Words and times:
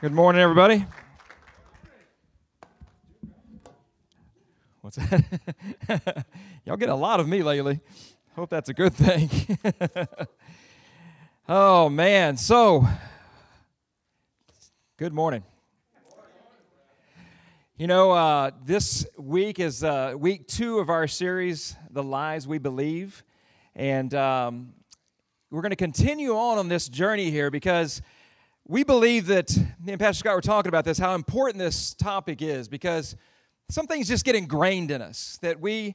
Good 0.00 0.12
morning, 0.12 0.40
everybody. 0.40 0.86
What's 4.80 4.96
that? 4.96 6.24
Y'all 6.64 6.78
get 6.78 6.88
a 6.88 6.94
lot 6.94 7.20
of 7.20 7.28
me 7.28 7.42
lately. 7.42 7.80
Hope 8.36 8.48
that's 8.48 8.70
a 8.70 8.72
good 8.72 8.94
thing. 8.94 9.28
oh, 11.48 11.90
man. 11.90 12.38
So, 12.38 12.88
good 14.96 15.12
morning. 15.12 15.44
You 17.76 17.86
know, 17.86 18.12
uh, 18.12 18.52
this 18.64 19.06
week 19.18 19.60
is 19.60 19.84
uh, 19.84 20.14
week 20.16 20.48
two 20.48 20.78
of 20.78 20.88
our 20.88 21.06
series, 21.06 21.76
The 21.90 22.02
Lies 22.02 22.48
We 22.48 22.56
Believe. 22.56 23.22
And 23.74 24.14
um, 24.14 24.72
we're 25.50 25.62
going 25.62 25.70
to 25.70 25.76
continue 25.76 26.36
on 26.36 26.58
on 26.58 26.68
this 26.68 26.88
journey 26.88 27.30
here 27.30 27.50
because 27.50 28.02
we 28.66 28.82
believe 28.82 29.26
that, 29.26 29.56
and 29.86 30.00
Pastor 30.00 30.20
Scott 30.20 30.34
were 30.34 30.40
talking 30.40 30.68
about 30.68 30.84
this, 30.84 30.98
how 30.98 31.14
important 31.14 31.58
this 31.58 31.94
topic 31.94 32.40
is 32.40 32.66
because 32.66 33.14
some 33.68 33.86
things 33.86 34.08
just 34.08 34.24
get 34.24 34.34
ingrained 34.34 34.90
in 34.90 35.02
us 35.02 35.38
that 35.42 35.60
we 35.60 35.94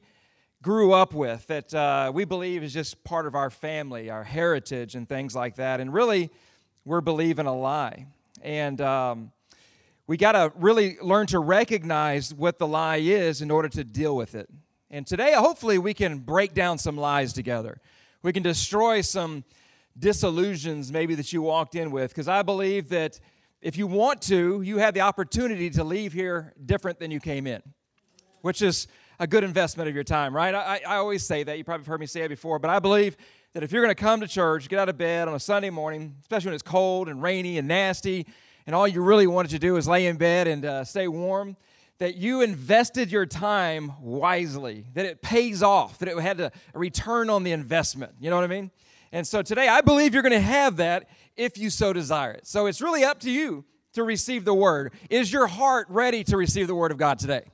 grew 0.62 0.92
up 0.92 1.14
with, 1.14 1.46
that 1.48 1.74
uh, 1.74 2.12
we 2.14 2.24
believe 2.24 2.62
is 2.62 2.72
just 2.72 3.02
part 3.02 3.26
of 3.26 3.34
our 3.34 3.50
family, 3.50 4.08
our 4.08 4.22
heritage, 4.22 4.94
and 4.94 5.08
things 5.08 5.34
like 5.34 5.56
that. 5.56 5.80
And 5.80 5.92
really, 5.92 6.30
we're 6.84 7.00
believing 7.00 7.46
a 7.46 7.54
lie. 7.54 8.06
And 8.42 8.80
um, 8.80 9.32
we 10.06 10.16
got 10.16 10.32
to 10.32 10.52
really 10.56 10.96
learn 11.02 11.26
to 11.28 11.38
recognize 11.38 12.32
what 12.32 12.58
the 12.58 12.66
lie 12.66 12.98
is 12.98 13.42
in 13.42 13.50
order 13.50 13.68
to 13.70 13.84
deal 13.84 14.14
with 14.16 14.34
it. 14.34 14.48
And 14.90 15.06
today, 15.06 15.34
hopefully, 15.34 15.78
we 15.78 15.94
can 15.94 16.18
break 16.18 16.54
down 16.54 16.78
some 16.78 16.96
lies 16.96 17.32
together. 17.32 17.80
We 18.22 18.32
can 18.32 18.42
destroy 18.42 19.00
some 19.00 19.44
disillusions 19.98 20.92
maybe 20.92 21.14
that 21.14 21.32
you 21.32 21.42
walked 21.42 21.74
in 21.74 21.90
with 21.90 22.10
because 22.10 22.28
I 22.28 22.42
believe 22.42 22.88
that 22.90 23.18
if 23.62 23.76
you 23.76 23.86
want 23.86 24.22
to, 24.22 24.62
you 24.62 24.78
have 24.78 24.94
the 24.94 25.00
opportunity 25.00 25.70
to 25.70 25.84
leave 25.84 26.12
here 26.12 26.54
different 26.64 26.98
than 26.98 27.10
you 27.10 27.20
came 27.20 27.46
in, 27.46 27.62
which 28.40 28.62
is 28.62 28.88
a 29.18 29.26
good 29.26 29.44
investment 29.44 29.88
of 29.88 29.94
your 29.94 30.04
time, 30.04 30.34
right? 30.34 30.54
I, 30.54 30.80
I 30.86 30.96
always 30.96 31.26
say 31.26 31.42
that. 31.42 31.58
You 31.58 31.64
probably 31.64 31.82
have 31.82 31.86
heard 31.86 32.00
me 32.00 32.06
say 32.06 32.22
it 32.22 32.28
before, 32.28 32.58
but 32.58 32.70
I 32.70 32.78
believe 32.78 33.16
that 33.52 33.62
if 33.62 33.70
you're 33.70 33.82
going 33.82 33.94
to 33.94 34.00
come 34.00 34.20
to 34.20 34.28
church, 34.28 34.68
get 34.68 34.78
out 34.78 34.88
of 34.88 34.96
bed 34.96 35.28
on 35.28 35.34
a 35.34 35.40
Sunday 35.40 35.68
morning, 35.68 36.16
especially 36.22 36.48
when 36.48 36.54
it's 36.54 36.62
cold 36.62 37.08
and 37.08 37.22
rainy 37.22 37.58
and 37.58 37.68
nasty, 37.68 38.26
and 38.66 38.74
all 38.74 38.88
you 38.88 39.02
really 39.02 39.26
wanted 39.26 39.50
to 39.50 39.58
do 39.58 39.76
is 39.76 39.86
lay 39.86 40.06
in 40.06 40.16
bed 40.16 40.46
and 40.46 40.64
uh, 40.64 40.84
stay 40.84 41.08
warm, 41.08 41.56
that 42.00 42.16
you 42.16 42.40
invested 42.40 43.12
your 43.12 43.26
time 43.26 43.92
wisely, 44.00 44.86
that 44.94 45.04
it 45.04 45.20
pays 45.20 45.62
off, 45.62 45.98
that 45.98 46.08
it 46.08 46.18
had 46.18 46.40
a 46.40 46.50
return 46.72 47.28
on 47.28 47.44
the 47.44 47.52
investment. 47.52 48.14
You 48.18 48.30
know 48.30 48.36
what 48.36 48.44
I 48.44 48.48
mean? 48.48 48.70
And 49.12 49.26
so 49.26 49.42
today, 49.42 49.68
I 49.68 49.82
believe 49.82 50.14
you're 50.14 50.22
going 50.22 50.32
to 50.32 50.40
have 50.40 50.76
that 50.76 51.10
if 51.36 51.58
you 51.58 51.68
so 51.68 51.92
desire 51.92 52.32
it. 52.32 52.46
So 52.46 52.66
it's 52.66 52.80
really 52.80 53.04
up 53.04 53.20
to 53.20 53.30
you 53.30 53.66
to 53.92 54.02
receive 54.02 54.46
the 54.46 54.54
word. 54.54 54.94
Is 55.10 55.30
your 55.30 55.46
heart 55.46 55.88
ready 55.90 56.24
to 56.24 56.38
receive 56.38 56.68
the 56.68 56.74
word 56.74 56.90
of 56.90 56.96
God 56.96 57.18
today? 57.18 57.44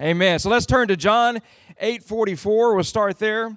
Amen. 0.00 0.38
So 0.38 0.48
let's 0.48 0.64
turn 0.64 0.88
to 0.88 0.96
John 0.96 1.40
8 1.78 2.02
44. 2.02 2.74
We'll 2.74 2.84
start 2.84 3.18
there. 3.18 3.48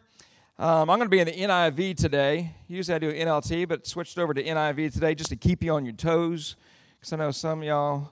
Um, 0.59 0.89
I'm 0.89 0.99
going 0.99 1.01
to 1.01 1.09
be 1.09 1.19
in 1.19 1.27
the 1.27 1.31
NIV 1.31 1.95
today. 1.95 2.51
Usually 2.67 2.95
I 2.95 2.99
do 2.99 3.13
NLT, 3.13 3.69
but 3.69 3.87
switched 3.87 4.17
over 4.19 4.33
to 4.33 4.43
NIV 4.43 4.93
today 4.93 5.15
just 5.15 5.29
to 5.29 5.37
keep 5.37 5.63
you 5.63 5.71
on 5.73 5.85
your 5.85 5.95
toes. 5.95 6.57
Because 6.99 7.13
I 7.13 7.15
know 7.15 7.31
some 7.31 7.63
y'all, 7.63 8.11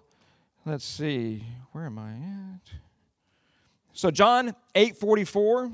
let's 0.65 0.85
see, 0.85 1.43
where 1.71 1.85
am 1.85 1.97
I 1.97 2.11
at? 2.11 2.73
So 3.93 4.11
John 4.11 4.55
8 4.75 4.95
44. 4.97 5.71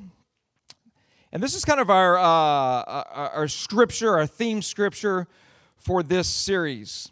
And 1.34 1.44
this 1.44 1.56
is 1.56 1.66
kind 1.66 1.80
of 1.80 1.90
our, 1.90 2.18
uh, 2.18 2.22
uh, 2.24 3.30
our 3.34 3.48
scripture, 3.48 4.18
our 4.18 4.26
theme 4.26 4.62
scripture 4.62 5.28
for 5.76 6.02
this 6.02 6.28
series. 6.28 7.12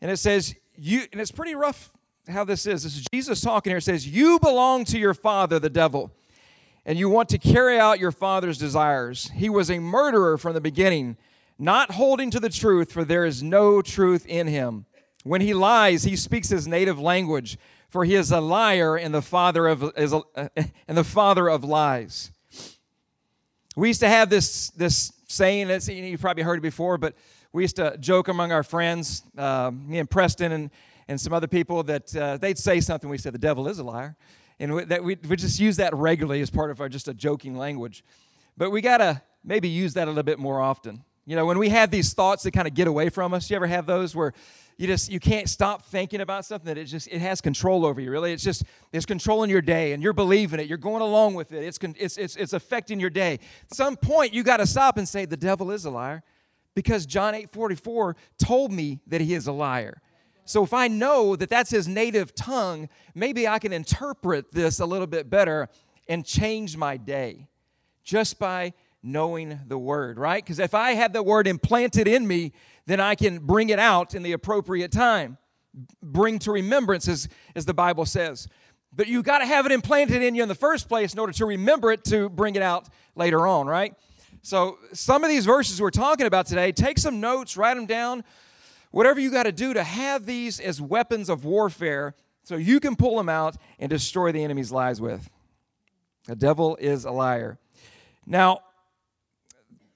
And 0.00 0.10
it 0.10 0.18
says, 0.18 0.54
you, 0.76 1.02
and 1.10 1.20
it's 1.20 1.30
pretty 1.30 1.54
rough 1.54 1.90
how 2.28 2.44
this 2.44 2.66
is. 2.66 2.82
This 2.82 2.96
is 2.96 3.06
Jesus 3.12 3.40
talking 3.40 3.70
here. 3.70 3.78
It 3.78 3.82
says, 3.82 4.06
You 4.06 4.38
belong 4.40 4.84
to 4.86 4.98
your 4.98 5.14
father, 5.14 5.58
the 5.58 5.70
devil, 5.70 6.10
and 6.84 6.98
you 6.98 7.08
want 7.08 7.28
to 7.30 7.38
carry 7.38 7.78
out 7.78 7.98
your 7.98 8.12
father's 8.12 8.58
desires. 8.58 9.30
He 9.34 9.48
was 9.48 9.70
a 9.70 9.78
murderer 9.78 10.38
from 10.38 10.54
the 10.54 10.60
beginning, 10.60 11.16
not 11.58 11.92
holding 11.92 12.30
to 12.30 12.40
the 12.40 12.48
truth, 12.48 12.92
for 12.92 13.04
there 13.04 13.24
is 13.24 13.42
no 13.42 13.82
truth 13.82 14.26
in 14.26 14.46
him. 14.46 14.86
When 15.24 15.40
he 15.40 15.54
lies, 15.54 16.04
he 16.04 16.16
speaks 16.16 16.50
his 16.50 16.68
native 16.68 17.00
language, 17.00 17.58
for 17.88 18.04
he 18.04 18.14
is 18.14 18.30
a 18.30 18.40
liar 18.40 18.96
and 18.96 19.12
the 19.12 19.22
father 19.22 19.66
of, 19.66 19.82
is 19.96 20.12
a, 20.12 20.22
and 20.86 20.96
the 20.96 21.04
father 21.04 21.48
of 21.48 21.64
lies. 21.64 22.30
We 23.74 23.88
used 23.88 24.00
to 24.00 24.08
have 24.08 24.30
this, 24.30 24.70
this 24.70 25.12
saying, 25.26 25.68
that's, 25.68 25.88
you've 25.88 26.20
probably 26.20 26.42
heard 26.42 26.58
it 26.58 26.62
before, 26.62 26.98
but 26.98 27.14
we 27.52 27.62
used 27.62 27.76
to 27.76 27.96
joke 27.98 28.28
among 28.28 28.52
our 28.52 28.62
friends, 28.62 29.22
uh, 29.36 29.70
me 29.72 29.98
and 29.98 30.08
Preston 30.08 30.52
and, 30.52 30.70
and 31.08 31.20
some 31.20 31.32
other 31.32 31.48
people, 31.48 31.82
that 31.84 32.14
uh, 32.14 32.36
they'd 32.36 32.58
say 32.58 32.80
something. 32.80 33.08
We 33.08 33.18
said, 33.18 33.32
the 33.32 33.38
devil 33.38 33.66
is 33.66 33.78
a 33.78 33.84
liar. 33.84 34.16
And 34.60 34.74
we, 34.74 34.84
that 34.84 35.02
we, 35.02 35.16
we 35.28 35.36
just 35.36 35.58
use 35.58 35.76
that 35.78 35.94
regularly 35.94 36.42
as 36.42 36.50
part 36.50 36.70
of 36.70 36.80
our 36.80 36.88
just 36.88 37.08
a 37.08 37.14
joking 37.14 37.56
language. 37.56 38.04
But 38.56 38.70
we 38.70 38.80
got 38.80 38.98
to 38.98 39.22
maybe 39.42 39.68
use 39.68 39.94
that 39.94 40.06
a 40.06 40.10
little 40.10 40.22
bit 40.22 40.38
more 40.38 40.60
often. 40.60 41.02
You 41.26 41.36
know, 41.36 41.46
when 41.46 41.58
we 41.58 41.70
have 41.70 41.90
these 41.90 42.12
thoughts 42.12 42.42
that 42.42 42.50
kind 42.50 42.68
of 42.68 42.74
get 42.74 42.86
away 42.86 43.08
from 43.08 43.32
us, 43.32 43.48
you 43.48 43.56
ever 43.56 43.66
have 43.66 43.86
those 43.86 44.14
where 44.14 44.34
you 44.76 44.86
just 44.86 45.10
you 45.10 45.20
can't 45.20 45.48
stop 45.48 45.86
thinking 45.86 46.20
about 46.20 46.44
something 46.44 46.66
that 46.66 46.76
it 46.76 46.84
just 46.84 47.08
it 47.08 47.20
has 47.20 47.40
control 47.40 47.86
over 47.86 48.00
you 48.00 48.10
really? 48.10 48.32
It's 48.32 48.42
just 48.42 48.64
it's 48.92 49.06
controlling 49.06 49.48
your 49.48 49.62
day 49.62 49.92
and 49.92 50.02
you're 50.02 50.12
believing 50.12 50.60
it 50.60 50.66
you're 50.66 50.78
going 50.78 51.02
along 51.02 51.34
with 51.34 51.52
it 51.52 51.64
it's 51.64 51.78
it's 51.98 52.18
it's, 52.18 52.36
it's 52.36 52.52
affecting 52.52 53.00
your 53.00 53.10
day. 53.10 53.34
At 53.70 53.76
some 53.76 53.96
point 53.96 54.34
you 54.34 54.42
got 54.42 54.58
to 54.58 54.66
stop 54.66 54.98
and 54.98 55.08
say 55.08 55.24
the 55.24 55.36
devil 55.36 55.70
is 55.70 55.84
a 55.84 55.90
liar 55.90 56.22
because 56.74 57.06
john 57.06 57.34
8 57.34 57.50
44 57.50 58.16
told 58.38 58.72
me 58.72 59.00
that 59.06 59.20
he 59.20 59.34
is 59.34 59.46
a 59.46 59.52
liar. 59.52 60.00
So 60.44 60.62
if 60.64 60.74
i 60.74 60.88
know 60.88 61.36
that 61.36 61.48
that's 61.48 61.70
his 61.70 61.88
native 61.88 62.34
tongue 62.34 62.88
maybe 63.14 63.48
i 63.48 63.58
can 63.58 63.72
interpret 63.72 64.52
this 64.52 64.80
a 64.80 64.86
little 64.86 65.06
bit 65.06 65.30
better 65.30 65.68
and 66.08 66.24
change 66.24 66.76
my 66.76 66.96
day 66.98 67.48
just 68.02 68.38
by 68.38 68.74
knowing 69.04 69.60
the 69.68 69.78
word 69.78 70.18
right 70.18 70.42
because 70.42 70.58
if 70.58 70.74
i 70.74 70.92
have 70.92 71.12
the 71.12 71.22
word 71.22 71.46
implanted 71.46 72.08
in 72.08 72.26
me 72.26 72.52
then 72.86 73.00
I 73.00 73.14
can 73.14 73.38
bring 73.38 73.70
it 73.70 73.78
out 73.78 74.14
in 74.14 74.22
the 74.22 74.32
appropriate 74.32 74.92
time. 74.92 75.38
Bring 76.02 76.38
to 76.40 76.52
remembrance, 76.52 77.08
as, 77.08 77.28
as 77.54 77.64
the 77.64 77.74
Bible 77.74 78.06
says. 78.06 78.46
But 78.94 79.08
you 79.08 79.22
got 79.22 79.38
to 79.38 79.46
have 79.46 79.66
it 79.66 79.72
implanted 79.72 80.22
in 80.22 80.34
you 80.34 80.42
in 80.42 80.48
the 80.48 80.54
first 80.54 80.88
place 80.88 81.14
in 81.14 81.18
order 81.18 81.32
to 81.32 81.46
remember 81.46 81.90
it 81.90 82.04
to 82.04 82.28
bring 82.28 82.54
it 82.54 82.62
out 82.62 82.88
later 83.16 83.46
on, 83.46 83.66
right? 83.66 83.94
So, 84.42 84.78
some 84.92 85.24
of 85.24 85.30
these 85.30 85.46
verses 85.46 85.80
we're 85.80 85.90
talking 85.90 86.26
about 86.26 86.46
today, 86.46 86.70
take 86.70 86.98
some 86.98 87.18
notes, 87.18 87.56
write 87.56 87.74
them 87.74 87.86
down, 87.86 88.24
whatever 88.90 89.18
you 89.18 89.30
got 89.30 89.44
to 89.44 89.52
do 89.52 89.72
to 89.72 89.82
have 89.82 90.26
these 90.26 90.60
as 90.60 90.80
weapons 90.80 91.30
of 91.30 91.44
warfare 91.44 92.14
so 92.42 92.56
you 92.56 92.78
can 92.78 92.94
pull 92.94 93.16
them 93.16 93.30
out 93.30 93.56
and 93.78 93.88
destroy 93.88 94.32
the 94.32 94.44
enemy's 94.44 94.70
lies 94.70 95.00
with. 95.00 95.30
The 96.26 96.36
devil 96.36 96.76
is 96.76 97.04
a 97.06 97.10
liar. 97.10 97.58
Now, 98.26 98.60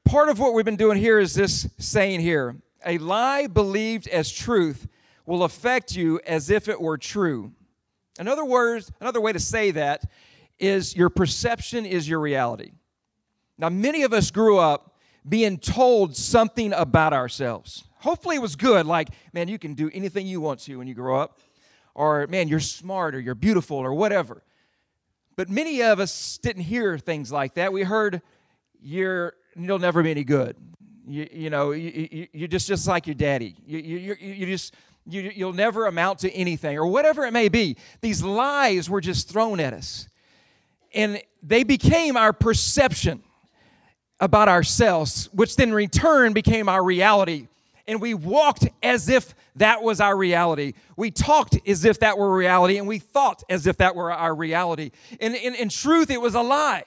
part 0.09 0.31
of 0.31 0.39
what 0.39 0.55
we've 0.55 0.65
been 0.65 0.75
doing 0.75 0.97
here 0.97 1.19
is 1.19 1.35
this 1.35 1.69
saying 1.77 2.19
here 2.19 2.57
a 2.87 2.97
lie 2.97 3.47
believed 3.47 4.09
as 4.09 4.33
truth 4.33 4.89
will 5.27 5.45
affect 5.45 5.95
you 5.95 6.19
as 6.27 6.49
if 6.49 6.67
it 6.67 6.81
were 6.81 6.97
true. 6.97 7.53
In 8.19 8.27
other 8.27 8.45
words, 8.45 8.91
another 9.03 9.21
way 9.21 9.35
to 9.35 9.39
say 9.39 9.71
that 9.73 10.11
is 10.59 10.97
your 10.97 11.11
perception 11.11 11.85
is 11.85 12.09
your 12.09 12.21
reality. 12.21 12.71
Now, 13.59 13.69
many 13.69 14.03
of 14.03 14.15
us 14.15 14.31
grew 14.31 14.57
up 14.57 14.97
being 15.29 15.59
told 15.59 16.17
something 16.17 16.73
about 16.73 17.13
ourselves. 17.13 17.85
Hopefully, 17.99 18.37
it 18.37 18.43
was 18.43 18.57
good, 18.57 18.87
like, 18.87 19.11
man, 19.35 19.49
you 19.49 19.59
can 19.59 19.75
do 19.75 19.91
anything 19.93 20.27
you 20.27 20.41
want 20.41 20.61
to 20.61 20.77
when 20.77 20.87
you 20.87 20.95
grow 20.95 21.21
up, 21.21 21.39
or 21.95 22.27
man, 22.29 22.49
you're 22.49 22.61
smart, 22.61 23.15
or 23.15 23.21
you're 23.21 23.35
beautiful, 23.35 23.77
or 23.77 23.93
whatever. 23.93 24.43
But 25.37 25.51
many 25.51 25.83
of 25.83 26.01
us 26.01 26.39
didn't 26.39 26.63
hear 26.63 26.97
things 26.97 27.31
like 27.31 27.55
that. 27.55 27.75
We 27.75 27.83
heard, 27.83 28.23
you're, 28.81 29.35
you'll 29.59 29.79
never 29.79 30.03
be 30.03 30.11
any 30.11 30.25
good. 30.25 30.57
You, 31.07 31.29
you 31.33 31.51
know, 31.51 31.73
you, 31.73 32.29
you, 32.33 32.45
are 32.45 32.49
just, 32.49 32.69
just 32.69 32.87
like 32.87 33.07
your 33.07 33.15
daddy. 33.15 33.57
You, 33.67 33.79
you, 33.79 34.17
you 34.21 34.47
just, 34.47 34.75
you, 35.07 35.33
you'll 35.35 35.53
never 35.55 35.87
amount 35.87 36.21
to 36.21 36.31
anything, 36.33 36.77
or 36.77 36.87
whatever 36.87 37.25
it 37.25 37.33
may 37.33 37.49
be. 37.49 37.77
These 38.01 38.23
lies 38.23 38.91
were 38.91 39.01
just 39.01 39.29
thrown 39.29 39.59
at 39.59 39.73
us. 39.73 40.07
And 40.95 41.21
they 41.43 41.65
became 41.65 42.17
our 42.17 42.33
perception 42.33 43.23
about 44.21 44.49
ourselves, 44.49 45.29
which 45.33 45.57
then 45.57 45.69
in 45.69 45.75
return 45.75 46.33
became 46.33 46.69
our 46.69 46.83
reality. 46.83 47.49
And 47.87 48.01
we 48.01 48.13
walked 48.13 48.69
as 48.83 49.09
if 49.09 49.35
that 49.57 49.83
was 49.83 50.01
our 50.01 50.17
reality. 50.17 50.75
We 50.97 51.11
talked 51.11 51.59
as 51.67 51.85
if 51.85 52.01
that 52.01 52.19
were 52.19 52.35
reality, 52.35 52.77
and 52.79 52.87
we 52.87 52.99
thought 52.99 53.43
as 53.49 53.67
if 53.67 53.79
that 53.79 53.97
were 53.97 54.13
our 54.13 54.35
reality. 54.35 54.91
And 55.21 55.35
in 55.35 55.69
truth, 55.69 56.11
it 56.11 56.21
was 56.21 56.35
a 56.35 56.43
lie. 56.43 56.85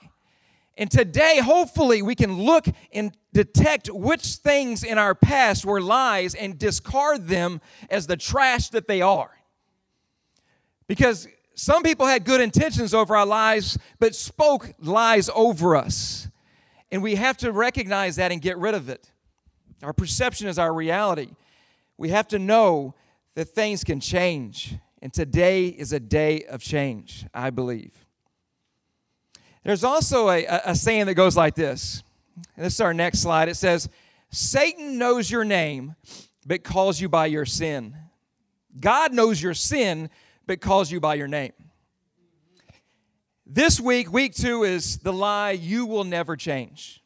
And 0.77 0.89
today, 0.89 1.39
hopefully, 1.43 2.01
we 2.01 2.15
can 2.15 2.33
look 2.33 2.65
and 2.93 3.15
detect 3.33 3.89
which 3.89 4.35
things 4.35 4.83
in 4.83 4.97
our 4.97 5.13
past 5.13 5.65
were 5.65 5.81
lies 5.81 6.33
and 6.33 6.57
discard 6.57 7.27
them 7.27 7.61
as 7.89 8.07
the 8.07 8.17
trash 8.17 8.69
that 8.69 8.87
they 8.87 9.01
are. 9.01 9.31
Because 10.87 11.27
some 11.55 11.83
people 11.83 12.05
had 12.05 12.23
good 12.25 12.41
intentions 12.41 12.93
over 12.93 13.15
our 13.15 13.25
lives, 13.25 13.77
but 13.99 14.15
spoke 14.15 14.73
lies 14.79 15.29
over 15.35 15.75
us. 15.75 16.27
And 16.91 17.03
we 17.03 17.15
have 17.15 17.37
to 17.37 17.51
recognize 17.51 18.15
that 18.15 18.31
and 18.31 18.41
get 18.41 18.57
rid 18.57 18.73
of 18.73 18.89
it. 18.89 19.11
Our 19.83 19.93
perception 19.93 20.47
is 20.47 20.59
our 20.59 20.73
reality. 20.73 21.29
We 21.97 22.09
have 22.09 22.27
to 22.29 22.39
know 22.39 22.95
that 23.35 23.45
things 23.45 23.83
can 23.83 23.99
change. 23.99 24.75
And 25.01 25.13
today 25.13 25.67
is 25.67 25.93
a 25.93 25.99
day 25.99 26.43
of 26.43 26.61
change, 26.61 27.25
I 27.33 27.49
believe. 27.49 27.93
There's 29.63 29.83
also 29.83 30.29
a, 30.29 30.45
a, 30.65 30.75
saying 30.75 31.05
that 31.05 31.13
goes 31.13 31.37
like 31.37 31.55
this. 31.55 32.03
And 32.55 32.65
this 32.65 32.73
is 32.75 32.81
our 32.81 32.93
next 32.93 33.19
slide. 33.19 33.49
It 33.49 33.55
says, 33.55 33.89
Satan 34.31 34.97
knows 34.97 35.29
your 35.29 35.43
name, 35.43 35.95
but 36.45 36.63
calls 36.63 36.99
you 36.99 37.09
by 37.09 37.27
your 37.27 37.45
sin. 37.45 37.95
God 38.79 39.13
knows 39.13 39.41
your 39.41 39.53
sin, 39.53 40.09
but 40.47 40.61
calls 40.61 40.91
you 40.91 40.99
by 40.99 41.15
your 41.15 41.27
name. 41.27 41.51
This 43.45 43.81
week, 43.81 44.11
week 44.11 44.33
two, 44.33 44.63
is 44.63 44.99
the 44.99 45.11
lie 45.11 45.51
you 45.51 45.85
will 45.85 46.05
never 46.05 46.37
change. 46.37 47.03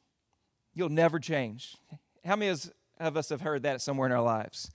You'll 0.75 0.89
never 0.89 1.19
change. 1.19 1.75
How 2.23 2.35
many 2.35 2.55
of 2.99 3.17
us 3.17 3.29
have 3.29 3.41
heard 3.41 3.63
that 3.63 3.81
somewhere 3.81 4.05
in 4.05 4.11
our 4.11 4.21
lives? 4.21 4.69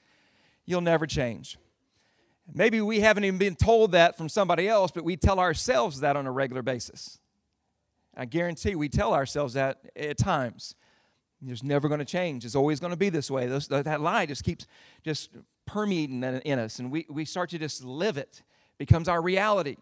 You'll 0.66 0.80
never 0.80 1.06
change. 1.06 1.58
Maybe 2.52 2.80
we 2.80 3.00
haven't 3.00 3.24
even 3.24 3.38
been 3.38 3.54
told 3.54 3.92
that 3.92 4.18
from 4.18 4.28
somebody 4.28 4.68
else, 4.68 4.90
but 4.90 5.04
we 5.04 5.16
tell 5.16 5.38
ourselves 5.38 6.00
that 6.00 6.16
on 6.16 6.26
a 6.26 6.32
regular 6.32 6.62
basis. 6.62 7.19
I 8.16 8.24
guarantee 8.24 8.74
we 8.74 8.88
tell 8.88 9.14
ourselves 9.14 9.54
that 9.54 9.78
at 9.96 10.18
times. 10.18 10.74
It's 11.46 11.62
never 11.62 11.88
going 11.88 12.00
to 12.00 12.04
change. 12.04 12.44
It's 12.44 12.54
always 12.54 12.80
going 12.80 12.90
to 12.90 12.98
be 12.98 13.08
this 13.08 13.30
way. 13.30 13.46
Those, 13.46 13.68
that 13.68 14.00
lie 14.00 14.26
just 14.26 14.44
keeps 14.44 14.66
just 15.02 15.30
permeating 15.66 16.22
in 16.22 16.58
us, 16.58 16.80
and 16.80 16.90
we, 16.90 17.06
we 17.08 17.24
start 17.24 17.50
to 17.50 17.58
just 17.58 17.82
live 17.84 18.18
it. 18.18 18.42
becomes 18.78 19.08
our 19.08 19.22
reality. 19.22 19.76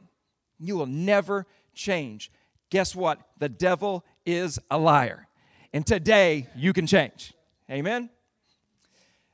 You 0.58 0.76
will 0.76 0.86
never 0.86 1.46
change. 1.74 2.30
Guess 2.70 2.94
what? 2.94 3.18
The 3.38 3.48
devil 3.48 4.04
is 4.24 4.58
a 4.70 4.78
liar. 4.78 5.26
And 5.72 5.86
today, 5.86 6.46
you 6.54 6.72
can 6.72 6.86
change. 6.86 7.32
Amen? 7.70 8.10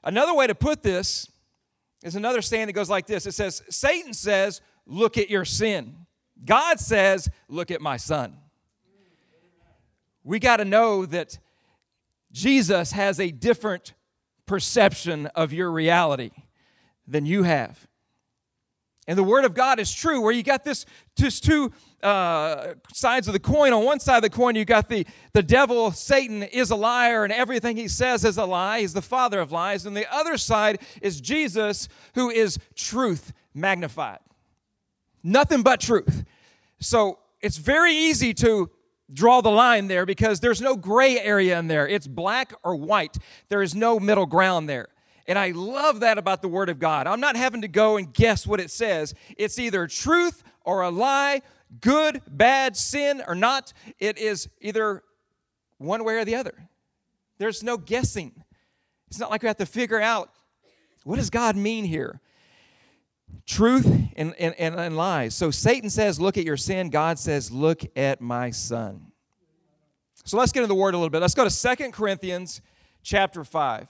Another 0.02 0.34
way 0.34 0.46
to 0.46 0.54
put 0.54 0.82
this 0.82 1.30
is 2.02 2.16
another 2.16 2.42
saying 2.42 2.66
that 2.66 2.72
goes 2.72 2.90
like 2.90 3.06
this 3.06 3.26
it 3.26 3.32
says, 3.32 3.62
Satan 3.68 4.14
says, 4.14 4.60
Look 4.86 5.16
at 5.16 5.30
your 5.30 5.46
sin. 5.46 5.96
God 6.44 6.78
says, 6.78 7.28
Look 7.48 7.70
at 7.70 7.80
my 7.80 7.96
son 7.96 8.36
we 10.24 10.38
got 10.38 10.56
to 10.56 10.64
know 10.64 11.06
that 11.06 11.38
Jesus 12.32 12.92
has 12.92 13.20
a 13.20 13.30
different 13.30 13.94
perception 14.46 15.26
of 15.28 15.52
your 15.52 15.70
reality 15.70 16.30
than 17.06 17.26
you 17.26 17.42
have. 17.44 17.86
And 19.06 19.18
the 19.18 19.22
Word 19.22 19.44
of 19.44 19.52
God 19.52 19.78
is 19.78 19.92
true, 19.92 20.22
where 20.22 20.32
you 20.32 20.42
got 20.42 20.64
this 20.64 20.86
just 21.14 21.44
two 21.44 21.70
uh, 22.02 22.74
sides 22.92 23.28
of 23.28 23.34
the 23.34 23.38
coin. 23.38 23.74
On 23.74 23.84
one 23.84 24.00
side 24.00 24.16
of 24.16 24.22
the 24.22 24.30
coin, 24.30 24.56
you 24.56 24.64
got 24.64 24.88
the, 24.88 25.06
the 25.34 25.42
devil, 25.42 25.92
Satan, 25.92 26.42
is 26.42 26.70
a 26.70 26.76
liar, 26.76 27.22
and 27.22 27.32
everything 27.32 27.76
he 27.76 27.86
says 27.86 28.24
is 28.24 28.38
a 28.38 28.46
lie. 28.46 28.80
He's 28.80 28.94
the 28.94 29.02
father 29.02 29.40
of 29.40 29.52
lies. 29.52 29.84
And 29.84 29.94
the 29.94 30.10
other 30.12 30.38
side 30.38 30.80
is 31.02 31.20
Jesus, 31.20 31.86
who 32.14 32.30
is 32.30 32.58
truth 32.74 33.34
magnified. 33.52 34.20
Nothing 35.22 35.62
but 35.62 35.80
truth. 35.80 36.24
So 36.80 37.18
it's 37.42 37.58
very 37.58 37.94
easy 37.94 38.32
to 38.34 38.70
draw 39.12 39.40
the 39.40 39.50
line 39.50 39.88
there 39.88 40.06
because 40.06 40.40
there's 40.40 40.60
no 40.60 40.76
gray 40.76 41.20
area 41.20 41.58
in 41.58 41.68
there. 41.68 41.86
It's 41.86 42.06
black 42.06 42.52
or 42.62 42.74
white. 42.76 43.18
There 43.48 43.62
is 43.62 43.74
no 43.74 44.00
middle 44.00 44.26
ground 44.26 44.68
there. 44.68 44.88
And 45.26 45.38
I 45.38 45.52
love 45.52 46.00
that 46.00 46.18
about 46.18 46.42
the 46.42 46.48
Word 46.48 46.68
of 46.68 46.78
God. 46.78 47.06
I'm 47.06 47.20
not 47.20 47.36
having 47.36 47.62
to 47.62 47.68
go 47.68 47.96
and 47.96 48.12
guess 48.12 48.46
what 48.46 48.60
it 48.60 48.70
says. 48.70 49.14
It's 49.38 49.58
either 49.58 49.86
truth 49.86 50.42
or 50.64 50.82
a 50.82 50.90
lie, 50.90 51.42
good, 51.80 52.20
bad, 52.28 52.76
sin 52.76 53.22
or 53.26 53.34
not. 53.34 53.72
It 53.98 54.18
is 54.18 54.48
either 54.60 55.02
one 55.78 56.04
way 56.04 56.16
or 56.16 56.24
the 56.24 56.34
other. 56.34 56.68
There's 57.38 57.62
no 57.62 57.76
guessing. 57.76 58.32
It's 59.08 59.18
not 59.18 59.30
like 59.30 59.42
we 59.42 59.48
have 59.48 59.56
to 59.58 59.66
figure 59.66 60.00
out 60.00 60.30
what 61.04 61.16
does 61.16 61.30
God 61.30 61.56
mean 61.56 61.84
here? 61.84 62.20
Truth 63.46 63.86
and, 64.16 64.34
and, 64.34 64.54
and, 64.58 64.96
lies. 64.96 65.34
So 65.34 65.50
Satan 65.50 65.90
says, 65.90 66.20
Look 66.20 66.36
at 66.36 66.44
your 66.44 66.56
sin. 66.56 66.90
God 66.90 67.18
says, 67.18 67.50
Look 67.50 67.82
at 67.96 68.20
my 68.20 68.50
son. 68.50 69.12
So 70.24 70.38
let's 70.38 70.52
get 70.52 70.60
into 70.60 70.68
the 70.68 70.74
word 70.74 70.94
a 70.94 70.96
little 70.96 71.10
bit. 71.10 71.20
Let's 71.20 71.34
go 71.34 71.44
to 71.44 71.50
Second 71.50 71.92
Corinthians 71.92 72.60
chapter 73.02 73.44
5. 73.44 73.88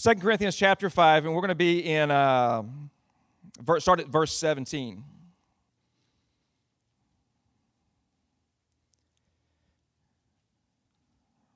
2 0.00 0.14
Corinthians 0.16 0.54
chapter 0.54 0.90
5, 0.90 1.24
and 1.24 1.34
we're 1.34 1.40
going 1.40 1.48
to 1.48 1.54
be 1.54 1.80
in, 1.80 2.10
uh, 2.10 2.62
start 3.78 3.98
at 4.00 4.08
verse 4.08 4.36
17. 4.36 5.02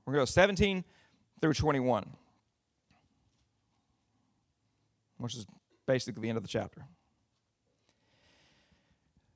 We're 0.07 0.15
going 0.15 0.27
to 0.27 0.33
go 0.33 0.35
17 0.35 0.85
through 1.41 1.55
21 1.55 2.17
which 5.21 5.37
is 5.37 5.47
basically 5.87 6.23
the 6.23 6.29
end 6.29 6.37
of 6.37 6.43
the 6.43 6.49
chapter. 6.49 6.85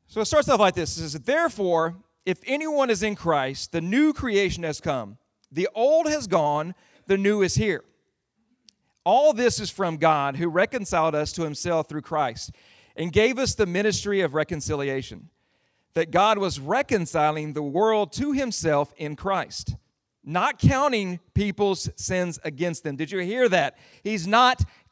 So 0.06 0.20
it 0.20 0.26
starts 0.26 0.48
off 0.48 0.60
like 0.60 0.74
this. 0.74 0.96
It 0.96 1.08
says, 1.08 1.12
Therefore, 1.14 1.96
if 2.24 2.40
anyone 2.46 2.90
is 2.90 3.02
in 3.02 3.14
Christ, 3.14 3.72
the 3.72 3.80
new 3.80 4.12
creation 4.12 4.62
has 4.62 4.80
come. 4.80 5.18
The 5.50 5.68
old 5.74 6.08
has 6.08 6.26
gone, 6.26 6.74
the 7.06 7.18
new 7.18 7.42
is 7.42 7.54
here. 7.54 7.84
All 9.04 9.32
this 9.32 9.60
is 9.60 9.70
from 9.70 9.98
God, 9.98 10.36
who 10.36 10.48
reconciled 10.48 11.14
us 11.14 11.32
to 11.32 11.42
himself 11.42 11.88
through 11.88 12.02
Christ 12.02 12.52
and 12.96 13.12
gave 13.12 13.38
us 13.38 13.54
the 13.54 13.66
ministry 13.66 14.20
of 14.20 14.34
reconciliation. 14.34 15.28
That 15.94 16.10
God 16.10 16.38
was 16.38 16.58
reconciling 16.58 17.52
the 17.52 17.62
world 17.62 18.12
to 18.14 18.32
himself 18.32 18.92
in 18.96 19.14
Christ, 19.14 19.76
not 20.24 20.58
counting 20.58 21.20
people's 21.34 21.88
sins 21.96 22.40
against 22.42 22.82
them. 22.82 22.96
Did 22.96 23.12
you 23.12 23.20
hear 23.20 23.48
that? 23.48 23.78
He's 24.02 24.26
not 24.26 24.64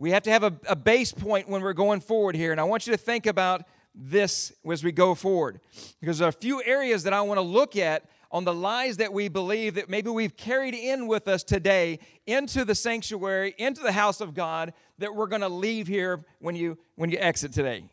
We 0.00 0.12
have 0.12 0.22
to 0.22 0.30
have 0.30 0.44
a, 0.44 0.58
a 0.66 0.74
base 0.74 1.12
point 1.12 1.46
when 1.46 1.60
we're 1.60 1.74
going 1.74 2.00
forward 2.00 2.34
here. 2.34 2.52
And 2.52 2.60
I 2.60 2.64
want 2.64 2.86
you 2.86 2.92
to 2.94 2.96
think 2.96 3.26
about 3.26 3.64
this 3.94 4.50
as 4.66 4.82
we 4.82 4.92
go 4.92 5.14
forward. 5.14 5.60
Because 6.00 6.18
there 6.18 6.26
are 6.26 6.30
a 6.30 6.32
few 6.32 6.62
areas 6.64 7.02
that 7.02 7.12
I 7.12 7.20
want 7.20 7.36
to 7.36 7.42
look 7.42 7.76
at 7.76 8.08
on 8.32 8.44
the 8.44 8.54
lies 8.54 8.96
that 8.96 9.12
we 9.12 9.28
believe 9.28 9.74
that 9.74 9.90
maybe 9.90 10.08
we've 10.08 10.38
carried 10.38 10.72
in 10.72 11.06
with 11.06 11.28
us 11.28 11.44
today 11.44 11.98
into 12.26 12.64
the 12.64 12.74
sanctuary, 12.74 13.54
into 13.58 13.82
the 13.82 13.92
house 13.92 14.22
of 14.22 14.32
God, 14.32 14.72
that 14.96 15.14
we're 15.14 15.26
going 15.26 15.42
to 15.42 15.50
leave 15.50 15.86
here 15.86 16.24
when 16.38 16.56
you 16.56 16.78
when 16.94 17.10
you 17.10 17.18
exit 17.18 17.52
today. 17.52 17.84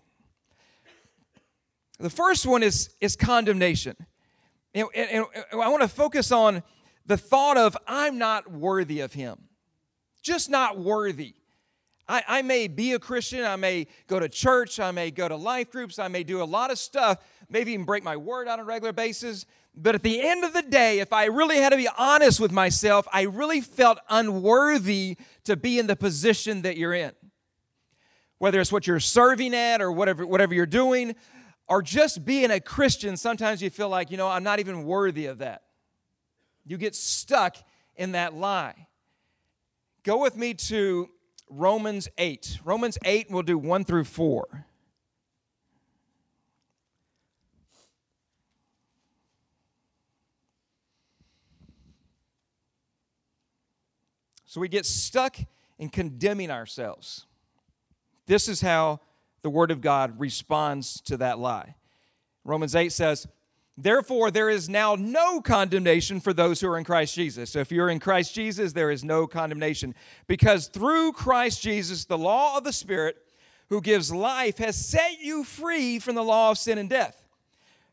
The 1.99 2.09
first 2.09 2.45
one 2.45 2.63
is, 2.63 2.91
is 3.01 3.17
condemnation. 3.17 3.97
And, 4.73 4.87
and, 4.95 5.25
and 5.51 5.61
I 5.61 5.67
want 5.67 5.81
to 5.81 5.89
focus 5.89 6.31
on 6.31 6.63
the 7.05 7.17
thought 7.17 7.57
of, 7.57 7.75
I'm 7.85 8.17
not 8.17 8.49
worthy 8.49 9.01
of 9.01 9.11
him. 9.11 9.39
Just 10.21 10.49
not 10.49 10.79
worthy. 10.79 11.33
I, 12.07 12.23
I 12.27 12.41
may 12.41 12.67
be 12.67 12.93
a 12.93 12.99
Christian, 12.99 13.43
I 13.43 13.57
may 13.57 13.87
go 14.07 14.19
to 14.19 14.29
church, 14.29 14.79
I 14.79 14.91
may 14.91 15.11
go 15.11 15.27
to 15.27 15.35
life 15.35 15.71
groups, 15.71 15.99
I 15.99 16.07
may 16.07 16.23
do 16.23 16.41
a 16.41 16.45
lot 16.45 16.71
of 16.71 16.79
stuff, 16.79 17.17
maybe 17.49 17.73
even 17.73 17.85
break 17.85 18.03
my 18.03 18.15
word 18.15 18.47
on 18.47 18.59
a 18.59 18.63
regular 18.63 18.93
basis. 18.93 19.45
But 19.75 19.93
at 19.93 20.03
the 20.03 20.21
end 20.21 20.43
of 20.43 20.53
the 20.53 20.61
day, 20.61 20.99
if 20.99 21.13
I 21.13 21.25
really 21.25 21.57
had 21.57 21.69
to 21.69 21.77
be 21.77 21.89
honest 21.97 22.39
with 22.39 22.51
myself, 22.51 23.07
I 23.11 23.23
really 23.23 23.61
felt 23.61 23.99
unworthy 24.09 25.17
to 25.43 25.55
be 25.55 25.77
in 25.77 25.87
the 25.87 25.95
position 25.95 26.63
that 26.63 26.77
you're 26.77 26.93
in. 26.93 27.11
Whether 28.39 28.59
it's 28.59 28.71
what 28.71 28.87
you're 28.87 28.99
serving 28.99 29.53
at 29.53 29.81
or 29.81 29.91
whatever, 29.91 30.25
whatever 30.25 30.53
you're 30.53 30.65
doing, 30.65 31.15
or 31.67 31.81
just 31.81 32.23
being 32.23 32.49
a 32.49 32.59
Christian, 32.59 33.17
sometimes 33.17 33.61
you 33.61 33.69
feel 33.69 33.89
like, 33.89 34.09
you 34.09 34.17
know, 34.17 34.29
I'm 34.29 34.43
not 34.43 34.59
even 34.59 34.83
worthy 34.83 35.25
of 35.25 35.39
that. 35.39 35.63
You 36.65 36.77
get 36.77 36.95
stuck 36.95 37.57
in 37.95 38.13
that 38.13 38.33
lie. 38.33 38.87
Go 40.03 40.17
with 40.17 40.37
me 40.37 40.53
to 40.53 41.09
Romans 41.49 42.09
8. 42.17 42.59
Romans 42.63 42.97
8, 43.03 43.27
we'll 43.29 43.43
do 43.43 43.57
1 43.57 43.85
through 43.85 44.03
4. 44.03 44.65
So 54.45 54.61
we 54.61 54.67
get 54.67 54.85
stuck 54.85 55.37
in 55.77 55.89
condemning 55.89 56.49
ourselves. 56.49 57.25
This 58.25 58.47
is 58.47 58.61
how 58.61 59.01
the 59.41 59.49
Word 59.49 59.71
of 59.71 59.81
God 59.81 60.19
responds 60.19 60.99
to 61.01 61.17
that 61.17 61.37
lie. 61.37 61.75
Romans 62.43 62.75
8 62.75 62.91
says, 62.91 63.27
Therefore, 63.77 64.31
there 64.31 64.49
is 64.49 64.67
now 64.67 64.95
no 64.95 65.39
condemnation 65.39 66.19
for 66.19 66.33
those 66.33 66.59
who 66.59 66.67
are 66.67 66.79
in 66.79 66.83
Christ 66.83 67.13
Jesus. 67.13 67.51
So, 67.51 67.59
if 67.59 67.71
you're 67.71 67.89
in 67.89 67.99
Christ 67.99 68.33
Jesus, 68.33 68.73
there 68.73 68.89
is 68.89 69.03
no 69.03 69.27
condemnation. 69.27 69.93
Because 70.25 70.67
through 70.67 71.11
Christ 71.13 71.61
Jesus, 71.61 72.05
the 72.05 72.17
law 72.17 72.57
of 72.57 72.63
the 72.63 72.73
Spirit 72.73 73.17
who 73.69 73.79
gives 73.81 74.11
life 74.11 74.57
has 74.57 74.75
set 74.75 75.19
you 75.21 75.43
free 75.43 75.99
from 75.99 76.15
the 76.15 76.23
law 76.23 76.51
of 76.51 76.57
sin 76.57 76.79
and 76.79 76.89
death. 76.89 77.23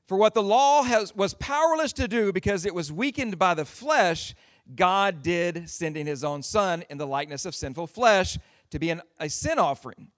For 0.07 0.17
what 0.17 0.35
the 0.35 0.43
law 0.43 0.83
has, 0.85 1.15
was 1.15 1.35
powerless 1.35 1.93
to 1.95 2.09
do 2.09 2.33
because 2.33 2.65
it 2.65 2.75
was 2.75 2.91
weakened 2.93 3.39
by 3.39 3.55
the 3.55 3.65
flesh, 3.65 4.35
God 4.75 5.23
did, 5.23 5.69
sending 5.69 6.07
his 6.07 6.25
own 6.25 6.43
Son 6.43 6.85
in 6.89 6.99
the 6.99 7.07
likeness 7.07 7.45
of 7.45 7.55
sinful 7.55 7.89
flesh 7.89 8.39
to 8.71 8.79
be 8.79 8.91
an, 8.91 9.03
a 9.19 9.29
sin 9.29 9.59
offering. 9.59 10.09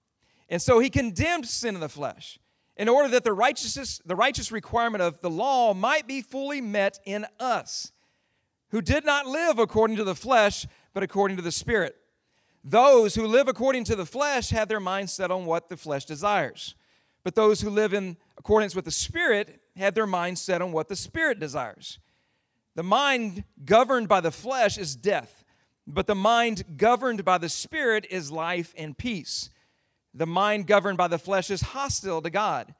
And 0.49 0.61
so 0.61 0.79
he 0.79 0.89
condemned 0.89 1.45
sin 1.45 1.75
in 1.75 1.81
the 1.81 1.89
flesh 1.89 2.39
in 2.77 2.87
order 2.87 3.09
that 3.09 3.23
the 3.23 3.33
righteousness, 3.33 3.99
the 4.05 4.15
righteous 4.15 4.51
requirement 4.51 5.01
of 5.01 5.19
the 5.21 5.29
law 5.29 5.73
might 5.73 6.07
be 6.07 6.21
fully 6.21 6.61
met 6.61 6.99
in 7.05 7.25
us, 7.39 7.91
who 8.69 8.81
did 8.81 9.03
not 9.03 9.25
live 9.25 9.57
according 9.59 9.97
to 9.97 10.03
the 10.03 10.15
flesh, 10.15 10.65
but 10.93 11.03
according 11.03 11.37
to 11.37 11.43
the 11.43 11.51
Spirit. 11.51 11.95
Those 12.63 13.15
who 13.15 13.25
live 13.25 13.47
according 13.47 13.85
to 13.85 13.95
the 13.95 14.05
flesh 14.05 14.49
have 14.49 14.67
their 14.67 14.79
mind 14.79 15.09
set 15.09 15.31
on 15.31 15.45
what 15.45 15.69
the 15.69 15.77
flesh 15.77 16.05
desires. 16.05 16.75
But 17.23 17.35
those 17.35 17.61
who 17.61 17.69
live 17.69 17.93
in 17.93 18.17
accordance 18.37 18.75
with 18.75 18.85
the 18.85 18.91
Spirit 18.91 19.59
have 19.75 19.95
their 19.95 20.07
mind 20.07 20.37
set 20.37 20.61
on 20.61 20.71
what 20.71 20.87
the 20.87 20.95
Spirit 20.95 21.39
desires. 21.39 21.99
The 22.75 22.83
mind 22.83 23.43
governed 23.65 24.07
by 24.07 24.21
the 24.21 24.31
flesh 24.31 24.77
is 24.77 24.95
death, 24.95 25.43
but 25.87 26.07
the 26.07 26.15
mind 26.15 26.77
governed 26.77 27.25
by 27.25 27.37
the 27.37 27.49
Spirit 27.49 28.05
is 28.09 28.31
life 28.31 28.73
and 28.77 28.97
peace. 28.97 29.49
The 30.13 30.25
mind 30.25 30.67
governed 30.67 30.97
by 30.97 31.07
the 31.07 31.19
flesh 31.19 31.49
is 31.49 31.61
hostile 31.61 32.21
to 32.21 32.29
God. 32.29 32.73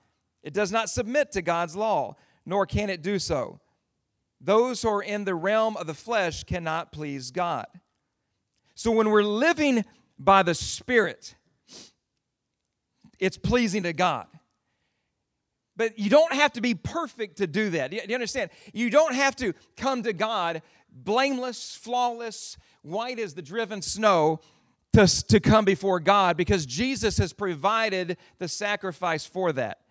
It 0.43 0.53
does 0.53 0.71
not 0.71 0.89
submit 0.89 1.31
to 1.33 1.41
God's 1.41 1.75
law, 1.75 2.15
nor 2.45 2.65
can 2.65 2.89
it 2.89 3.01
do 3.01 3.19
so. 3.19 3.59
Those 4.39 4.81
who 4.81 4.89
are 4.89 5.01
in 5.01 5.25
the 5.25 5.35
realm 5.35 5.77
of 5.77 5.87
the 5.87 5.93
flesh 5.93 6.43
cannot 6.43 6.91
please 6.91 7.31
God. 7.31 7.67
So 8.75 8.91
when 8.91 9.09
we're 9.09 9.23
living 9.23 9.83
by 10.19 10.43
the 10.43 10.53
Spirit, 10.53 11.35
it's 13.19 13.37
pleasing 13.37 13.83
to 13.83 13.93
God. 13.93 14.27
But 15.75 15.99
you 15.99 16.09
don't 16.09 16.33
have 16.33 16.53
to 16.53 16.61
be 16.61 16.73
perfect 16.73 17.37
to 17.37 17.47
do 17.47 17.71
that. 17.71 17.91
Do 17.91 17.97
you 17.97 18.13
understand? 18.13 18.49
You 18.73 18.89
don't 18.89 19.13
have 19.13 19.35
to 19.37 19.53
come 19.75 20.03
to 20.03 20.13
God 20.13 20.61
blameless, 20.91 21.75
flawless, 21.75 22.57
white 22.81 23.19
as 23.19 23.35
the 23.35 23.41
driven 23.41 23.81
snow 23.81 24.39
to, 24.97 25.27
to 25.27 25.39
come 25.39 25.63
before 25.63 25.99
God 25.99 26.37
because 26.37 26.65
Jesus 26.65 27.19
has 27.19 27.31
provided 27.31 28.17
the 28.39 28.47
sacrifice 28.47 29.27
for 29.27 29.51
that. 29.53 29.81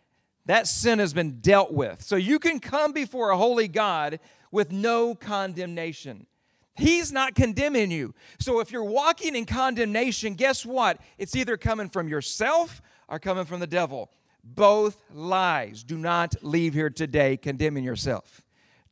That 0.47 0.67
sin 0.67 0.99
has 0.99 1.15
been 1.15 1.39
dealt 1.41 1.73
with. 1.73 2.03
So 2.03 2.17
you 2.17 2.41
can 2.41 2.59
come 2.59 2.93
before 2.93 3.31
a 3.31 3.37
holy 3.37 3.69
God 3.69 4.19
with 4.51 4.73
no 4.73 5.15
condemnation. 5.15 6.27
He's 6.75 7.13
not 7.13 7.37
condemning 7.37 7.93
you. 7.93 8.15
So 8.41 8.59
if 8.59 8.73
you're 8.73 8.85
walking 8.85 9.37
in 9.37 9.47
condemnation, 9.47 10.35
guess 10.35 10.67
what? 10.67 11.01
It's 11.19 11.37
either 11.37 11.57
coming 11.57 11.89
from 11.89 12.09
yourself 12.09 12.83
or 13.09 13.21
coming 13.21 13.45
from 13.45 13.61
the 13.61 13.67
devil. 13.67 14.11
Both 14.43 15.03
lies. 15.13 15.85
Do 15.85 15.97
not 15.97 16.35
leave 16.43 16.75
here 16.75 16.91
today 16.91 17.37
condemning 17.37 17.85
yourself. 17.85 18.43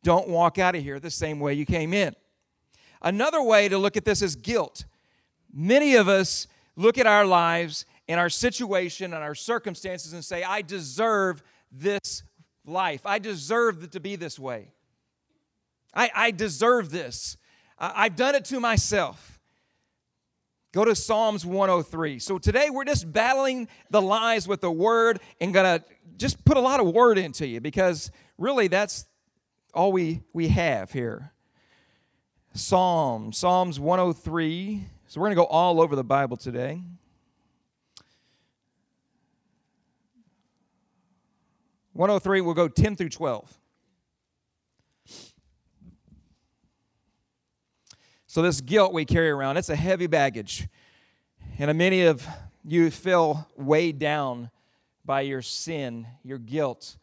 Don't 0.05 0.29
walk 0.29 0.59
out 0.59 0.77
of 0.77 0.83
here 0.83 1.01
the 1.01 1.11
same 1.11 1.41
way 1.41 1.55
you 1.55 1.67
came 1.67 1.93
in. 1.93 2.15
Another 3.03 3.43
way 3.43 3.69
to 3.69 3.79
look 3.79 3.97
at 3.97 4.05
this 4.05 4.23
is 4.23 4.37
guilt. 4.37 4.85
Many 5.55 5.95
of 5.95 6.09
us 6.09 6.49
look 6.75 6.99
at 6.99 7.07
our 7.07 7.25
lives 7.25 7.87
and 8.09 8.19
our 8.19 8.29
situation 8.29 9.15
and 9.15 9.23
our 9.23 9.37
circumstances 9.37 10.13
and 10.13 10.25
say, 10.25 10.43
I 10.43 10.63
deserve 10.63 11.43
this 11.71 12.25
life. 12.67 13.03
I 13.05 13.21
deserve 13.21 13.91
to 13.93 14.01
be 14.01 14.17
this 14.17 14.39
way. 14.39 14.73
I, 15.95 16.11
I 16.15 16.31
deserve 16.33 16.91
this. 16.91 17.37
I, 17.79 17.93
I've 18.05 18.17
done 18.17 18.35
it 18.35 18.45
to 18.47 18.59
myself. 18.59 19.39
Go 20.73 20.85
to 20.85 20.97
Psalms 20.97 21.47
103. 21.47 22.19
So 22.19 22.37
today 22.39 22.69
we're 22.69 22.85
just 22.85 23.13
battling 23.13 23.69
the 23.91 24.03
lies 24.03 24.49
with 24.49 24.61
the 24.61 24.73
word 24.73 25.21
and 25.41 25.55
gonna 25.55 25.85
just 26.17 26.45
put 26.45 26.57
a 26.57 26.61
lot 26.61 26.81
of 26.81 26.93
word 26.93 27.17
into 27.17 27.47
you 27.47 27.61
because 27.61 28.11
really 28.39 28.67
that's 28.67 29.07
all 29.73 29.93
we, 29.93 30.23
we 30.33 30.49
have 30.49 30.91
here. 30.91 31.33
Psalm, 32.55 33.33
Psalms 33.33 33.79
103. 33.79 34.89
So 35.15 35.21
we're 35.21 35.29
going 35.29 35.37
to 35.37 35.43
go 35.43 35.47
all 35.47 35.81
over 35.81 35.95
the 35.95 36.03
Bible 36.03 36.37
today. 36.37 36.83
One 41.93 42.09
hundred 42.09 42.25
three. 42.25 42.41
We'll 42.41 42.55
go 42.55 42.67
ten 42.67 42.97
through 42.97 43.11
twelve. 43.11 43.57
So 48.27 48.43
this 48.43 48.61
guilt 48.61 48.93
we 48.93 49.05
carry 49.05 49.31
around, 49.31 49.57
it's 49.57 49.69
a 49.69 49.77
heavy 49.77 50.09
baggage, 50.09 50.67
and 51.61 51.79
many 51.79 52.03
of 52.03 52.27
you 52.65 52.91
feel 52.91 53.49
weighed 53.57 54.01
down 54.01 54.51
by 55.05 55.21
your 55.21 55.43
sin, 55.43 56.09
your 56.25 56.39
guilt. 56.39 56.97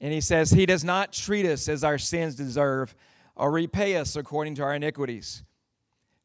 And 0.00 0.12
he 0.12 0.20
says, 0.20 0.52
He 0.52 0.64
does 0.64 0.84
not 0.84 1.12
treat 1.12 1.44
us 1.44 1.68
as 1.68 1.82
our 1.82 1.98
sins 1.98 2.36
deserve 2.36 2.94
or 3.34 3.50
repay 3.50 3.96
us 3.96 4.14
according 4.14 4.54
to 4.54 4.62
our 4.62 4.76
iniquities. 4.76 5.42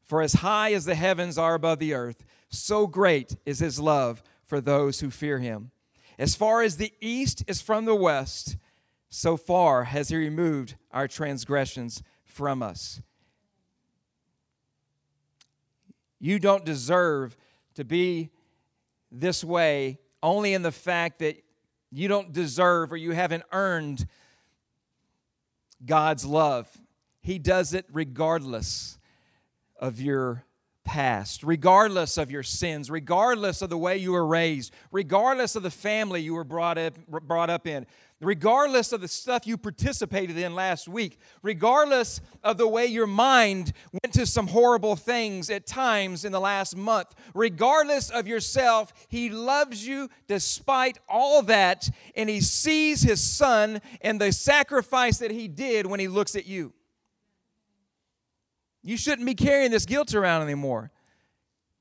For 0.06 0.22
as 0.22 0.34
high 0.34 0.72
as 0.72 0.84
the 0.84 0.94
heavens 0.94 1.36
are 1.36 1.54
above 1.54 1.80
the 1.80 1.92
earth, 1.92 2.24
so 2.48 2.86
great 2.86 3.36
is 3.44 3.58
his 3.58 3.80
love 3.80 4.22
for 4.46 4.60
those 4.60 5.00
who 5.00 5.10
fear 5.10 5.40
him. 5.40 5.72
As 6.16 6.36
far 6.36 6.62
as 6.62 6.76
the 6.76 6.92
east 7.00 7.42
is 7.48 7.60
from 7.60 7.84
the 7.84 7.94
west, 7.94 8.56
so 9.10 9.36
far 9.36 9.84
has 9.84 10.08
he 10.08 10.16
removed 10.16 10.76
our 10.92 11.08
transgressions 11.08 12.02
from 12.24 12.62
us. 12.62 13.02
You 16.20 16.38
don't 16.38 16.64
deserve 16.64 17.36
to 17.74 17.84
be 17.84 18.30
this 19.10 19.42
way 19.42 19.98
only 20.22 20.54
in 20.54 20.62
the 20.62 20.72
fact 20.72 21.18
that 21.18 21.42
you 21.90 22.06
don't 22.06 22.32
deserve 22.32 22.92
or 22.92 22.96
you 22.96 23.10
haven't 23.10 23.44
earned 23.52 24.06
God's 25.84 26.24
love. 26.24 26.68
He 27.20 27.38
does 27.38 27.74
it 27.74 27.86
regardless 27.92 28.95
of 29.80 30.00
your 30.00 30.44
past, 30.86 31.42
regardless 31.42 32.16
of 32.16 32.30
your 32.30 32.44
sins, 32.44 32.90
regardless 32.90 33.60
of 33.60 33.68
the 33.68 33.76
way 33.76 33.98
you 33.98 34.12
were 34.12 34.26
raised, 34.26 34.72
regardless 34.92 35.56
of 35.56 35.62
the 35.62 35.70
family 35.70 36.22
you 36.22 36.32
were 36.32 36.44
brought 36.44 36.78
up, 36.78 36.94
brought 37.06 37.50
up 37.50 37.66
in, 37.66 37.84
regardless 38.20 38.92
of 38.92 39.00
the 39.00 39.08
stuff 39.08 39.46
you 39.46 39.58
participated 39.58 40.38
in 40.38 40.54
last 40.54 40.88
week, 40.88 41.18
regardless 41.42 42.20
of 42.42 42.56
the 42.56 42.68
way 42.68 42.86
your 42.86 43.06
mind 43.06 43.72
went 43.92 44.14
to 44.14 44.24
some 44.24 44.46
horrible 44.46 44.96
things 44.96 45.50
at 45.50 45.66
times 45.66 46.24
in 46.24 46.32
the 46.32 46.40
last 46.40 46.76
month, 46.76 47.14
regardless 47.34 48.08
of 48.08 48.26
yourself, 48.28 48.92
He 49.08 49.28
loves 49.28 49.86
you 49.86 50.08
despite 50.28 50.98
all 51.08 51.42
that, 51.42 51.90
and 52.14 52.30
He 52.30 52.40
sees 52.40 53.02
His 53.02 53.20
Son 53.20 53.80
and 54.00 54.20
the 54.20 54.32
sacrifice 54.32 55.18
that 55.18 55.32
He 55.32 55.48
did 55.48 55.84
when 55.84 56.00
He 56.00 56.08
looks 56.08 56.36
at 56.36 56.46
you. 56.46 56.72
You 58.86 58.96
shouldn't 58.96 59.26
be 59.26 59.34
carrying 59.34 59.72
this 59.72 59.84
guilt 59.84 60.14
around 60.14 60.42
anymore. 60.42 60.92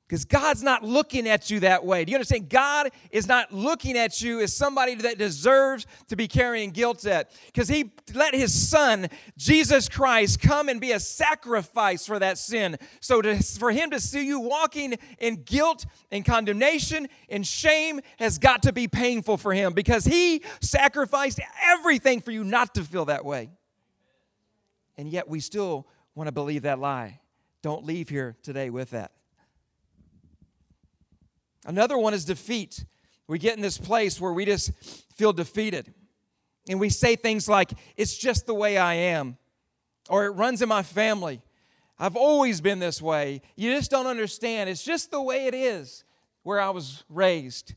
Because 0.07 0.25
God's 0.25 0.63
not 0.63 0.83
looking 0.83 1.27
at 1.27 1.51
you 1.51 1.59
that 1.59 1.85
way. 1.85 2.03
Do 2.03 2.12
you 2.12 2.15
understand? 2.15 2.50
God 2.50 2.89
is 3.12 3.27
not 3.27 3.51
looking 3.51 3.95
at 3.95 4.21
you 4.21 4.39
as 4.41 4.55
somebody 4.55 4.95
that 4.95 5.19
deserves 5.19 5.85
to 6.07 6.15
be 6.15 6.27
carrying 6.27 6.71
guilt 6.71 7.05
at. 7.05 7.31
Because 7.45 7.67
He 7.67 7.91
let 8.15 8.33
His 8.33 8.53
Son, 8.53 9.07
Jesus 9.38 9.88
Christ, 9.88 10.41
come 10.41 10.67
and 10.67 10.81
be 10.81 10.93
a 10.93 11.00
sacrifice 11.00 12.07
for 12.07 12.17
that 12.17 12.39
sin. 12.39 12.77
So 13.01 13.21
to, 13.21 13.41
for 13.41 13.71
Him 13.71 13.91
to 13.91 14.00
see 14.00 14.25
you 14.25 14.39
walking 14.39 14.95
in 15.19 15.43
guilt 15.43 15.85
and 16.12 16.25
condemnation 16.25 17.07
and 17.29 17.45
shame 17.45 18.01
has 18.17 18.39
got 18.39 18.63
to 18.63 18.74
be 18.74 18.88
painful 18.88 19.38
for 19.38 19.53
Him 19.53 19.74
because 19.74 20.05
He 20.05 20.41
sacrificed 20.59 21.39
everything 21.63 22.21
for 22.21 22.31
you 22.31 22.43
not 22.43 22.74
to 22.75 22.83
feel 22.83 23.05
that 23.05 23.25
way. 23.25 23.51
And 24.97 25.09
yet 25.09 25.27
we 25.27 25.39
still 25.39 25.88
want 26.15 26.27
to 26.27 26.31
believe 26.31 26.63
that 26.63 26.79
lie. 26.79 27.19
Don't 27.62 27.86
leave 27.86 28.10
here 28.10 28.36
today 28.41 28.69
with 28.69 28.91
that. 28.91 29.12
Another 31.65 31.98
one 31.98 32.13
is 32.13 32.25
defeat. 32.25 32.86
We 33.27 33.38
get 33.39 33.55
in 33.55 33.62
this 33.62 33.77
place 33.77 34.22
where 34.22 34.31
we 34.31 34.45
just 34.45 34.72
feel 35.15 35.34
defeated. 35.34 35.93
And 36.69 36.79
we 36.79 36.89
say 36.89 37.15
things 37.15 37.50
like, 37.50 37.72
it's 37.98 38.17
just 38.17 38.45
the 38.45 38.53
way 38.53 38.77
I 38.77 38.93
am, 38.93 39.38
or 40.10 40.25
it 40.25 40.29
runs 40.29 40.62
in 40.62 40.69
my 40.69 40.84
family. 40.84 41.41
I've 41.98 42.15
always 42.15 42.62
been 42.62 42.79
this 42.79 43.01
way. 43.01 43.41
You 43.55 43.74
just 43.74 43.91
don't 43.91 44.07
understand. 44.07 44.69
It's 44.69 44.84
just 44.84 45.12
the 45.12 45.22
way 45.22 45.48
it 45.48 45.53
is 45.53 46.03
where 46.43 46.60
I 46.60 46.69
was 46.69 47.03
raised 47.10 47.74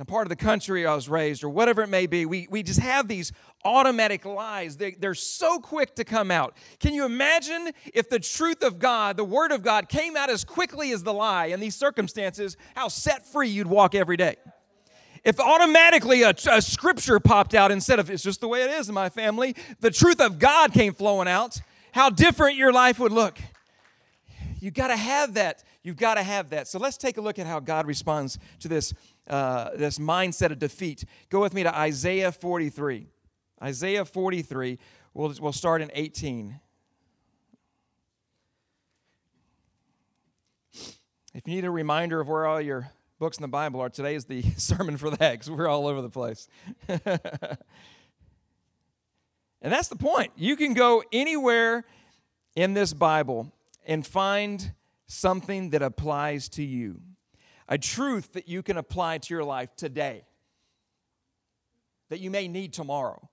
the 0.00 0.06
part 0.06 0.24
of 0.24 0.30
the 0.30 0.36
country 0.36 0.86
I 0.86 0.94
was 0.94 1.10
raised, 1.10 1.44
or 1.44 1.50
whatever 1.50 1.82
it 1.82 1.88
may 1.88 2.06
be, 2.06 2.24
we, 2.24 2.48
we 2.50 2.62
just 2.62 2.80
have 2.80 3.06
these 3.06 3.32
automatic 3.64 4.24
lies. 4.24 4.76
They, 4.76 4.92
they're 4.92 5.14
so 5.14 5.58
quick 5.58 5.94
to 5.96 6.04
come 6.04 6.30
out. 6.30 6.56
Can 6.78 6.94
you 6.94 7.04
imagine 7.04 7.70
if 7.92 8.08
the 8.08 8.18
truth 8.18 8.62
of 8.62 8.78
God, 8.78 9.16
the 9.16 9.24
Word 9.24 9.52
of 9.52 9.62
God, 9.62 9.88
came 9.88 10.16
out 10.16 10.30
as 10.30 10.44
quickly 10.44 10.92
as 10.92 11.02
the 11.02 11.12
lie 11.12 11.46
in 11.46 11.60
these 11.60 11.74
circumstances, 11.74 12.56
how 12.74 12.88
set 12.88 13.26
free 13.26 13.48
you'd 13.48 13.66
walk 13.66 13.94
every 13.94 14.16
day? 14.16 14.36
if 15.24 15.38
automatically 15.38 16.22
a, 16.22 16.34
a, 16.50 16.62
scripture 16.62 17.20
popped 17.20 17.54
out 17.54 17.70
instead 17.70 17.98
of 17.98 18.10
it's 18.10 18.22
just 18.22 18.40
the 18.40 18.48
way 18.48 18.62
it 18.62 18.70
is 18.70 18.88
in 18.88 18.94
my 18.94 19.08
family, 19.08 19.54
the 19.80 19.90
truth 19.90 20.20
of 20.20 20.38
God 20.38 20.72
came 20.72 20.94
flowing 20.94 21.28
out, 21.28 21.60
how 21.92 22.10
different 22.10 22.56
your 22.56 22.72
life 22.72 22.98
would 22.98 23.12
look. 23.12 23.38
You've 24.60 24.74
got 24.74 24.88
to 24.88 24.96
have 24.96 25.34
that. 25.34 25.64
You've 25.82 25.96
got 25.96 26.14
to 26.14 26.22
have 26.22 26.50
that. 26.50 26.68
So 26.68 26.78
let's 26.78 26.96
take 26.96 27.16
a 27.16 27.20
look 27.20 27.38
at 27.38 27.46
how 27.46 27.60
God 27.60 27.86
responds 27.86 28.38
to 28.60 28.68
this, 28.68 28.92
uh, 29.28 29.70
this 29.76 29.98
mindset 29.98 30.52
of 30.52 30.58
defeat. 30.58 31.04
Go 31.30 31.40
with 31.40 31.54
me 31.54 31.62
to 31.62 31.74
Isaiah 31.74 32.30
43. 32.30 33.06
Isaiah 33.62 34.04
43. 34.04 34.78
We'll, 35.12 35.34
we'll 35.40 35.52
start 35.52 35.82
in 35.82 35.90
18. 35.92 36.58
If 41.32 41.46
you 41.46 41.54
need 41.54 41.64
a 41.64 41.70
reminder 41.70 42.20
of 42.20 42.28
where 42.28 42.46
all 42.46 42.60
your 42.60 42.90
books 43.18 43.36
in 43.38 43.42
the 43.42 43.48
Bible 43.48 43.80
are, 43.80 43.88
today 43.88 44.14
is 44.14 44.24
the 44.24 44.42
sermon 44.56 44.96
for 44.96 45.10
that 45.10 45.32
because 45.32 45.50
we're 45.50 45.68
all 45.68 45.86
over 45.86 46.02
the 46.02 46.10
place. 46.10 46.48
and 46.88 47.00
that's 49.62 49.88
the 49.88 49.96
point. 49.96 50.32
You 50.36 50.56
can 50.56 50.74
go 50.74 51.04
anywhere 51.12 51.84
in 52.56 52.74
this 52.74 52.92
Bible 52.92 53.52
and 53.86 54.06
find 54.06 54.72
something 55.06 55.70
that 55.70 55.82
applies 55.82 56.48
to 56.48 56.62
you, 56.62 57.00
a 57.68 57.78
truth 57.78 58.32
that 58.32 58.48
you 58.48 58.62
can 58.62 58.76
apply 58.76 59.18
to 59.18 59.34
your 59.34 59.44
life 59.44 59.74
today, 59.76 60.24
that 62.08 62.20
you 62.20 62.30
may 62.30 62.48
need 62.48 62.72
tomorrow, 62.72 63.28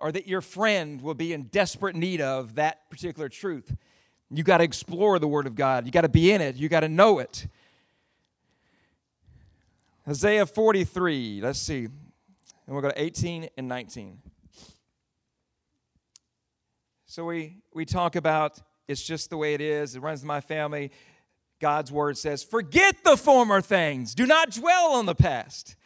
or 0.00 0.10
that 0.10 0.26
your 0.26 0.40
friend 0.40 1.00
will 1.02 1.14
be 1.14 1.32
in 1.32 1.44
desperate 1.44 1.94
need 1.94 2.20
of 2.20 2.54
that 2.54 2.88
particular 2.90 3.28
truth. 3.28 3.74
You 4.30 4.42
got 4.42 4.58
to 4.58 4.64
explore 4.64 5.18
the 5.18 5.28
Word 5.28 5.46
of 5.46 5.54
God. 5.54 5.86
You 5.86 5.92
got 5.92 6.02
to 6.02 6.08
be 6.08 6.32
in 6.32 6.40
it. 6.40 6.56
You 6.56 6.68
got 6.68 6.80
to 6.80 6.88
know 6.88 7.18
it. 7.18 7.46
Isaiah 10.08 10.46
43, 10.46 11.40
let's 11.42 11.58
see. 11.58 11.84
And 11.84 11.92
we'll 12.66 12.82
go 12.82 12.88
to 12.90 13.00
18 13.00 13.48
and 13.56 13.68
19. 13.68 14.18
So 17.06 17.24
we, 17.24 17.56
we 17.74 17.84
talk 17.84 18.16
about 18.16 18.60
it's 18.88 19.02
just 19.02 19.30
the 19.30 19.36
way 19.36 19.54
it 19.54 19.60
is, 19.60 19.94
it 19.96 20.00
runs 20.00 20.22
in 20.22 20.28
my 20.28 20.40
family. 20.40 20.90
God's 21.60 21.92
word 21.92 22.16
says, 22.16 22.42
Forget 22.42 23.04
the 23.04 23.16
former 23.16 23.60
things, 23.60 24.14
do 24.14 24.26
not 24.26 24.50
dwell 24.50 24.92
on 24.92 25.06
the 25.06 25.14
past. 25.14 25.76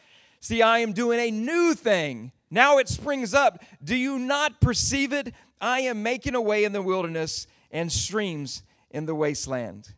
See, 0.45 0.61
I 0.61 0.81
am 0.81 0.93
doing 0.93 1.19
a 1.21 1.31
new 1.31 1.73
thing. 1.73 2.31
Now 2.51 2.77
it 2.77 2.91
springs 2.91 3.33
up. 3.33 3.65
Do 3.83 3.97
you 3.97 4.19
not 4.19 4.61
perceive 4.61 5.11
it? 5.15 5.33
I 5.59 5.81
am 5.81 6.03
making 6.03 6.35
a 6.35 6.41
way 6.43 6.65
in 6.65 6.73
the 6.73 6.83
wilderness 6.83 7.47
and 7.71 7.91
streams 7.91 8.63
in 8.91 9.07
the 9.07 9.15
wasteland. 9.15 9.95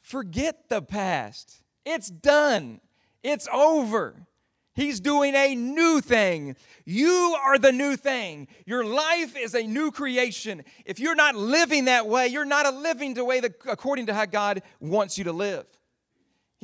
Forget 0.00 0.68
the 0.68 0.82
past. 0.82 1.62
It's 1.86 2.10
done. 2.10 2.80
It's 3.22 3.46
over. 3.52 4.26
He's 4.74 4.98
doing 4.98 5.36
a 5.36 5.54
new 5.54 6.00
thing. 6.00 6.56
You 6.84 7.36
are 7.40 7.56
the 7.56 7.70
new 7.70 7.94
thing. 7.94 8.48
Your 8.66 8.84
life 8.84 9.36
is 9.36 9.54
a 9.54 9.62
new 9.62 9.92
creation. 9.92 10.64
If 10.84 10.98
you're 10.98 11.14
not 11.14 11.36
living 11.36 11.84
that 11.84 12.08
way, 12.08 12.26
you're 12.26 12.44
not 12.44 12.66
a 12.66 12.76
living 12.76 13.14
the 13.14 13.24
way 13.24 13.38
that, 13.38 13.52
according 13.68 14.06
to 14.06 14.14
how 14.14 14.24
God 14.24 14.62
wants 14.80 15.16
you 15.16 15.22
to 15.22 15.32
live. 15.32 15.66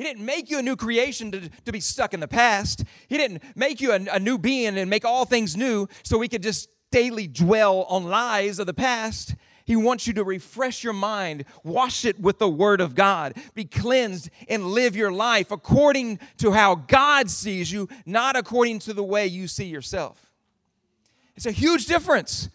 He 0.01 0.07
didn't 0.07 0.25
make 0.25 0.49
you 0.49 0.59
a 0.59 0.63
new 0.63 0.77
creation 0.77 1.31
to, 1.33 1.51
to 1.67 1.73
be 1.73 1.79
stuck 1.79 2.15
in 2.15 2.21
the 2.21 2.27
past. 2.27 2.85
He 3.09 3.19
didn't 3.19 3.43
make 3.55 3.83
you 3.83 3.93
a, 3.93 4.01
a 4.13 4.19
new 4.19 4.39
being 4.39 4.79
and 4.79 4.89
make 4.89 5.05
all 5.05 5.27
things 5.27 5.59
new 5.59 5.89
so 6.03 6.17
we 6.17 6.27
could 6.27 6.43
just 6.43 6.71
daily 6.91 7.27
dwell 7.27 7.83
on 7.83 8.05
lies 8.05 8.59
of 8.59 8.67
the 8.67 8.73
past. 8.73 9.35
He 9.67 9.77
wants 9.77 10.07
you 10.07 10.15
to 10.15 10.25
refresh 10.25 10.83
your 10.83 10.95
mind, 10.95 11.45
wash 11.65 12.07
it 12.07 12.19
with 12.19 12.39
the 12.39 12.49
Word 12.49 12.81
of 12.81 12.95
God, 12.95 13.35
be 13.55 13.67
cleansed, 13.67 14.31
and 14.49 14.69
live 14.69 14.97
your 14.97 15.13
life 15.13 15.51
according 15.51 16.19
to 16.39 16.53
how 16.53 16.77
God 16.77 17.29
sees 17.29 17.71
you, 17.71 17.87
not 18.07 18.37
according 18.37 18.79
to 18.79 18.95
the 18.95 19.05
way 19.05 19.27
you 19.27 19.47
see 19.47 19.67
yourself. 19.67 20.33
It's 21.37 21.45
a 21.45 21.53
huge 21.53 21.85
difference. 21.85 22.49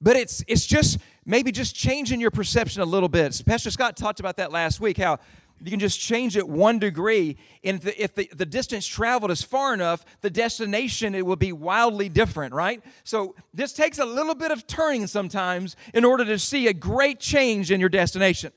But 0.00 0.14
it's, 0.16 0.44
it's 0.46 0.64
just 0.64 0.98
maybe 1.26 1.52
just 1.52 1.74
changing 1.74 2.20
your 2.20 2.30
perception 2.30 2.82
a 2.82 2.86
little 2.86 3.08
bit. 3.08 3.42
Pastor 3.44 3.70
Scott 3.70 3.96
talked 3.96 4.20
about 4.20 4.36
that 4.36 4.52
last 4.52 4.80
week, 4.80 4.96
how 4.96 5.18
you 5.62 5.70
can 5.70 5.80
just 5.80 6.00
change 6.00 6.36
it 6.36 6.48
one 6.48 6.78
degree. 6.78 7.36
And 7.62 7.76
if, 7.76 7.82
the, 7.82 8.02
if 8.02 8.14
the, 8.14 8.30
the 8.34 8.46
distance 8.46 8.86
traveled 8.86 9.30
is 9.30 9.42
far 9.42 9.74
enough, 9.74 10.04
the 10.20 10.30
destination 10.30 11.14
it 11.14 11.26
will 11.26 11.36
be 11.36 11.52
wildly 11.52 12.08
different, 12.08 12.54
right? 12.54 12.82
So 13.04 13.34
this 13.52 13.72
takes 13.72 13.98
a 13.98 14.04
little 14.04 14.34
bit 14.34 14.50
of 14.50 14.66
turning 14.66 15.06
sometimes 15.06 15.76
in 15.92 16.04
order 16.04 16.24
to 16.24 16.38
see 16.38 16.68
a 16.68 16.72
great 16.72 17.20
change 17.20 17.70
in 17.70 17.80
your 17.80 17.88
destination. 17.88 18.52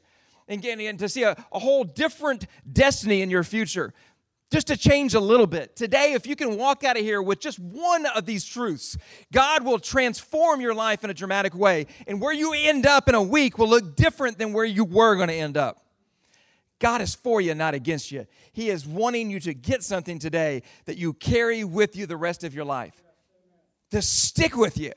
And 0.48 0.63
again, 0.63 0.98
to 0.98 1.10
see 1.10 1.24
a, 1.24 1.36
a 1.52 1.60
whole 1.60 1.84
different 1.84 2.48
destiny 2.72 3.22
in 3.22 3.30
your 3.30 3.44
future. 3.44 3.94
Just 4.52 4.68
to 4.68 4.78
change 4.78 5.16
a 5.16 5.20
little 5.20 5.48
bit. 5.48 5.76
Today, 5.76 6.13
if 6.13 6.28
you 6.28 6.36
can 6.36 6.58
walk 6.58 6.84
out 6.84 6.96
of 6.96 7.02
here 7.02 7.24
with 7.24 7.39
just 7.39 7.58
one 7.58 8.06
of 8.06 8.28
these 8.28 8.46
truths, 8.46 8.96
God 9.32 9.66
will 9.66 9.80
transform 9.80 10.62
your 10.62 10.76
life 10.76 11.04
in 11.04 11.10
a 11.10 11.13
dramatic 11.13 11.56
way. 11.56 11.88
And 12.06 12.22
where 12.22 12.34
you 12.34 12.54
end 12.54 12.86
up 12.86 13.10
in 13.10 13.16
a 13.16 13.22
week 13.22 13.58
will 13.58 13.68
look 13.68 13.96
different 13.96 14.38
than 14.38 14.54
where 14.54 14.63
you 14.63 14.86
were 14.86 15.16
going 15.16 15.30
to 15.30 15.34
end 15.34 15.58
up. 15.58 15.83
God 16.84 17.00
is 17.00 17.15
for 17.15 17.39
you, 17.39 17.56
not 17.56 17.74
against 17.74 18.12
you. 18.12 18.28
He 18.52 18.69
is 18.69 18.86
wanting 18.86 19.30
you 19.30 19.39
to 19.39 19.54
get 19.54 19.84
something 19.84 20.19
today 20.19 20.63
that 20.84 20.98
you 20.98 21.13
carry 21.13 21.63
with 21.63 21.96
you 21.96 22.06
the 22.06 22.17
rest 22.17 22.43
of 22.43 22.54
your 22.54 22.65
life, 22.65 23.02
to 23.91 24.02
stick 24.02 24.58
with 24.58 24.78
you. 24.78 24.91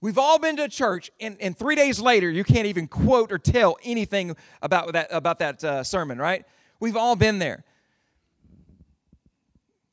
We've 0.00 0.18
all 0.18 0.38
been 0.38 0.56
to 0.58 0.68
church, 0.68 1.10
and, 1.18 1.36
and 1.40 1.58
three 1.58 1.74
days 1.74 1.98
later, 1.98 2.30
you 2.30 2.44
can't 2.44 2.66
even 2.66 2.86
quote 2.86 3.32
or 3.32 3.38
tell 3.38 3.76
anything 3.82 4.36
about 4.62 4.92
that, 4.92 5.08
about 5.10 5.40
that 5.40 5.64
uh, 5.64 5.82
sermon, 5.82 6.16
right? 6.16 6.44
We've 6.78 6.96
all 6.96 7.16
been 7.16 7.40
there. 7.40 7.64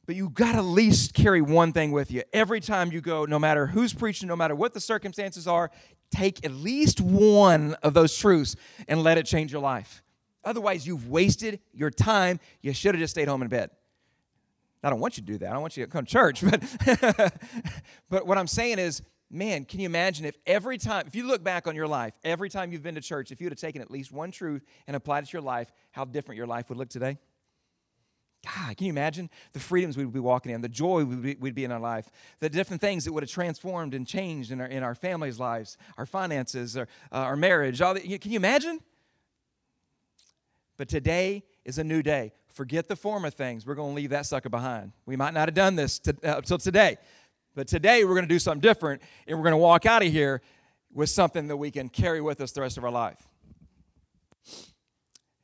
But 0.06 0.16
you 0.16 0.30
got 0.30 0.52
to 0.52 0.60
at 0.60 0.66
least 0.66 1.16
carry 1.16 1.42
one 1.42 1.74
thing 1.74 1.92
with 1.92 2.12
you. 2.12 2.22
Every 2.32 2.60
time 2.60 2.92
you 2.92 3.02
go, 3.02 3.26
no 3.26 3.40
matter 3.40 3.66
who's 3.66 3.92
preaching, 3.92 4.28
no 4.28 4.36
matter 4.36 4.54
what 4.54 4.76
the 4.76 4.80
circumstances 4.80 5.48
are, 5.48 5.72
take 6.12 6.46
at 6.46 6.52
least 6.52 7.02
one 7.02 7.74
of 7.82 7.96
those 7.96 8.16
truths 8.16 8.56
and 8.88 9.02
let 9.02 9.18
it 9.18 9.26
change 9.26 9.52
your 9.52 9.62
life. 9.64 10.04
Otherwise, 10.43 10.88
you've 10.88 11.08
wasted 11.08 11.60
your 11.73 11.89
time. 11.89 12.39
You 12.62 12.73
should 12.73 12.95
have 12.95 12.99
just 12.99 13.12
stayed 13.12 13.27
home 13.27 13.41
in 13.41 13.47
bed. 13.47 13.69
I 14.84 14.89
don't 14.89 14.99
want 14.99 15.17
you 15.17 15.21
to 15.21 15.27
do 15.27 15.38
that. 15.39 15.49
I 15.49 15.54
don't 15.54 15.62
want 15.62 15.77
you 15.77 15.86
to 15.86 15.91
come 15.91 16.06
to 16.06 16.12
church. 16.12 16.43
But, 16.99 17.34
but 18.10 18.27
what 18.27 18.38
I'm 18.38 18.47
saying 18.47 18.80
is, 18.80 19.01
man, 19.30 19.63
can 19.63 19.80
you 19.80 19.86
imagine 19.86 20.25
if 20.25 20.36
every 20.45 20.77
time, 20.77 21.06
if 21.08 21.15
you 21.15 21.25
look 21.25 21.43
back 21.43 21.67
on 21.67 21.75
your 21.75 21.88
life, 21.88 22.17
every 22.23 22.49
time 22.49 22.71
you've 22.71 22.84
been 22.84 22.95
to 22.95 23.01
church, 23.01 23.32
if 23.32 23.39
you 23.39 23.45
would 23.45 23.54
have 23.54 23.60
taken 23.60 23.82
at 23.82 23.91
least 23.91 24.12
one 24.12 24.32
truth 24.32 24.63
and 24.88 24.95
applied 24.95 25.23
it 25.23 25.27
to 25.27 25.34
your 25.34 25.41
life, 25.41 25.71
how 25.91 26.04
different 26.04 26.38
your 26.38 26.47
life 26.47 26.69
would 26.69 26.77
look 26.77 26.89
today? 26.89 27.17
God, 28.43 28.75
can 28.75 28.88
you 28.88 28.91
imagine 28.91 29.30
the 29.54 29.60
freedoms 29.60 29.95
we 29.95 30.04
would 30.04 30.13
be 30.13 30.19
walking 30.19 30.51
in, 30.51 30.62
the 30.62 30.69
joy 30.69 31.04
we'd 31.04 31.21
be, 31.21 31.36
we'd 31.39 31.58
in 31.60 31.71
our 31.71 31.80
life, 31.80 32.10
the 32.39 32.49
different 32.49 32.82
things 32.82 33.06
that 33.06 33.13
would 33.13 33.21
have 33.21 33.30
transformed 33.30 33.93
and 33.93 34.08
changed 34.08 34.51
in 34.51 34.60
our, 34.60 34.67
in 34.67 34.82
our 34.82 34.95
families' 34.95 35.39
lives, 35.39 35.77
our 35.97 36.08
finances, 36.08 36.75
our, 36.75 36.88
uh, 37.12 37.17
our 37.17 37.36
marriage? 37.36 37.82
All 37.82 37.93
the, 37.93 38.17
can 38.17 38.32
you 38.32 38.38
imagine? 38.38 38.80
But 40.82 40.89
today 40.89 41.44
is 41.63 41.78
a 41.78 41.84
new 41.84 42.02
day. 42.02 42.34
Forget 42.48 42.88
the 42.88 42.96
former 42.96 43.30
things. 43.30 43.67
We're 43.67 43.76
going 43.76 43.91
to 43.91 43.96
leave 43.96 44.10
that 44.10 44.26
sucker 44.26 44.50
behind. 44.50 44.94
We 45.06 45.15
might 45.15 45.36
not 45.36 45.48
have 45.48 45.54
done 45.54 45.76
this 45.76 46.00
to, 46.00 46.15
uh, 46.24 46.38
until 46.38 46.58
today, 46.58 46.98
but 47.54 47.67
today 47.67 48.04
we're 48.04 48.15
going 48.15 48.28
to 48.28 48.34
do 48.34 48.39
something 48.39 48.62
different, 48.62 49.04
and 49.28 49.38
we're 49.38 49.44
going 49.44 49.54
to 49.54 49.58
walk 49.58 49.86
out 49.86 50.04
of 50.04 50.12
here 50.12 50.41
with 50.91 51.12
something 51.12 51.50
that 51.50 51.58
we 51.58 51.70
can 51.70 51.88
carry 51.88 52.20
with 52.20 52.41
us 52.41 52.52
the 52.52 52.62
rest 52.62 52.80
of 52.80 52.84
our 52.84 52.89
life. 52.89 53.28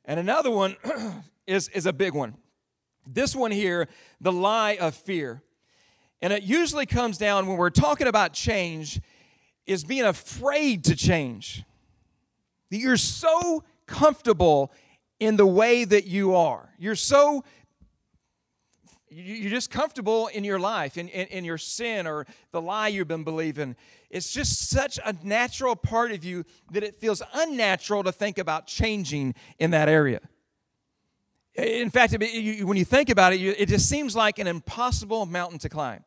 And 0.05 0.19
another 0.19 0.49
one 0.49 0.75
is, 1.45 1.69
is 1.69 1.85
a 1.85 1.93
big 1.93 2.15
one. 2.15 2.35
This 3.05 3.35
one 3.35 3.51
here, 3.51 3.87
the 4.19 4.31
lie 4.31 4.77
of 4.81 4.95
fear. 4.95 5.43
And 6.19 6.33
it 6.33 6.41
usually 6.41 6.87
comes 6.87 7.19
down 7.19 7.45
when 7.45 7.57
we're 7.57 7.69
talking 7.69 8.07
about 8.07 8.33
change, 8.33 8.99
is 9.67 9.83
being 9.83 10.05
afraid 10.05 10.85
to 10.85 10.95
change. 10.95 11.63
That 12.71 12.77
you're 12.77 12.97
so 12.97 13.63
comfortable 13.85 14.71
in 15.19 15.35
the 15.35 15.45
way 15.45 15.83
that 15.83 16.05
you 16.05 16.35
are. 16.35 16.73
You're 16.77 16.95
so 16.95 17.43
you're 19.09 19.49
just 19.49 19.71
comfortable 19.71 20.27
in 20.27 20.43
your 20.43 20.59
life, 20.59 20.97
in, 20.97 21.07
in, 21.07 21.27
in, 21.27 21.45
your 21.45 21.57
sin 21.57 22.05
or 22.05 22.27
the 22.51 22.61
lie 22.61 22.89
you've 22.89 23.07
been 23.07 23.23
believing. 23.23 23.75
It's 24.09 24.31
just 24.31 24.69
such 24.69 24.99
a 25.03 25.15
natural 25.23 25.75
part 25.77 26.11
of 26.11 26.25
you 26.25 26.43
that 26.71 26.83
it 26.83 26.99
feels 26.99 27.21
unnatural 27.33 28.03
to 28.03 28.11
think 28.11 28.37
about 28.37 28.67
changing 28.67 29.33
in 29.59 29.71
that 29.71 29.87
area. 29.87 30.19
In 31.55 31.89
fact, 31.89 32.11
when 32.19 32.77
you 32.77 32.85
think 32.85 33.09
about 33.09 33.33
it, 33.33 33.41
it 33.41 33.69
just 33.69 33.89
seems 33.89 34.15
like 34.15 34.39
an 34.39 34.45
impossible 34.45 35.25
mountain 35.25 35.57
to 35.59 35.69
climb. 35.69 36.03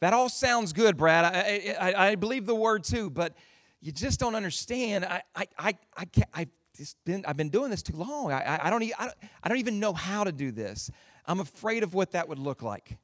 That 0.00 0.12
all 0.12 0.28
sounds 0.28 0.72
good, 0.72 0.96
Brad. 0.96 1.24
I, 1.24 1.74
I, 1.80 2.08
I 2.10 2.14
believe 2.16 2.44
the 2.46 2.54
word 2.54 2.84
too, 2.84 3.08
but 3.08 3.34
you 3.80 3.92
just 3.92 4.20
don't 4.20 4.34
understand. 4.34 5.04
I, 5.04 5.22
I, 5.34 5.46
I, 5.58 5.78
I, 5.96 6.06
I 6.34 6.46
just 6.76 6.96
been, 7.04 7.24
I've 7.26 7.36
been 7.36 7.50
doing 7.50 7.70
this 7.70 7.82
too 7.82 7.96
long. 7.96 8.32
I, 8.32 8.60
I, 8.62 8.70
don't, 8.70 8.82
I, 8.82 9.04
don't, 9.04 9.14
I 9.42 9.48
don't 9.48 9.58
even 9.58 9.78
know 9.78 9.92
how 9.92 10.24
to 10.24 10.32
do 10.32 10.50
this. 10.50 10.90
I'm 11.26 11.40
afraid 11.40 11.82
of 11.82 11.94
what 11.94 12.12
that 12.12 12.28
would 12.28 12.38
look 12.38 12.62
like. 12.62 12.96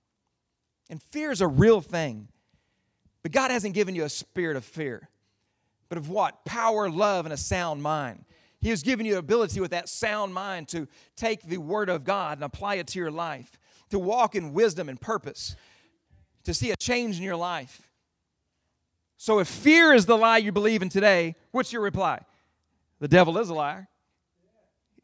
And 0.91 1.03
fear 1.03 1.31
is 1.31 1.41
a 1.41 1.47
real 1.47 1.81
thing. 1.81 2.29
But 3.23 3.33
God 3.33 3.51
hasn't 3.51 3.75
given 3.75 3.95
you 3.95 4.05
a 4.05 4.09
spirit 4.09 4.57
of 4.57 4.65
fear, 4.65 5.09
but 5.89 5.99
of 5.99 6.09
what? 6.09 6.45
Power, 6.45 6.89
love, 6.89 7.27
and 7.27 7.33
a 7.33 7.37
sound 7.37 7.83
mind. 7.83 8.25
He 8.61 8.71
has 8.71 8.83
given 8.83 9.07
you 9.07 9.13
the 9.13 9.19
ability 9.19 9.61
with 9.61 9.71
that 9.73 9.89
sound 9.89 10.35
mind 10.35 10.69
to 10.69 10.89
take 11.17 11.43
the 11.43 11.59
Word 11.59 11.89
of 11.89 12.05
God 12.05 12.39
and 12.39 12.45
apply 12.45 12.77
it 12.77 12.87
to 12.89 12.99
your 12.99 13.11
life, 13.11 13.59
to 13.91 13.99
walk 13.99 14.35
in 14.35 14.53
wisdom 14.53 14.89
and 14.89 15.01
purpose, 15.01 15.57
to 16.45 16.55
see 16.55 16.71
a 16.71 16.77
change 16.77 17.19
in 17.19 17.23
your 17.23 17.37
life. 17.37 17.83
So 19.17 19.41
if 19.41 19.49
fear 19.49 19.93
is 19.93 20.07
the 20.07 20.17
lie 20.17 20.39
you 20.39 20.53
believe 20.53 20.81
in 20.81 20.89
today, 20.89 21.35
what's 21.51 21.73
your 21.73 21.83
reply? 21.83 22.21
The 23.01 23.09
devil 23.09 23.39
is 23.39 23.49
a 23.49 23.55
liar. 23.55 23.89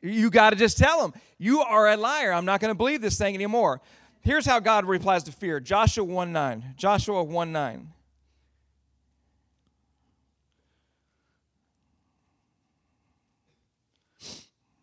You 0.03 0.31
got 0.31 0.51
to 0.51 0.57
just 0.57 0.77
tell 0.77 1.05
him, 1.05 1.15
you 1.39 1.61
are 1.63 1.89
a 1.89 1.97
liar. 1.97 2.33
I'm 2.33 2.45
not 2.45 2.61
going 2.61 2.71
to 2.71 2.75
believe 2.75 3.01
this 3.01 3.17
thing 3.17 3.35
anymore. 3.35 3.81
Here's 4.21 4.45
how 4.47 4.59
God 4.61 4.85
replies 4.85 5.23
to 5.25 5.33
fear 5.33 5.61
Joshua 5.61 6.05
1 6.05 6.33
9. 6.33 6.75
Joshua 6.77 7.23
1 7.23 7.53
9. 7.53 7.89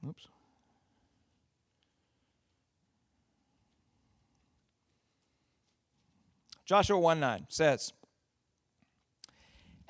Oops. 0.07 0.27
Joshua 6.65 6.99
1 6.99 7.19
9 7.19 7.45
says, 7.49 7.93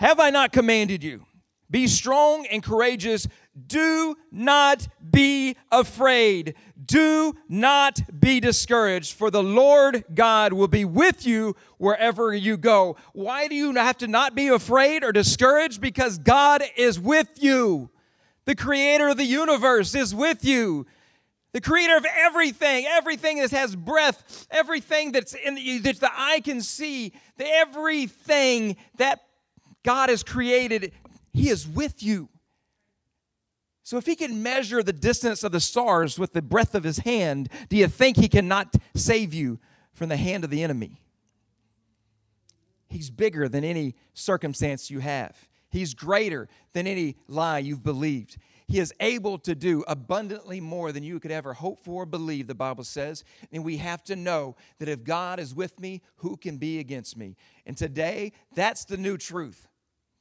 have 0.01 0.19
I 0.19 0.31
not 0.31 0.51
commanded 0.51 1.03
you? 1.03 1.27
Be 1.71 1.87
strong 1.87 2.45
and 2.47 2.61
courageous. 2.61 3.27
Do 3.67 4.17
not 4.31 4.87
be 5.09 5.55
afraid. 5.71 6.55
Do 6.83 7.35
not 7.47 8.01
be 8.19 8.41
discouraged, 8.41 9.13
for 9.13 9.31
the 9.31 9.41
Lord 9.41 10.03
God 10.13 10.51
will 10.51 10.67
be 10.67 10.83
with 10.83 11.25
you 11.25 11.55
wherever 11.77 12.33
you 12.33 12.57
go. 12.57 12.97
Why 13.13 13.47
do 13.47 13.55
you 13.55 13.73
have 13.75 13.97
to 13.99 14.07
not 14.07 14.35
be 14.35 14.49
afraid 14.49 15.03
or 15.03 15.13
discouraged? 15.13 15.79
Because 15.79 16.17
God 16.17 16.61
is 16.75 16.99
with 16.99 17.29
you. 17.41 17.89
The 18.45 18.55
creator 18.55 19.09
of 19.09 19.17
the 19.17 19.23
universe 19.23 19.95
is 19.95 20.13
with 20.13 20.43
you. 20.43 20.85
The 21.53 21.61
creator 21.61 21.97
of 21.97 22.05
everything, 22.05 22.85
everything 22.85 23.39
that 23.39 23.51
has 23.51 23.75
breath, 23.75 24.47
everything 24.51 25.11
that's 25.11 25.33
in 25.33 25.55
the, 25.55 25.79
that 25.79 25.99
the 25.99 26.11
eye 26.11 26.41
can 26.41 26.61
see, 26.61 27.13
everything 27.39 28.77
that 28.97 29.21
God 29.83 30.09
has 30.09 30.23
created, 30.23 30.93
He 31.33 31.49
is 31.49 31.67
with 31.67 32.03
you. 32.03 32.29
So, 33.83 33.97
if 33.97 34.05
He 34.05 34.15
can 34.15 34.43
measure 34.43 34.83
the 34.83 34.93
distance 34.93 35.43
of 35.43 35.51
the 35.51 35.59
stars 35.59 36.19
with 36.19 36.33
the 36.33 36.41
breath 36.41 36.75
of 36.75 36.83
His 36.83 36.99
hand, 36.99 37.49
do 37.69 37.77
you 37.77 37.87
think 37.87 38.17
He 38.17 38.29
cannot 38.29 38.75
save 38.95 39.33
you 39.33 39.59
from 39.93 40.09
the 40.09 40.17
hand 40.17 40.43
of 40.43 40.49
the 40.49 40.63
enemy? 40.63 41.01
He's 42.87 43.09
bigger 43.09 43.47
than 43.47 43.63
any 43.63 43.95
circumstance 44.13 44.91
you 44.91 44.99
have, 44.99 45.47
He's 45.69 45.93
greater 45.93 46.49
than 46.73 46.87
any 46.87 47.15
lie 47.27 47.59
you've 47.59 47.83
believed. 47.83 48.37
He 48.67 48.79
is 48.79 48.93
able 49.01 49.37
to 49.39 49.53
do 49.53 49.83
abundantly 49.85 50.61
more 50.61 50.93
than 50.93 51.03
you 51.03 51.19
could 51.19 51.31
ever 51.31 51.53
hope 51.53 51.83
for 51.83 52.03
or 52.03 52.05
believe, 52.05 52.47
the 52.47 52.55
Bible 52.55 52.85
says. 52.85 53.25
And 53.51 53.65
we 53.65 53.75
have 53.77 54.01
to 54.05 54.15
know 54.15 54.55
that 54.79 54.87
if 54.87 55.03
God 55.03 55.41
is 55.41 55.53
with 55.53 55.77
me, 55.77 56.01
who 56.17 56.37
can 56.37 56.55
be 56.55 56.79
against 56.79 57.17
me? 57.17 57.35
And 57.65 57.75
today, 57.75 58.31
that's 58.55 58.85
the 58.85 58.95
new 58.95 59.17
truth. 59.17 59.67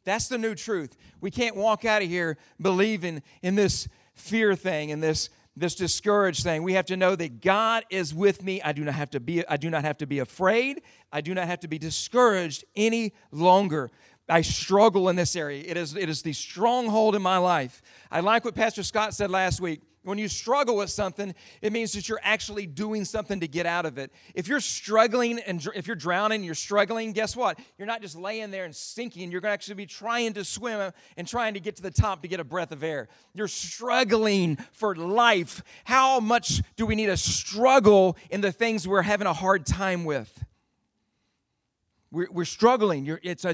That's 0.05 0.29
the 0.29 0.39
new 0.39 0.55
truth. 0.55 0.97
We 1.21 1.31
can't 1.31 1.57
walk 1.57 1.85
out 1.85 2.03
of 2.03 2.09
here 2.09 2.39
believing 2.61 3.23
in 3.43 3.55
this 3.55 3.89
fear 4.15 4.55
thing 4.55 4.91
and 4.93 5.03
this 5.03 5.29
this 5.57 5.75
discouraged 5.75 6.45
thing. 6.45 6.63
We 6.63 6.75
have 6.75 6.87
to 6.87 6.97
know 6.97 7.17
that 7.17 7.43
God 7.43 7.85
is 7.91 8.15
with 8.15 8.43
me. 8.43 8.63
I 8.63 8.73
do 8.73 8.85
not 8.85 8.95
have 8.95 9.11
to 9.11 9.21
be 9.21 9.47
I 9.47 9.57
do 9.57 9.69
not 9.69 9.85
have 9.85 9.99
to 9.99 10.07
be 10.07 10.21
afraid. 10.21 10.83
I 11.13 11.21
do 11.21 11.35
not 11.35 11.47
have 11.47 11.61
to 11.61 11.69
be 11.69 11.79
discouraged 11.79 12.65
any 12.77 13.13
longer. 13.31 13.91
I 14.31 14.43
struggle 14.43 15.09
in 15.09 15.17
this 15.17 15.35
area. 15.35 15.65
It 15.67 15.77
is, 15.77 15.97
it 15.97 16.09
is 16.09 16.23
the 16.23 16.33
stronghold 16.33 17.17
in 17.17 17.23
my 17.23 17.39
life. 17.39 17.83
I 18.11 18.21
like 18.21 18.45
what 18.45 18.55
Pastor 18.55 18.83
Scott 18.83 19.13
said 19.13 19.31
last 19.31 19.61
week. 19.61 19.83
When 20.03 20.17
you 20.17 20.29
struggle 20.29 20.77
with 20.77 20.89
something, 20.89 21.35
it 21.61 21.75
means 21.75 21.93
that 21.93 22.09
you're 22.09 22.21
actually 22.23 22.65
doing 22.65 23.05
something 23.05 23.41
to 23.41 23.47
get 23.47 23.67
out 23.67 23.85
of 23.85 23.99
it. 23.99 24.11
If 24.35 24.49
you're 24.49 24.61
struggling 24.61 25.39
and 25.41 25.67
if 25.75 25.87
you're 25.87 25.95
drowning, 25.95 26.43
you're 26.43 26.55
struggling, 26.55 27.13
guess 27.13 27.37
what? 27.37 27.59
You're 27.77 27.87
not 27.87 28.01
just 28.01 28.17
laying 28.17 28.51
there 28.51 28.65
and 28.65 28.75
sinking. 28.75 29.31
You're 29.31 29.43
going 29.43 29.51
to 29.51 29.55
actually 29.55 29.75
be 29.75 29.85
trying 29.85 30.33
to 30.33 30.45
swim 30.45 30.93
and 31.19 31.29
trying 31.29 31.53
to 31.53 31.61
get 31.61 31.77
to 31.77 31.83
the 31.83 31.91
top 31.91 32.23
to 32.23 32.29
get 32.29 32.41
a 32.41 32.45
breath 32.45 32.73
of 32.73 32.83
air. 32.83 33.09
You're 33.35 33.47
struggling 33.47 34.57
for 34.73 34.97
life. 34.97 35.63
How 35.85 36.19
much 36.19 36.63
do 36.77 36.87
we 36.87 36.95
need 36.95 37.07
to 37.07 37.19
struggle 37.19 38.17
in 38.31 38.41
the 38.41 38.53
things 38.53 38.89
we're 38.89 39.03
having 39.03 39.27
a 39.27 39.35
hard 39.35 39.67
time 39.67 40.07
with? 40.07 40.45
We're, 42.11 42.45
struggling. 42.47 43.19
It's 43.23 43.45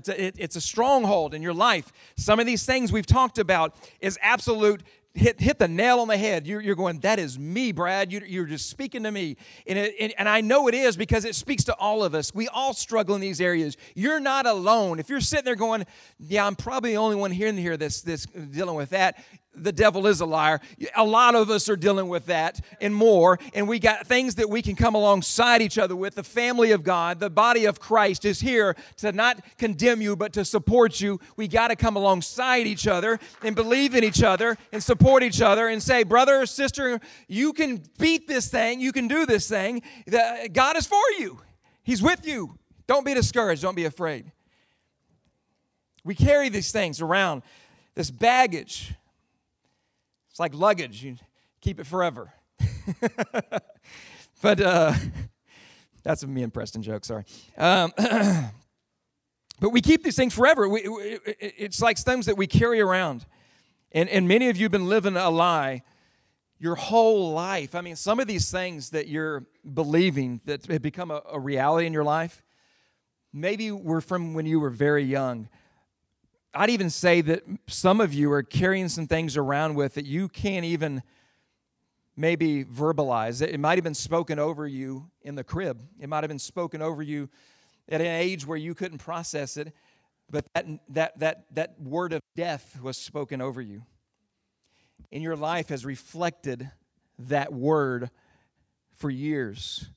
a 0.57 0.61
stronghold 0.61 1.35
in 1.35 1.43
your 1.43 1.53
life. 1.53 1.93
Some 2.17 2.39
of 2.39 2.47
these 2.47 2.65
things 2.65 2.93
we've 2.93 3.05
talked 3.05 3.39
about 3.39 3.75
is 4.01 4.17
absolute 4.23 4.83
hit, 5.17 5.41
hit 5.41 5.59
the 5.59 5.69
nail 5.69 6.01
on 6.01 6.09
the 6.09 6.17
head. 6.17 6.47
You're, 6.47 6.61
you're 6.61 6.75
going, 6.75 7.01
that 7.01 7.19
is 7.19 7.39
me, 7.39 7.73
Brad. 7.73 8.13
You, 8.13 8.23
you're 8.27 8.47
just 8.47 8.69
speaking 8.69 9.03
to 9.05 9.11
me. 9.11 9.37
And, 9.67 9.79
it, 9.79 9.95
and, 9.99 10.15
and 10.19 10.29
I 10.29 10.41
know 10.41 10.69
it 10.69 10.75
is 10.75 10.97
because 10.97 11.25
it 11.25 11.35
speaks 11.35 11.65
to 11.65 11.75
all 11.75 12.05
of 12.05 12.15
us. 12.15 12.35
We 12.35 12.49
all 12.49 12.75
struggle 12.75 13.15
in 13.15 13.21
these 13.21 13.41
areas. 13.41 13.77
You're 13.95 14.21
not 14.21 14.47
alone. 14.47 14.99
If 14.99 15.09
you're 15.09 15.21
sitting 15.21 15.45
there 15.45 15.57
going, 15.57 15.85
yeah, 16.19 16.47
I'm 16.47 16.57
probably 16.57 16.91
the 16.93 16.99
only 16.99 17.17
one 17.17 17.31
here 17.31 17.49
in 17.49 17.57
here 17.57 17.77
that's, 17.77 18.03
that's 18.03 18.27
dealing 18.27 18.77
with 18.77 18.91
that, 18.91 19.23
the 19.57 19.73
devil 19.73 20.07
is 20.07 20.21
a 20.21 20.27
liar. 20.27 20.61
A 20.95 21.05
lot 21.05 21.35
of 21.35 21.51
us 21.51 21.69
are 21.69 21.77
dealing 21.77 22.09
with 22.09 22.27
that 22.27 22.61
and 22.81 22.95
more. 22.95 23.39
And 23.55 23.67
we 23.67 23.79
got 23.79 24.07
things 24.07 24.37
that 24.37 24.49
we 24.49 24.63
can 24.63 24.77
come 24.77 24.95
alongside 24.95 25.63
each 25.63 25.79
other 25.79 25.97
with. 25.97 26.15
The 26.15 26.23
family 26.23 26.73
of 26.73 26.85
God, 26.85 27.21
the 27.21 27.31
body 27.31 27.65
of 27.65 27.81
Christ 27.81 28.25
is 28.25 28.41
here 28.41 28.77
to 28.99 29.13
not 29.13 29.41
condemn 29.59 30.01
you, 30.01 30.17
but 30.17 30.33
to 30.35 30.45
support 30.45 31.01
you. 31.01 31.21
We 31.37 31.49
got 31.49 31.69
to 31.69 31.77
come 31.77 31.97
alongside 31.97 32.67
each 32.67 32.87
other 32.87 33.19
and 33.43 33.57
believe 33.57 33.95
in 33.95 34.05
each 34.05 34.23
other 34.23 34.57
and 34.73 34.83
support 34.83 35.23
each 35.23 35.41
other 35.41 35.69
and 35.69 35.83
say, 35.83 36.03
brother 36.03 36.43
or 36.43 36.47
sister, 36.47 37.01
you 37.29 37.53
can 37.53 37.83
beat 37.99 38.29
this 38.29 38.49
thing. 38.49 38.81
You 38.81 38.93
can 38.93 39.09
do 39.09 39.27
this 39.27 39.49
thing. 39.49 39.83
God 40.53 40.77
is 40.77 40.87
for 40.87 41.03
you, 41.19 41.41
He's 41.83 42.03
with 42.03 42.27
you. 42.27 42.59
Don't 42.87 43.05
be 43.05 43.15
discouraged. 43.15 43.63
Don't 43.63 43.75
be 43.75 43.85
afraid. 43.85 44.31
We 46.05 46.15
carry 46.15 46.49
these 46.49 46.71
things 46.71 47.01
around, 47.01 47.43
this 47.97 48.13
baggage 48.13 48.95
it's 50.37 50.41
like 50.41 50.53
luggage, 50.53 51.03
you 51.03 51.17
keep 51.63 51.81
it 51.81 51.87
forever. 51.87 52.31
but 54.43 54.61
uh, 54.61 54.93
that's 56.03 56.25
a 56.25 56.27
me 56.27 56.43
and 56.43 56.53
Preston 56.53 56.83
joke, 56.83 57.07
sorry. 57.07 57.25
Um, 57.57 57.91
but 59.59 59.71
we 59.71 59.81
keep 59.81 60.03
these 60.03 60.15
things 60.15 60.35
forever. 60.35 60.69
We, 60.69 60.87
we, 60.87 61.19
it's 61.41 61.81
like 61.81 61.97
things 61.97 62.27
that 62.27 62.37
we 62.37 62.47
carry 62.47 62.83
around. 62.83 63.25
And, 63.93 64.11
and 64.11 64.29
many 64.29 64.51
of 64.51 64.59
you 64.59 64.65
have 64.65 64.73
been 64.73 64.91
living 64.91 65.17
a 65.17 65.31
lie 65.31 65.83
your 66.59 66.75
whole 66.75 67.33
life. 67.33 67.75
I 67.75 67.81
mean, 67.81 67.97
some 67.97 68.21
of 68.21 68.27
these 68.27 68.51
things 68.51 68.91
that 68.91 69.09
you're 69.09 69.47
believing 69.73 70.43
that 70.45 70.67
have 70.67 70.83
become 70.83 71.11
a, 71.11 71.23
a 71.33 71.41
reality 71.41 71.87
in 71.87 71.95
your 71.95 72.05
life, 72.05 72.43
maybe 73.33 73.73
were 73.73 74.03
from 74.03 74.35
when 74.35 74.45
you 74.45 74.61
were 74.61 74.69
very 74.69 75.05
young. 75.05 75.49
I'd 76.57 76.71
even 76.71 76.89
say 76.89 77.21
that 77.21 77.43
some 77.67 78.01
of 78.01 78.15
you 78.15 78.33
are 78.33 78.43
carrying 78.43 78.89
some 78.89 79.07
things 79.07 79.37
around 79.37 79.75
with 79.75 79.95
that 79.95 80.07
you 80.07 80.29
can't 80.29 80.65
even 80.65 81.03
maybe 82.17 82.65
verbalize. 82.65 83.43
It 83.43 83.61
might 83.61 83.77
have 83.77 83.85
been 83.85 83.93
spoken 83.95 84.39
over 84.39 84.67
you 84.67 85.11
in 85.21 85.35
the 85.35 85.45
crib, 85.45 85.83
it 86.01 86.09
might 86.09 86.25
have 86.25 86.29
been 86.29 86.39
spoken 86.39 86.81
over 86.81 87.03
you 87.03 87.29
at 87.89 88.01
an 88.01 88.07
age 88.07 88.47
where 88.47 88.57
you 88.57 88.75
couldn't 88.75 88.99
process 88.99 89.57
it, 89.59 89.73
but 90.31 90.47
that, 90.55 90.67
that, 90.89 91.19
that, 91.21 91.45
that 91.53 91.81
word 91.81 92.13
of 92.13 92.23
death 92.35 92.81
was 92.81 92.97
spoken 92.97 93.43
over 93.43 93.61
you. 93.61 93.83
And 95.13 95.23
your 95.23 95.37
life 95.37 95.69
has 95.69 95.85
reflected 95.85 96.71
that 97.19 97.53
word 97.53 98.11
for 98.95 99.11
years. 99.11 99.91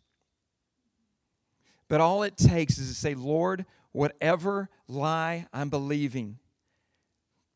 But 1.88 2.02
all 2.02 2.22
it 2.24 2.38
takes 2.38 2.78
is 2.78 2.90
to 2.90 2.96
say, 2.96 3.16
Lord, 3.16 3.66
whatever 3.92 4.70
lie 4.88 5.48
I'm 5.52 5.70
believing, 5.70 6.38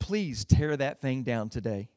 please 0.04 0.44
tear 0.44 0.76
that 0.76 1.00
thing 1.00 1.24
down 1.24 1.48
today 1.48 1.88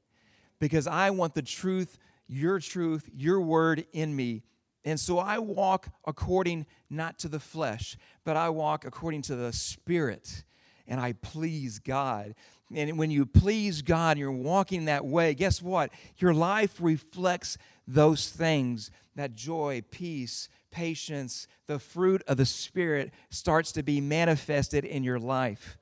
because 0.60 0.86
I 0.86 1.10
want 1.10 1.34
the 1.34 1.42
truth, 1.42 1.98
your 2.28 2.60
truth, 2.60 3.10
your 3.12 3.40
word 3.40 3.84
in 3.92 4.14
me. 4.14 4.44
And 4.84 4.98
so 4.98 5.18
I 5.18 5.40
walk 5.40 5.88
according 6.06 6.66
not 6.88 7.18
to 7.18 7.28
the 7.28 7.40
flesh, 7.40 7.96
but 8.24 8.36
I 8.36 8.48
walk 8.50 8.84
according 8.84 9.22
to 9.22 9.34
the 9.34 9.52
Spirit. 9.52 10.44
And 10.86 11.00
I 11.00 11.14
please 11.14 11.80
God. 11.80 12.36
And 12.72 12.96
when 12.96 13.10
you 13.10 13.26
please 13.26 13.82
God 13.82 14.12
and 14.12 14.20
you're 14.20 14.30
walking 14.30 14.84
that 14.84 15.04
way, 15.04 15.34
guess 15.34 15.60
what? 15.60 15.90
Your 16.18 16.32
life 16.32 16.76
reflects 16.80 17.58
those 17.88 18.28
things 18.28 18.92
that 19.16 19.34
joy, 19.34 19.82
peace, 19.90 20.48
patience, 20.70 21.48
the 21.66 21.80
fruit 21.80 22.22
of 22.28 22.36
the 22.36 22.46
Spirit 22.46 23.12
starts 23.30 23.72
to 23.72 23.82
be 23.82 24.00
manifested 24.00 24.84
in 24.84 25.02
your 25.02 25.18
life 25.18 25.76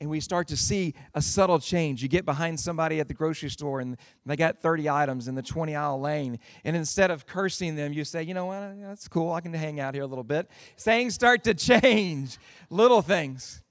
and 0.00 0.08
we 0.08 0.18
start 0.18 0.48
to 0.48 0.56
see 0.56 0.94
a 1.14 1.20
subtle 1.20 1.58
change. 1.58 2.02
You 2.02 2.08
get 2.08 2.24
behind 2.24 2.58
somebody 2.58 3.00
at 3.00 3.08
the 3.08 3.14
grocery 3.14 3.50
store 3.50 3.80
and 3.80 3.98
they 4.24 4.34
got 4.34 4.58
30 4.58 4.88
items 4.88 5.28
in 5.28 5.34
the 5.34 5.42
20 5.42 5.76
aisle 5.76 6.00
lane, 6.00 6.38
and 6.64 6.74
instead 6.74 7.10
of 7.10 7.26
cursing 7.26 7.76
them, 7.76 7.92
you 7.92 8.04
say, 8.04 8.22
You 8.22 8.34
know 8.34 8.46
what? 8.46 8.80
That's 8.80 9.08
cool. 9.08 9.32
I 9.32 9.40
can 9.40 9.52
hang 9.52 9.78
out 9.78 9.94
here 9.94 10.02
a 10.02 10.06
little 10.06 10.24
bit. 10.24 10.48
Things 10.78 11.14
start 11.14 11.44
to 11.44 11.54
change, 11.54 12.38
little 12.70 13.02
things. 13.02 13.62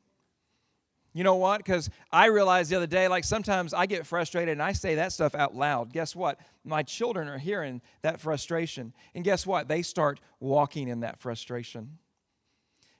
You 1.12 1.24
know 1.24 1.36
what? 1.36 1.58
Because 1.58 1.90
I 2.12 2.28
realized 2.28 2.70
the 2.70 2.76
other 2.76 2.88
day, 2.88 3.08
like 3.08 3.24
sometimes 3.24 3.74
I 3.74 3.88
get 3.88 4.06
frustrated 4.06 4.54
and 4.54 4.62
I 4.62 4.74
say 4.74 4.96
that 4.96 5.12
stuff 5.12 5.34
out 5.34 5.56
loud. 5.56 5.92
Guess 5.92 6.16
what? 6.16 6.40
My 6.64 6.84
children 6.84 7.28
are 7.28 7.40
hearing 7.40 7.82
that 8.04 8.20
frustration. 8.20 8.94
And 9.16 9.24
guess 9.24 9.46
what? 9.48 9.68
They 9.68 9.82
start 9.82 10.20
walking 10.40 10.88
in 10.88 11.00
that 11.00 11.18
frustration. 11.18 11.98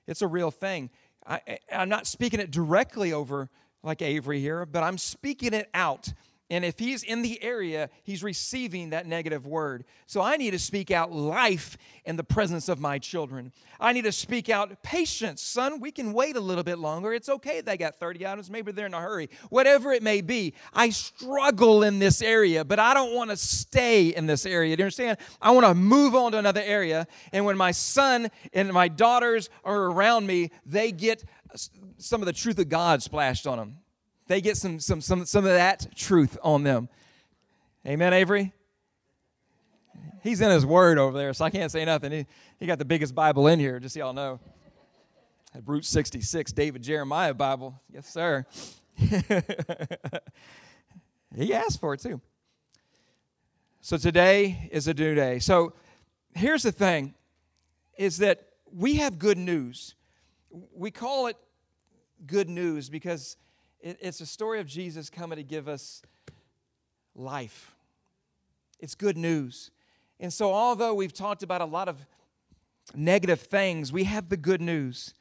It's 0.08 0.22
a 0.22 0.26
real 0.26 0.50
thing. 0.50 0.90
I, 1.26 1.58
am 1.70 1.88
not 1.88 2.06
speaking 2.06 2.40
it 2.40 2.50
directly 2.50 3.12
over 3.12 3.48
like 3.82 4.02
Avery 4.02 4.40
here, 4.40 4.66
but 4.66 4.82
I'm 4.82 4.98
speaking 4.98 5.54
it 5.54 5.68
out 5.74 6.12
and 6.50 6.64
if 6.64 6.80
he's 6.80 7.04
in 7.04 7.22
the 7.22 7.40
area, 7.42 7.88
he's 8.02 8.24
receiving 8.24 8.90
that 8.90 9.06
negative 9.06 9.46
word. 9.46 9.84
So 10.06 10.20
I 10.20 10.36
need 10.36 10.50
to 10.50 10.58
speak 10.58 10.90
out 10.90 11.12
life 11.12 11.78
in 12.04 12.16
the 12.16 12.24
presence 12.24 12.68
of 12.68 12.80
my 12.80 12.98
children. 12.98 13.52
I 13.78 13.92
need 13.92 14.02
to 14.02 14.10
speak 14.12 14.48
out 14.48 14.82
patience. 14.82 15.42
Son, 15.42 15.78
we 15.78 15.92
can 15.92 16.12
wait 16.12 16.36
a 16.36 16.40
little 16.40 16.64
bit 16.64 16.78
longer. 16.78 17.12
It's 17.12 17.28
okay 17.28 17.60
they 17.60 17.76
got 17.76 18.00
30 18.00 18.26
items. 18.26 18.50
Maybe 18.50 18.72
they're 18.72 18.86
in 18.86 18.94
a 18.94 19.00
hurry. 19.00 19.30
Whatever 19.48 19.92
it 19.92 20.02
may 20.02 20.22
be, 20.22 20.54
I 20.74 20.90
struggle 20.90 21.84
in 21.84 22.00
this 22.00 22.20
area, 22.20 22.64
but 22.64 22.80
I 22.80 22.94
don't 22.94 23.14
want 23.14 23.30
to 23.30 23.36
stay 23.36 24.08
in 24.08 24.26
this 24.26 24.44
area. 24.44 24.76
Do 24.76 24.80
you 24.80 24.86
understand? 24.86 25.18
I 25.40 25.52
want 25.52 25.66
to 25.66 25.74
move 25.74 26.16
on 26.16 26.32
to 26.32 26.38
another 26.38 26.62
area. 26.64 27.06
And 27.32 27.44
when 27.44 27.56
my 27.56 27.70
son 27.70 28.28
and 28.52 28.72
my 28.72 28.88
daughters 28.88 29.50
are 29.64 29.84
around 29.84 30.26
me, 30.26 30.50
they 30.66 30.90
get 30.90 31.22
some 31.98 32.20
of 32.20 32.26
the 32.26 32.32
truth 32.32 32.58
of 32.58 32.68
God 32.68 33.04
splashed 33.04 33.46
on 33.46 33.58
them 33.58 33.79
they 34.30 34.40
get 34.40 34.56
some, 34.56 34.78
some, 34.78 35.00
some, 35.00 35.26
some 35.26 35.44
of 35.44 35.50
that 35.50 35.88
truth 35.96 36.38
on 36.44 36.62
them. 36.62 36.88
Amen, 37.84 38.12
Avery? 38.12 38.52
He's 40.22 40.40
in 40.40 40.52
his 40.52 40.64
word 40.64 40.98
over 40.98 41.18
there, 41.18 41.32
so 41.34 41.44
I 41.44 41.50
can't 41.50 41.72
say 41.72 41.84
nothing. 41.84 42.12
He, 42.12 42.26
he 42.60 42.66
got 42.66 42.78
the 42.78 42.84
biggest 42.84 43.12
Bible 43.12 43.48
in 43.48 43.58
here, 43.58 43.80
just 43.80 43.94
so 43.94 43.98
y'all 43.98 44.12
know. 44.12 44.38
At 45.52 45.62
Route 45.66 45.84
66, 45.84 46.52
David 46.52 46.80
Jeremiah 46.80 47.34
Bible. 47.34 47.82
Yes, 47.92 48.06
sir. 48.06 48.46
he 51.34 51.52
asked 51.52 51.80
for 51.80 51.94
it 51.94 52.00
too. 52.00 52.20
So 53.80 53.96
today 53.96 54.68
is 54.70 54.86
a 54.86 54.94
new 54.94 55.16
day. 55.16 55.40
So 55.40 55.72
here's 56.36 56.62
the 56.62 56.70
thing 56.70 57.14
is 57.98 58.18
that 58.18 58.46
we 58.72 58.94
have 58.98 59.18
good 59.18 59.38
news. 59.38 59.96
We 60.72 60.92
call 60.92 61.26
it 61.26 61.36
good 62.28 62.48
news 62.48 62.88
because 62.88 63.36
it, 63.80 63.98
it's 64.00 64.20
a 64.20 64.26
story 64.26 64.60
of 64.60 64.66
Jesus 64.66 65.10
coming 65.10 65.36
to 65.36 65.42
give 65.42 65.68
us 65.68 66.02
life. 67.14 67.74
It's 68.78 68.94
good 68.94 69.16
news. 69.16 69.70
And 70.18 70.32
so, 70.32 70.52
although 70.52 70.94
we've 70.94 71.12
talked 71.12 71.42
about 71.42 71.60
a 71.60 71.66
lot 71.66 71.88
of 71.88 72.04
negative 72.94 73.40
things, 73.40 73.92
we 73.92 74.04
have 74.04 74.28
the 74.28 74.36
good 74.36 74.60
news. 74.60 75.14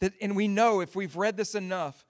That, 0.00 0.12
and 0.20 0.36
we 0.36 0.48
know 0.48 0.80
if 0.80 0.94
we've 0.94 1.16
read 1.16 1.36
this 1.36 1.54
enough, 1.54 2.04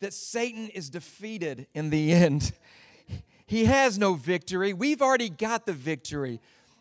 that 0.00 0.12
Satan 0.12 0.68
is 0.68 0.90
defeated 0.90 1.66
in 1.74 1.90
the 1.90 2.12
end. 2.12 2.52
He 3.46 3.64
has 3.64 3.98
no 3.98 4.14
victory. 4.14 4.72
We've 4.72 5.02
already 5.02 5.28
got 5.28 5.66
the 5.66 5.72
victory. 5.72 6.40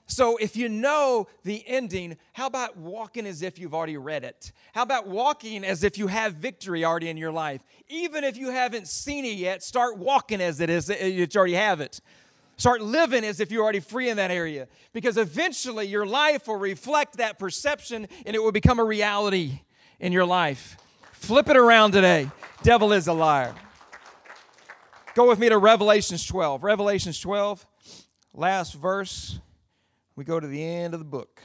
So 0.10 0.38
if 0.38 0.58
you 0.58 0.70
know 0.70 1.28
the 1.44 1.64
ending, 1.68 2.18
how 2.34 2.48
about 2.48 2.76
walking 2.76 3.28
as 3.28 3.44
if 3.44 3.60
you've 3.60 3.76
already 3.76 3.96
read 3.96 4.24
it? 4.24 4.52
How 4.74 4.82
about 4.82 5.08
walking 5.08 5.64
as 5.64 5.84
if 5.84 6.00
you 6.00 6.08
have 6.08 6.34
victory 6.34 6.84
already 6.84 7.10
in 7.10 7.16
your 7.16 7.32
life? 7.32 7.62
Even 7.88 8.24
if 8.24 8.36
you 8.36 8.50
haven't 8.50 8.88
seen 8.88 9.24
it 9.24 9.38
yet, 9.38 9.62
start 9.62 10.00
walking 10.00 10.42
as 10.42 10.62
it 10.62 10.70
is 10.72 10.88
that 10.88 11.12
you 11.12 11.28
already 11.36 11.54
have 11.54 11.80
it. 11.80 12.02
Start 12.58 12.82
living 12.82 13.24
as 13.24 13.40
if 13.40 13.52
you're 13.52 13.62
already 13.62 13.80
free 13.80 14.10
in 14.10 14.18
that 14.18 14.32
area 14.32 14.68
because 14.94 15.16
eventually 15.16 15.86
your 15.86 16.08
life 16.08 16.48
will 16.48 16.58
reflect 16.58 17.18
that 17.18 17.38
perception 17.38 18.08
and 18.26 18.36
it 18.36 18.42
will 18.42 18.52
become 18.52 18.80
a 18.80 18.84
reality 18.84 19.62
in 20.00 20.12
your 20.12 20.26
life. 20.26 20.76
Flip 21.14 21.48
it 21.50 21.56
around 21.56 21.92
today. 21.92 22.32
Devil 22.64 22.94
is 22.94 23.08
a 23.08 23.14
liar. 23.14 23.54
Go 25.14 25.30
with 25.30 25.38
me 25.38 25.50
to 25.50 25.58
Revelations 25.60 26.26
12. 26.26 26.64
Revelations 26.64 27.20
12, 27.20 27.64
last 28.34 28.74
verse 28.74 29.40
we 30.20 30.26
go 30.26 30.38
to 30.38 30.48
the 30.48 30.62
end 30.62 30.94
of 30.94 31.00
the 31.00 31.06
book. 31.06 31.42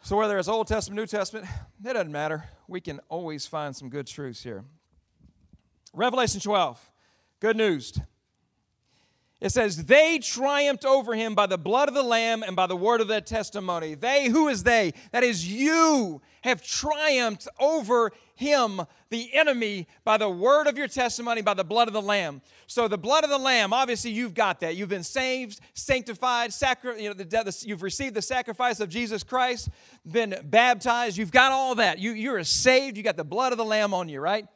So, 0.00 0.16
whether 0.16 0.38
it's 0.38 0.48
Old 0.48 0.68
Testament, 0.68 0.98
New 0.98 1.06
Testament, 1.06 1.44
it 1.84 1.92
doesn't 1.92 2.10
matter. 2.10 2.48
We 2.66 2.80
can 2.80 2.98
always 3.10 3.46
find 3.46 3.76
some 3.76 3.90
good 3.90 4.06
truths 4.06 4.42
here. 4.42 4.64
Revelation 5.92 6.40
12, 6.40 6.80
good 7.40 7.58
news. 7.58 7.92
It 9.38 9.50
says, 9.50 9.84
They 9.84 10.18
triumphed 10.18 10.86
over 10.86 11.14
him 11.14 11.34
by 11.34 11.46
the 11.46 11.58
blood 11.58 11.88
of 11.88 11.94
the 11.94 12.02
Lamb 12.02 12.42
and 12.42 12.56
by 12.56 12.66
the 12.66 12.76
word 12.76 13.02
of 13.02 13.08
their 13.08 13.20
testimony. 13.20 13.94
They, 13.94 14.28
who 14.28 14.48
is 14.48 14.62
they? 14.62 14.94
That 15.10 15.24
is, 15.24 15.46
you 15.46 16.22
have 16.40 16.62
triumphed 16.62 17.48
over 17.60 18.12
him, 18.42 18.82
the 19.08 19.32
enemy, 19.32 19.86
by 20.04 20.18
the 20.18 20.28
word 20.28 20.66
of 20.66 20.76
your 20.76 20.88
testimony, 20.88 21.40
by 21.40 21.54
the 21.54 21.64
blood 21.64 21.88
of 21.88 21.94
the 21.94 22.02
Lamb. 22.02 22.42
So, 22.66 22.88
the 22.88 22.98
blood 22.98 23.24
of 23.24 23.30
the 23.30 23.38
Lamb, 23.38 23.72
obviously, 23.72 24.10
you've 24.10 24.34
got 24.34 24.60
that. 24.60 24.76
You've 24.76 24.90
been 24.90 25.02
saved, 25.02 25.60
sanctified, 25.72 26.52
sacri- 26.52 27.02
you 27.02 27.08
know, 27.08 27.14
the, 27.14 27.24
the, 27.24 27.64
you've 27.66 27.82
received 27.82 28.14
the 28.14 28.22
sacrifice 28.22 28.80
of 28.80 28.90
Jesus 28.90 29.22
Christ, 29.22 29.70
been 30.04 30.34
baptized. 30.44 31.16
You've 31.16 31.32
got 31.32 31.52
all 31.52 31.76
that. 31.76 31.98
You, 31.98 32.12
you're 32.12 32.44
saved. 32.44 32.98
You 32.98 33.02
got 33.02 33.16
the 33.16 33.24
blood 33.24 33.52
of 33.52 33.58
the 33.58 33.64
Lamb 33.64 33.94
on 33.94 34.08
you, 34.08 34.20
right? 34.20 34.46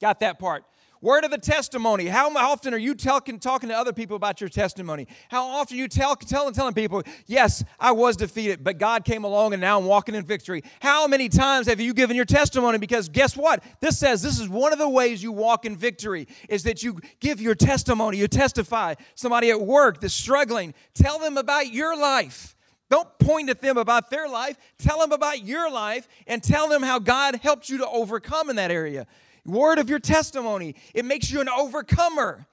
Got 0.00 0.20
that 0.20 0.38
part. 0.38 0.64
Word 1.04 1.24
of 1.24 1.30
the 1.30 1.36
testimony. 1.36 2.06
How 2.06 2.34
often 2.34 2.72
are 2.72 2.78
you 2.78 2.94
talking, 2.94 3.38
talking 3.38 3.68
to 3.68 3.76
other 3.76 3.92
people 3.92 4.16
about 4.16 4.40
your 4.40 4.48
testimony? 4.48 5.06
How 5.28 5.44
often 5.44 5.76
are 5.76 5.80
you 5.80 5.86
tell, 5.86 6.16
telling, 6.16 6.54
telling 6.54 6.72
people, 6.72 7.02
yes, 7.26 7.62
I 7.78 7.92
was 7.92 8.16
defeated, 8.16 8.64
but 8.64 8.78
God 8.78 9.04
came 9.04 9.22
along 9.22 9.52
and 9.52 9.60
now 9.60 9.78
I'm 9.78 9.84
walking 9.84 10.14
in 10.14 10.24
victory? 10.24 10.64
How 10.80 11.06
many 11.06 11.28
times 11.28 11.66
have 11.66 11.78
you 11.78 11.92
given 11.92 12.16
your 12.16 12.24
testimony? 12.24 12.78
Because 12.78 13.10
guess 13.10 13.36
what? 13.36 13.62
This 13.80 13.98
says 13.98 14.22
this 14.22 14.40
is 14.40 14.48
one 14.48 14.72
of 14.72 14.78
the 14.78 14.88
ways 14.88 15.22
you 15.22 15.30
walk 15.30 15.66
in 15.66 15.76
victory 15.76 16.26
is 16.48 16.62
that 16.62 16.82
you 16.82 16.98
give 17.20 17.38
your 17.38 17.54
testimony, 17.54 18.16
you 18.16 18.26
testify. 18.26 18.94
Somebody 19.14 19.50
at 19.50 19.60
work 19.60 20.00
that's 20.00 20.14
struggling, 20.14 20.72
tell 20.94 21.18
them 21.18 21.36
about 21.36 21.70
your 21.70 21.94
life. 22.00 22.56
Don't 22.88 23.18
point 23.18 23.50
at 23.50 23.60
them 23.60 23.76
about 23.76 24.08
their 24.08 24.26
life. 24.26 24.56
Tell 24.78 25.00
them 25.00 25.12
about 25.12 25.44
your 25.44 25.70
life 25.70 26.08
and 26.26 26.42
tell 26.42 26.66
them 26.66 26.82
how 26.82 26.98
God 26.98 27.36
helped 27.42 27.68
you 27.68 27.76
to 27.76 27.88
overcome 27.88 28.48
in 28.48 28.56
that 28.56 28.70
area 28.70 29.06
word 29.44 29.78
of 29.78 29.88
your 29.88 29.98
testimony. 29.98 30.74
It 30.94 31.04
makes 31.04 31.30
you 31.30 31.40
an 31.40 31.48
overcomer. 31.48 32.46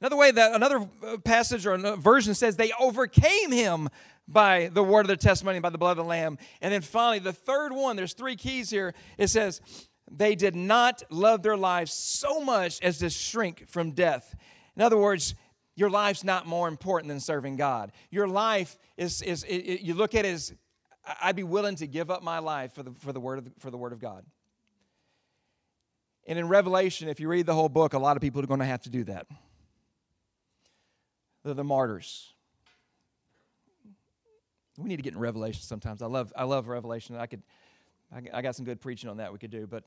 Another 0.00 0.16
way 0.16 0.30
that 0.30 0.54
another 0.54 0.86
uh, 1.06 1.16
passage 1.18 1.66
or 1.66 1.76
version 1.96 2.34
says 2.34 2.56
they 2.56 2.72
overcame 2.78 3.50
him 3.50 3.88
by 4.28 4.70
the 4.72 4.82
word 4.82 5.02
of 5.02 5.06
their 5.06 5.16
testimony, 5.16 5.60
by 5.60 5.70
the 5.70 5.78
blood 5.78 5.92
of 5.92 5.96
the 5.98 6.04
Lamb. 6.04 6.38
And 6.60 6.72
then 6.72 6.82
finally, 6.82 7.18
the 7.18 7.32
third 7.32 7.72
one, 7.72 7.96
there's 7.96 8.12
three 8.12 8.36
keys 8.36 8.70
here. 8.70 8.94
It 9.18 9.28
says, 9.28 9.60
they 10.10 10.34
did 10.34 10.54
not 10.54 11.02
love 11.10 11.42
their 11.42 11.56
lives 11.56 11.92
so 11.92 12.40
much 12.40 12.80
as 12.82 12.98
to 12.98 13.10
shrink 13.10 13.68
from 13.68 13.92
death. 13.92 14.34
In 14.76 14.82
other 14.82 14.98
words, 14.98 15.34
your 15.74 15.90
life's 15.90 16.24
not 16.24 16.46
more 16.46 16.68
important 16.68 17.08
than 17.08 17.20
serving 17.20 17.56
God. 17.56 17.92
Your 18.10 18.28
life 18.28 18.78
is, 18.96 19.22
is 19.22 19.44
it, 19.44 19.80
you 19.80 19.94
look 19.94 20.14
at 20.14 20.24
it 20.24 20.32
as, 20.32 20.54
I'd 21.22 21.36
be 21.36 21.44
willing 21.44 21.76
to 21.76 21.86
give 21.86 22.10
up 22.10 22.22
my 22.22 22.38
life 22.38 22.74
for 22.74 22.82
the, 22.82 22.92
for 22.92 23.12
the, 23.12 23.20
word, 23.20 23.38
of, 23.38 23.50
for 23.58 23.70
the 23.70 23.76
word 23.76 23.92
of 23.92 24.00
God. 24.00 24.24
And 26.26 26.38
in 26.38 26.48
Revelation, 26.48 27.08
if 27.08 27.20
you 27.20 27.28
read 27.28 27.46
the 27.46 27.54
whole 27.54 27.68
book, 27.68 27.92
a 27.92 27.98
lot 27.98 28.16
of 28.16 28.20
people 28.20 28.42
are 28.42 28.46
going 28.46 28.60
to 28.60 28.66
have 28.66 28.82
to 28.82 28.90
do 28.90 29.04
that. 29.04 29.26
They're 31.44 31.54
the 31.54 31.62
martyrs. 31.62 32.32
We 34.76 34.88
need 34.88 34.96
to 34.96 35.02
get 35.02 35.14
in 35.14 35.20
Revelation 35.20 35.62
sometimes. 35.62 36.02
I 36.02 36.06
love, 36.06 36.32
I 36.36 36.44
love 36.44 36.66
Revelation. 36.66 37.16
I 37.16 37.26
could, 37.26 37.42
I 38.32 38.42
got 38.42 38.56
some 38.56 38.64
good 38.64 38.80
preaching 38.80 39.08
on 39.08 39.18
that 39.18 39.32
we 39.32 39.38
could 39.38 39.50
do, 39.50 39.66
but 39.66 39.84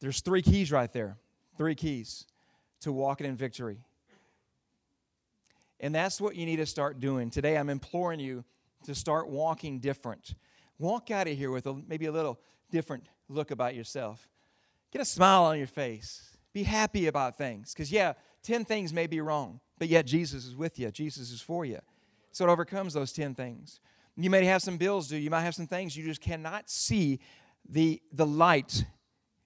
there's 0.00 0.20
three 0.20 0.42
keys 0.42 0.70
right 0.70 0.92
there. 0.92 1.16
Three 1.56 1.74
keys 1.74 2.24
to 2.82 2.92
walking 2.92 3.26
in 3.26 3.34
victory. 3.34 3.78
And 5.80 5.92
that's 5.92 6.20
what 6.20 6.36
you 6.36 6.46
need 6.46 6.56
to 6.56 6.66
start 6.66 7.00
doing. 7.00 7.30
Today, 7.30 7.56
I'm 7.56 7.68
imploring 7.68 8.20
you 8.20 8.44
to 8.84 8.94
start 8.94 9.28
walking 9.28 9.80
different. 9.80 10.34
Walk 10.78 11.10
out 11.10 11.26
of 11.26 11.36
here 11.36 11.50
with 11.50 11.66
a, 11.66 11.74
maybe 11.74 12.06
a 12.06 12.12
little 12.12 12.38
different 12.70 13.04
look 13.28 13.50
about 13.50 13.74
yourself. 13.74 14.28
Get 14.90 15.02
a 15.02 15.04
smile 15.04 15.44
on 15.44 15.58
your 15.58 15.66
face. 15.66 16.36
Be 16.52 16.62
happy 16.62 17.06
about 17.06 17.36
things. 17.36 17.72
Because, 17.72 17.92
yeah, 17.92 18.14
10 18.42 18.64
things 18.64 18.92
may 18.92 19.06
be 19.06 19.20
wrong, 19.20 19.60
but 19.78 19.88
yet 19.88 20.06
Jesus 20.06 20.44
is 20.44 20.56
with 20.56 20.78
you, 20.78 20.90
Jesus 20.90 21.30
is 21.30 21.40
for 21.40 21.64
you. 21.64 21.80
So 22.32 22.46
it 22.46 22.50
overcomes 22.50 22.94
those 22.94 23.12
10 23.12 23.34
things. 23.34 23.80
You 24.16 24.30
may 24.30 24.44
have 24.44 24.62
some 24.62 24.76
bills 24.76 25.08
due, 25.08 25.16
you 25.16 25.30
might 25.30 25.42
have 25.42 25.54
some 25.54 25.66
things 25.66 25.96
you 25.96 26.04
just 26.04 26.20
cannot 26.20 26.68
see 26.68 27.20
the, 27.68 28.02
the 28.12 28.26
light, 28.26 28.84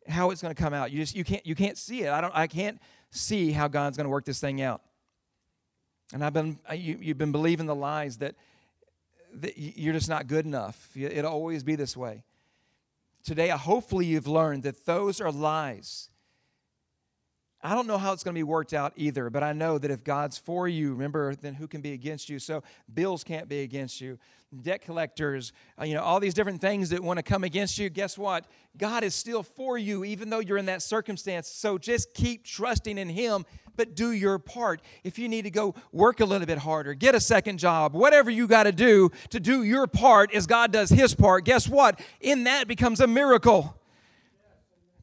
how 0.09 0.31
it's 0.31 0.41
going 0.41 0.55
to 0.55 0.61
come 0.61 0.73
out. 0.73 0.91
You 0.91 0.99
just 0.99 1.15
you 1.15 1.25
can't 1.25 1.45
you 1.47 1.55
can't 1.55 1.77
see 1.77 2.03
it. 2.03 2.11
I 2.11 2.21
don't 2.21 2.35
I 2.35 2.47
can't 2.47 2.81
see 3.11 3.53
how 3.53 3.69
God's 3.69 3.97
going 3.97 4.07
to 4.07 4.11
work 4.11 4.25
this 4.25 4.41
thing 4.41 4.63
out. 4.63 4.81
And 6.13 6.25
I've 6.25 6.33
been 6.33 6.59
you, 6.75 6.99
you've 7.01 7.19
been 7.19 7.33
believing 7.33 7.67
the 7.67 7.75
lies 7.75 8.19
that, 8.19 8.35
that 9.35 9.57
you're 9.57 9.95
just 9.95 10.09
not 10.09 10.27
good 10.27 10.47
enough. 10.47 10.91
It'll 10.97 11.31
always 11.31 11.63
be 11.63 11.77
this 11.77 11.97
way. 11.97 12.25
Today, 13.25 13.49
hopefully, 13.49 14.07
you've 14.07 14.27
learned 14.27 14.65
that 14.65 14.85
those 14.85 15.21
are 15.21 15.31
lies. 15.31 16.09
I 17.65 17.75
don't 17.75 17.87
know 17.87 17.99
how 17.99 18.13
it's 18.13 18.25
going 18.25 18.35
to 18.35 18.39
be 18.39 18.43
worked 18.43 18.73
out 18.73 18.93
either, 18.97 19.31
but 19.31 19.45
I 19.45 19.53
know 19.53 19.79
that 19.79 19.91
if 19.91 20.03
God's 20.03 20.37
for 20.37 20.67
you, 20.67 20.93
remember, 20.93 21.37
then 21.37 21.55
who 21.55 21.69
can 21.69 21.81
be 21.81 21.93
against 21.93 22.29
you? 22.29 22.41
So 22.41 22.65
bills 22.93 23.23
can't 23.23 23.49
be 23.49 23.61
against 23.61 24.01
you. 24.01 24.19
Debt 24.63 24.83
collectors, 24.83 25.53
uh, 25.81 25.85
you 25.85 25.95
know, 25.95 26.03
all 26.03 26.19
these 26.19 26.35
different 26.35 26.61
things 26.61 26.91
that 26.91 27.01
want 27.01 27.19
to 27.19 27.23
come 27.23 27.45
against 27.45 27.79
you. 27.79 27.89
Guess 27.89 28.19
what? 28.19 28.47
God 28.77 29.05
is 29.05 29.15
still 29.15 29.45
for 29.45 29.79
you, 29.79 30.05
even 30.05 30.29
though 30.29 30.41
you're 30.41 30.59
in 30.59 30.67
that 30.67 30.83
circumstance. 30.83 31.49
So 31.49 31.79
just 31.79 32.13
keep 32.15 32.45
trusting 32.45 32.99
in 32.99 33.09
Him, 33.09 33.47
but 33.77 33.95
do 33.95 34.11
your 34.11 34.39
part. 34.39 34.83
If 35.05 35.19
you 35.19 35.29
need 35.29 35.43
to 35.43 35.51
go 35.51 35.75
work 35.93 36.21
a 36.21 36.25
little 36.25 36.47
bit 36.47 36.59
harder, 36.59 36.95
get 36.95 37.15
a 37.15 37.21
second 37.21 37.59
job, 37.59 37.95
whatever 37.95 38.31
you 38.31 38.47
got 38.47 38.65
to 38.65 38.73
do 38.73 39.11
to 39.31 39.41
do 39.41 39.63
your 39.63 39.87
part 39.87 40.35
as 40.35 40.47
God 40.47 40.73
does 40.73 40.91
His 40.91 41.15
part, 41.15 41.45
guess 41.45 41.69
what? 41.69 42.01
In 42.21 42.45
that 42.45 42.67
becomes 42.67 43.01
a 43.01 43.07
miracle 43.07 43.79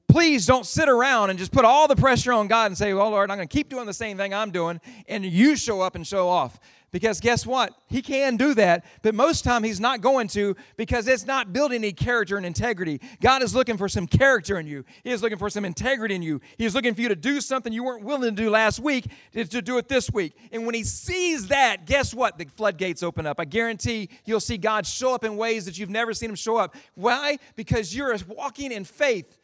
please 0.10 0.46
don't 0.46 0.66
sit 0.66 0.90
around 0.90 1.30
and 1.30 1.40
just 1.40 1.52
put 1.52 1.64
all 1.64 1.88
the 1.88 1.96
pressure 1.96 2.34
on 2.34 2.48
God 2.48 2.66
and 2.66 2.78
say, 2.78 2.94
Well, 2.94 3.12
Lord, 3.12 3.32
I'm 3.32 3.38
going 3.38 3.48
to 3.48 3.54
keep 3.58 3.70
doing 3.70 3.86
the 3.86 3.94
same 3.94 4.18
thing 4.18 4.34
I'm 4.34 4.52
doing, 4.52 4.82
and 5.08 5.24
you 5.24 5.56
show 5.56 5.80
up 5.80 5.96
and 5.96 6.06
show 6.06 6.28
off. 6.28 6.60
Because 6.92 7.20
guess 7.20 7.46
what? 7.46 7.76
He 7.88 8.02
can 8.02 8.36
do 8.36 8.56
that, 8.56 8.84
but 9.04 9.14
most 9.14 9.44
time 9.44 9.64
he's 9.64 9.80
not 9.80 10.02
going 10.02 10.28
to 10.30 10.56
because 10.76 11.08
it's 11.08 11.26
not 11.26 11.54
building 11.54 11.78
any 11.78 11.92
character 11.92 12.36
and 12.36 12.46
integrity. 12.46 13.00
God 13.22 13.44
is 13.44 13.54
looking 13.54 13.78
for 13.78 13.88
some 13.88 14.08
character 14.08 14.58
in 14.58 14.66
you. 14.66 14.84
He 15.04 15.12
is 15.12 15.22
looking 15.22 15.38
for 15.38 15.52
some 15.52 15.66
integrity 15.66 16.16
in 16.16 16.24
you. 16.24 16.42
He 16.58 16.66
is 16.66 16.74
looking 16.74 16.96
for 16.96 17.02
you 17.02 17.10
to 17.10 17.16
do 17.16 17.42
something 17.42 17.72
you 17.72 17.84
weren't 17.84 18.04
willing 18.04 18.36
to 18.36 18.44
do 18.44 18.50
last 18.50 18.80
week 18.80 19.06
to 19.34 19.62
do 19.62 19.78
it 19.78 19.88
this 19.88 20.12
week. 20.12 20.34
And 20.52 20.66
when 20.66 20.74
he 20.74 20.84
sees 20.84 21.48
that, 21.50 21.86
guess 21.86 22.12
what? 22.12 22.40
The 22.40 22.46
floodgates 22.46 23.04
open 23.04 23.28
up. 23.28 23.40
I 23.40 23.46
guarantee 23.46 24.10
you'll 24.26 24.40
see 24.40 24.58
God 24.58 24.88
show 24.88 25.14
up 25.14 25.24
in 25.24 25.38
ways 25.38 25.66
that 25.66 25.78
you've 25.78 25.92
never 25.92 26.16
seen 26.16 26.32
him 26.32 26.36
show 26.36 26.58
up. 26.58 26.76
Why? 26.96 27.38
Because 27.56 27.96
you're 27.96 28.18
walking 28.28 28.72
in 28.72 28.84
faith. 28.84 29.39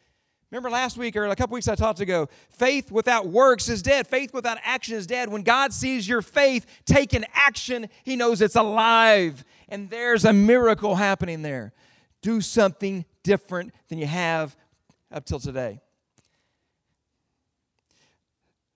Remember 0.50 0.70
last 0.70 0.96
week 0.96 1.16
or 1.16 1.26
a 1.26 1.34
couple 1.34 1.54
weeks 1.54 1.66
I 1.66 1.74
talked 1.74 1.98
ago, 1.98 2.28
faith 2.50 2.92
without 2.92 3.26
works 3.26 3.68
is 3.68 3.82
dead. 3.82 4.06
Faith 4.06 4.32
without 4.32 4.58
action 4.62 4.94
is 4.94 5.06
dead. 5.06 5.28
When 5.28 5.42
God 5.42 5.72
sees 5.72 6.08
your 6.08 6.22
faith 6.22 6.66
taking 6.84 7.24
action, 7.34 7.88
He 8.04 8.14
knows 8.14 8.40
it's 8.40 8.54
alive. 8.54 9.44
And 9.68 9.90
there's 9.90 10.24
a 10.24 10.32
miracle 10.32 10.94
happening 10.94 11.42
there. 11.42 11.72
Do 12.22 12.40
something 12.40 13.04
different 13.24 13.74
than 13.88 13.98
you 13.98 14.06
have 14.06 14.56
up 15.10 15.24
till 15.24 15.40
today. 15.40 15.80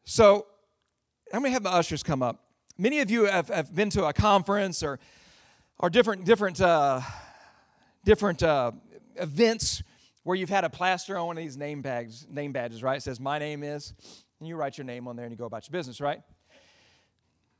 So, 0.04 0.46
I'm 1.32 1.40
going 1.40 1.50
to 1.50 1.54
have 1.54 1.62
the 1.62 1.70
ushers 1.70 2.02
come 2.02 2.20
up. 2.20 2.44
Many 2.76 2.98
of 2.98 3.10
you 3.12 3.26
have, 3.26 3.46
have 3.46 3.72
been 3.72 3.90
to 3.90 4.06
a 4.06 4.12
conference 4.12 4.82
or, 4.82 4.98
or 5.78 5.88
different, 5.88 6.24
different, 6.24 6.60
uh, 6.60 7.00
different 8.04 8.42
uh, 8.42 8.72
events 9.14 9.84
where 10.30 10.38
you've 10.38 10.48
had 10.48 10.62
a 10.62 10.70
plaster 10.70 11.18
on 11.18 11.26
one 11.26 11.36
of 11.36 11.42
these 11.42 11.56
name 11.56 11.82
bags, 11.82 12.24
name 12.30 12.52
badges, 12.52 12.84
right? 12.84 12.98
It 12.98 13.02
says, 13.02 13.18
My 13.18 13.40
name 13.40 13.64
is, 13.64 13.94
and 14.38 14.48
you 14.48 14.54
write 14.54 14.78
your 14.78 14.84
name 14.84 15.08
on 15.08 15.16
there 15.16 15.24
and 15.24 15.32
you 15.32 15.36
go 15.36 15.44
about 15.44 15.66
your 15.66 15.72
business, 15.72 16.00
right? 16.00 16.22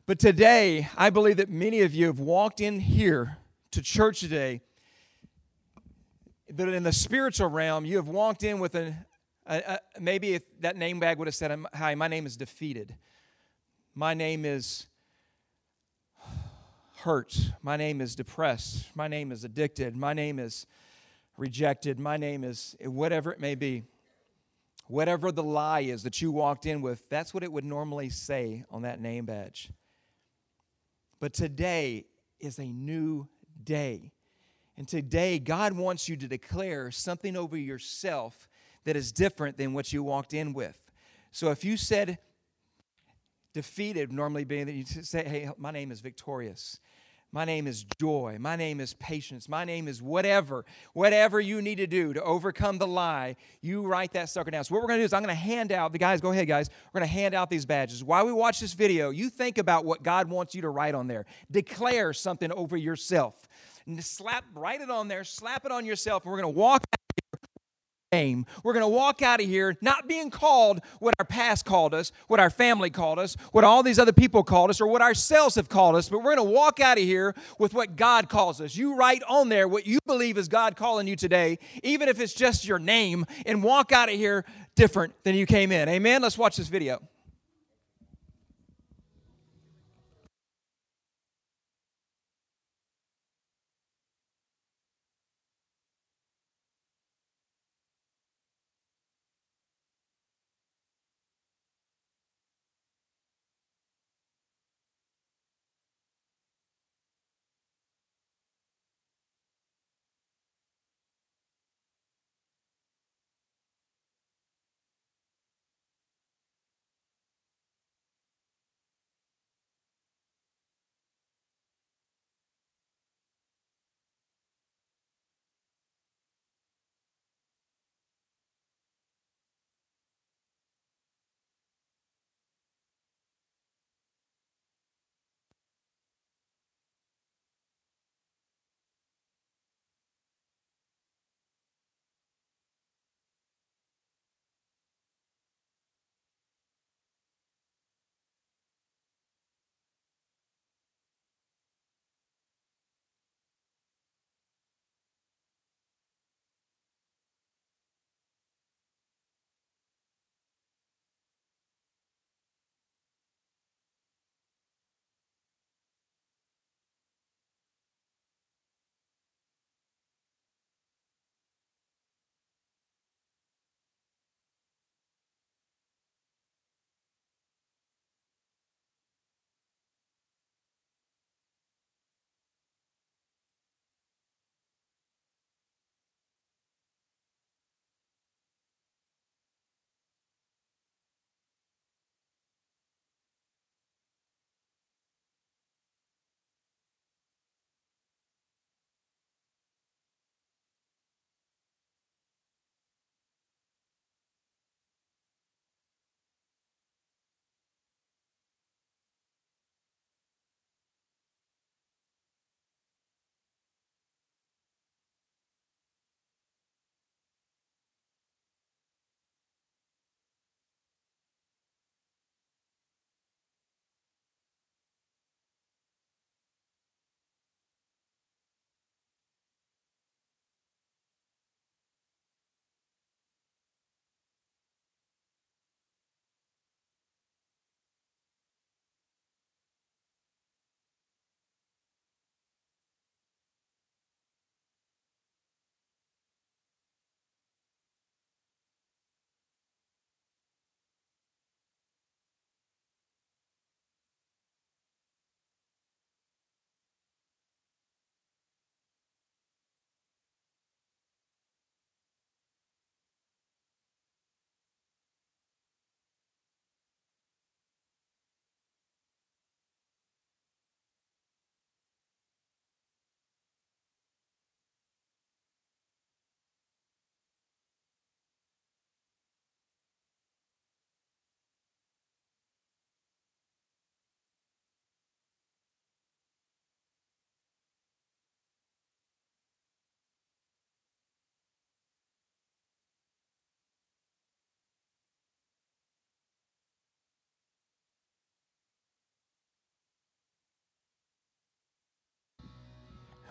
But 0.07 0.21
today, 0.21 0.89
I 0.97 1.11
believe 1.11 1.39
that 1.39 1.49
many 1.49 1.81
of 1.81 1.93
you 1.93 2.07
have 2.07 2.21
walked 2.21 2.61
in 2.61 2.79
here 2.79 3.39
to 3.73 3.83
church 3.83 4.21
today, 4.21 4.61
but 6.49 6.69
in 6.69 6.85
the 6.85 6.93
spiritual 6.93 7.49
realm, 7.49 7.85
you 7.85 7.97
have 7.97 8.07
walked 8.07 8.45
in 8.45 8.61
with 8.61 8.77
a, 8.77 8.95
a, 9.47 9.57
a 9.57 9.79
maybe 9.99 10.35
if 10.35 10.61
that 10.61 10.77
name 10.77 11.01
bag 11.01 11.19
would 11.19 11.27
have 11.27 11.35
said, 11.35 11.51
Hi, 11.75 11.97
my 11.97 12.07
name 12.07 12.25
is 12.25 12.37
defeated. 12.37 12.95
My 13.97 14.15
name 14.15 14.45
is 14.45 14.87
hurt. 16.99 17.37
My 17.65 17.77
name 17.77 18.01
is 18.01 18.15
depressed. 18.15 18.87
My 18.95 19.09
name 19.09 19.33
is 19.33 19.43
addicted. 19.43 19.97
My 19.97 20.13
name 20.13 20.39
is 20.39 20.67
rejected. 21.41 21.99
My 21.99 22.19
name 22.19 22.45
is 22.45 22.77
whatever 22.85 23.33
it 23.33 23.41
may 23.41 23.55
be. 23.55 23.83
Whatever 24.87 25.33
the 25.33 25.43
lie 25.43 25.81
is 25.81 26.03
that 26.03 26.21
you 26.21 26.31
walked 26.31 26.67
in 26.67 26.83
with, 26.83 27.09
that's 27.09 27.33
what 27.33 27.43
it 27.43 27.51
would 27.51 27.65
normally 27.65 28.11
say 28.11 28.65
on 28.71 28.83
that 28.83 29.01
name 29.01 29.25
badge. 29.25 29.71
But 31.19 31.33
today 31.33 32.07
is 32.41 32.59
a 32.59 32.67
new 32.67 33.29
day. 33.63 34.13
And 34.77 34.89
today, 34.89 35.39
God 35.39 35.75
wants 35.75 36.09
you 36.09 36.17
to 36.17 36.27
declare 36.27 36.91
something 36.91 37.37
over 37.37 37.57
yourself 37.57 38.49
that 38.85 38.97
is 38.97 39.13
different 39.13 39.59
than 39.59 39.75
what 39.75 39.93
you 39.93 40.03
walked 40.03 40.33
in 40.35 40.53
with. 40.53 40.91
So 41.33 41.51
if 41.51 41.65
you 41.65 41.77
said 41.77 42.19
defeated, 43.53 44.13
normally 44.13 44.45
being 44.45 44.67
that 44.67 44.73
you 44.73 44.85
say, 44.85 45.27
hey, 45.27 45.51
my 45.59 45.71
name 45.71 45.93
is 45.93 46.01
victorious. 46.01 46.81
My 47.33 47.45
name 47.45 47.69
is 47.69 47.85
joy. 48.01 48.39
My 48.41 48.57
name 48.57 48.81
is 48.81 48.95
patience. 48.95 49.49
My 49.49 49.65
name 49.65 49.87
is 49.87 50.03
whatever. 50.03 50.65
Whatever 50.95 51.41
you 51.41 51.63
need 51.63 51.77
to 51.77 51.87
do 51.87 52.13
to 52.13 52.23
overcome 52.23 52.79
the 52.79 52.89
lie, 52.89 53.37
you 53.61 53.83
write 53.83 54.13
that 54.15 54.29
sucker 54.29 54.51
down. 54.51 54.65
So, 54.65 54.75
what 54.75 54.83
we're 54.83 54.89
going 54.89 54.99
to 54.99 55.03
do 55.03 55.05
is 55.05 55.13
I'm 55.13 55.23
going 55.23 55.35
to 55.35 55.41
hand 55.41 55.71
out, 55.71 55.93
the 55.93 55.99
guys, 55.99 56.21
go 56.21 56.33
ahead, 56.33 56.49
guys. 56.49 56.69
We're 56.93 57.01
going 57.01 57.09
to 57.09 57.15
hand 57.15 57.35
out 57.35 57.49
these 57.49 57.65
badges. 57.65 58.03
While 58.03 58.27
we 58.27 58.33
watch 58.33 58.59
this 58.59 58.73
video, 58.73 59.11
you 59.11 59.31
think 59.31 59.59
about 59.59 59.85
what 59.85 60.03
God 60.03 60.29
wants 60.29 60.57
you 60.57 60.63
to 60.63 60.71
write 60.71 60.97
on 60.97 61.07
there. 61.07 61.25
Declare 61.53 62.15
something 62.15 62.51
over 62.51 62.77
yourself. 62.77 63.49
And 63.87 64.03
slap, 64.05 64.45
write 64.55 64.81
it 64.81 64.91
on 64.91 65.07
there, 65.07 65.23
slap 65.23 65.65
it 65.65 65.71
on 65.71 65.87
yourself, 65.87 66.25
and 66.25 66.33
we're 66.33 66.41
going 66.41 66.53
to 66.53 66.59
walk 66.59 66.85
name. 68.13 68.45
We're 68.65 68.73
going 68.73 68.83
to 68.83 68.89
walk 68.89 69.23
out 69.23 69.41
of 69.41 69.47
here 69.47 69.77
not 69.81 70.09
being 70.09 70.31
called 70.31 70.81
what 70.99 71.15
our 71.21 71.25
past 71.25 71.65
called 71.65 71.95
us, 71.95 72.11
what 72.27 72.41
our 72.41 72.51
family 72.51 72.91
called 72.91 73.21
us, 73.21 73.37
what 73.53 73.63
all 73.63 73.85
these 73.85 74.01
other 74.01 74.13
people 74.13 74.43
called 74.43 74.69
us, 74.69 74.81
or 74.81 74.89
what 74.89 75.01
ourselves 75.01 75.55
have 75.55 75.69
called 75.69 75.95
us, 75.95 76.09
but 76.09 76.19
we're 76.19 76.35
going 76.35 76.49
to 76.49 76.53
walk 76.53 76.81
out 76.81 76.99
of 76.99 77.05
here 77.05 77.37
with 77.61 77.73
what 77.73 77.95
God 77.95 78.29
calls 78.29 78.61
us. 78.61 78.75
You 78.75 78.97
write 78.97 79.23
on 79.29 79.49
there 79.49 79.69
what 79.69 79.87
you 79.87 80.01
believe 80.09 80.39
is 80.39 80.49
God 80.49 80.75
calling 80.75 81.07
you 81.07 81.15
today, 81.15 81.61
even 81.85 82.09
if 82.09 82.19
it's 82.19 82.35
just 82.35 82.67
your 82.67 82.81
name, 82.81 83.27
and 83.47 83.63
walk 83.63 83.93
out 83.93 84.09
of 84.09 84.17
here 84.17 84.45
different 84.75 85.15
than 85.23 85.37
you 85.37 85.47
came 85.47 85.71
in. 85.71 85.89
Amen? 85.89 86.21
Let's 86.21 86.37
watch 86.37 86.57
this 86.57 86.67
video. 86.67 87.01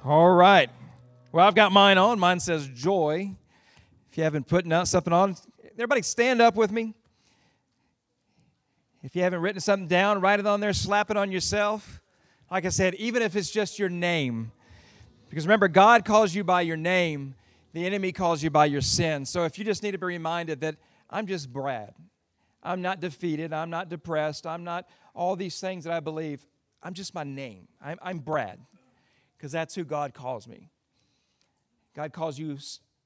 All 0.06 0.30
right. 0.30 0.70
Well, 1.34 1.46
I've 1.46 1.56
got 1.56 1.74
mine 1.74 1.98
on. 1.98 2.20
Mine 2.20 2.40
says 2.40 2.68
joy. 2.70 3.36
If 4.10 4.18
you 4.18 4.24
haven't 4.24 4.48
put 4.48 4.66
something 4.88 5.12
on, 5.12 5.36
everybody 5.74 6.02
stand 6.04 6.42
up 6.42 6.56
with 6.56 6.72
me. 6.72 6.94
If 9.04 9.16
you 9.16 9.24
haven't 9.24 9.42
written 9.42 9.60
something 9.60 9.88
down, 9.88 10.22
write 10.22 10.40
it 10.40 10.48
on 10.48 10.62
there, 10.62 10.72
slap 10.72 11.12
it 11.12 11.18
on 11.18 11.32
yourself. 11.32 12.02
Like 12.50 12.66
I 12.66 12.70
said, 12.70 12.96
even 12.96 13.22
if 13.22 13.36
it's 13.36 13.50
just 13.52 13.78
your 13.78 13.90
name. 13.90 14.52
Because 15.30 15.46
remember, 15.46 15.68
God 15.68 16.06
calls 16.06 16.34
you 16.34 16.46
by 16.46 16.62
your 16.62 16.78
name, 16.78 17.36
the 17.74 17.86
enemy 17.86 18.14
calls 18.14 18.42
you 18.42 18.50
by 18.50 18.66
your 18.66 18.82
sin. 18.82 19.26
So 19.26 19.44
if 19.44 19.60
you 19.60 19.66
just 19.66 19.84
need 19.84 19.92
to 19.92 19.98
be 19.98 20.08
reminded 20.08 20.62
that 20.62 20.78
I'm 21.10 21.28
just 21.28 21.52
Brad, 21.52 21.94
I'm 22.64 22.82
not 22.82 23.02
defeated, 23.02 23.54
I'm 23.54 23.70
not 23.70 23.90
depressed, 23.90 24.48
I'm 24.48 24.64
not 24.64 24.88
all 25.14 25.36
these 25.36 25.60
things 25.60 25.84
that 25.84 25.94
I 25.94 26.00
believe, 26.00 26.46
I'm 26.82 26.94
just 26.94 27.14
my 27.14 27.24
name. 27.24 27.68
I'm, 27.82 28.00
I'm 28.02 28.20
Brad, 28.20 28.60
because 29.40 29.54
that's 29.54 29.74
who 29.74 29.86
God 29.86 30.14
calls 30.14 30.48
me. 30.48 30.70
God 31.96 32.12
calls 32.12 32.38
you 32.38 32.58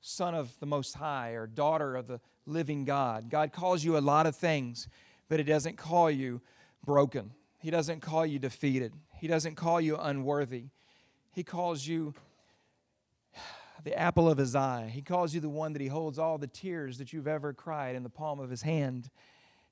son 0.01 0.33
of 0.33 0.59
the 0.59 0.65
Most 0.65 0.95
High 0.95 1.31
or 1.31 1.45
daughter 1.45 1.95
of 1.95 2.07
the 2.07 2.19
living 2.47 2.85
God. 2.85 3.29
God 3.29 3.53
calls 3.53 3.83
you 3.83 3.97
a 3.97 3.99
lot 3.99 4.25
of 4.25 4.35
things, 4.35 4.87
but 5.29 5.39
He 5.39 5.45
doesn't 5.45 5.77
call 5.77 6.09
you 6.09 6.41
broken. 6.83 7.31
He 7.59 7.69
doesn't 7.69 8.01
call 8.01 8.25
you 8.25 8.39
defeated. 8.39 8.93
He 9.19 9.27
doesn't 9.27 9.55
call 9.55 9.79
you 9.79 9.95
unworthy. 9.95 10.65
He 11.31 11.43
calls 11.43 11.85
you 11.85 12.15
the 13.83 13.97
apple 13.97 14.29
of 14.29 14.37
his 14.37 14.55
eye. 14.55 14.89
He 14.91 15.01
calls 15.01 15.33
you 15.33 15.39
the 15.39 15.49
one 15.49 15.73
that 15.73 15.81
he 15.81 15.87
holds 15.87 16.17
all 16.17 16.37
the 16.37 16.47
tears 16.47 16.97
that 16.97 17.13
you've 17.13 17.27
ever 17.27 17.53
cried 17.53 17.95
in 17.95 18.03
the 18.03 18.09
palm 18.09 18.39
of 18.39 18.49
his 18.49 18.61
hand. 18.61 19.09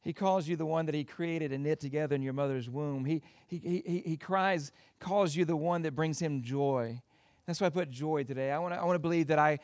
He 0.02 0.14
calls 0.14 0.48
you 0.48 0.56
the 0.56 0.66
one 0.66 0.88
that 0.88 0.96
he 0.96 1.04
created 1.04 1.52
and 1.52 1.64
knit 1.64 1.80
together 1.80 2.16
in 2.16 2.22
your 2.22 2.34
mother's 2.34 2.70
womb. 2.70 3.06
He, 3.06 3.22
he, 3.48 3.84
he, 3.86 4.04
he 4.06 4.18
cries, 4.18 4.72
calls 5.00 5.36
you 5.36 5.46
the 5.46 5.56
one 5.56 5.84
that 5.84 5.96
brings 5.96 6.20
him 6.20 6.42
joy. 6.42 7.02
That's 7.46 7.62
why 7.62 7.68
I 7.68 7.70
put 7.70 7.92
joy 7.92 8.24
today. 8.24 8.52
I 8.52 8.60
want 8.60 8.74
to 8.74 8.80
I 8.80 8.84
want 8.84 8.96
to 8.96 9.00
believe 9.00 9.28
that 9.28 9.40
I, 9.40 9.60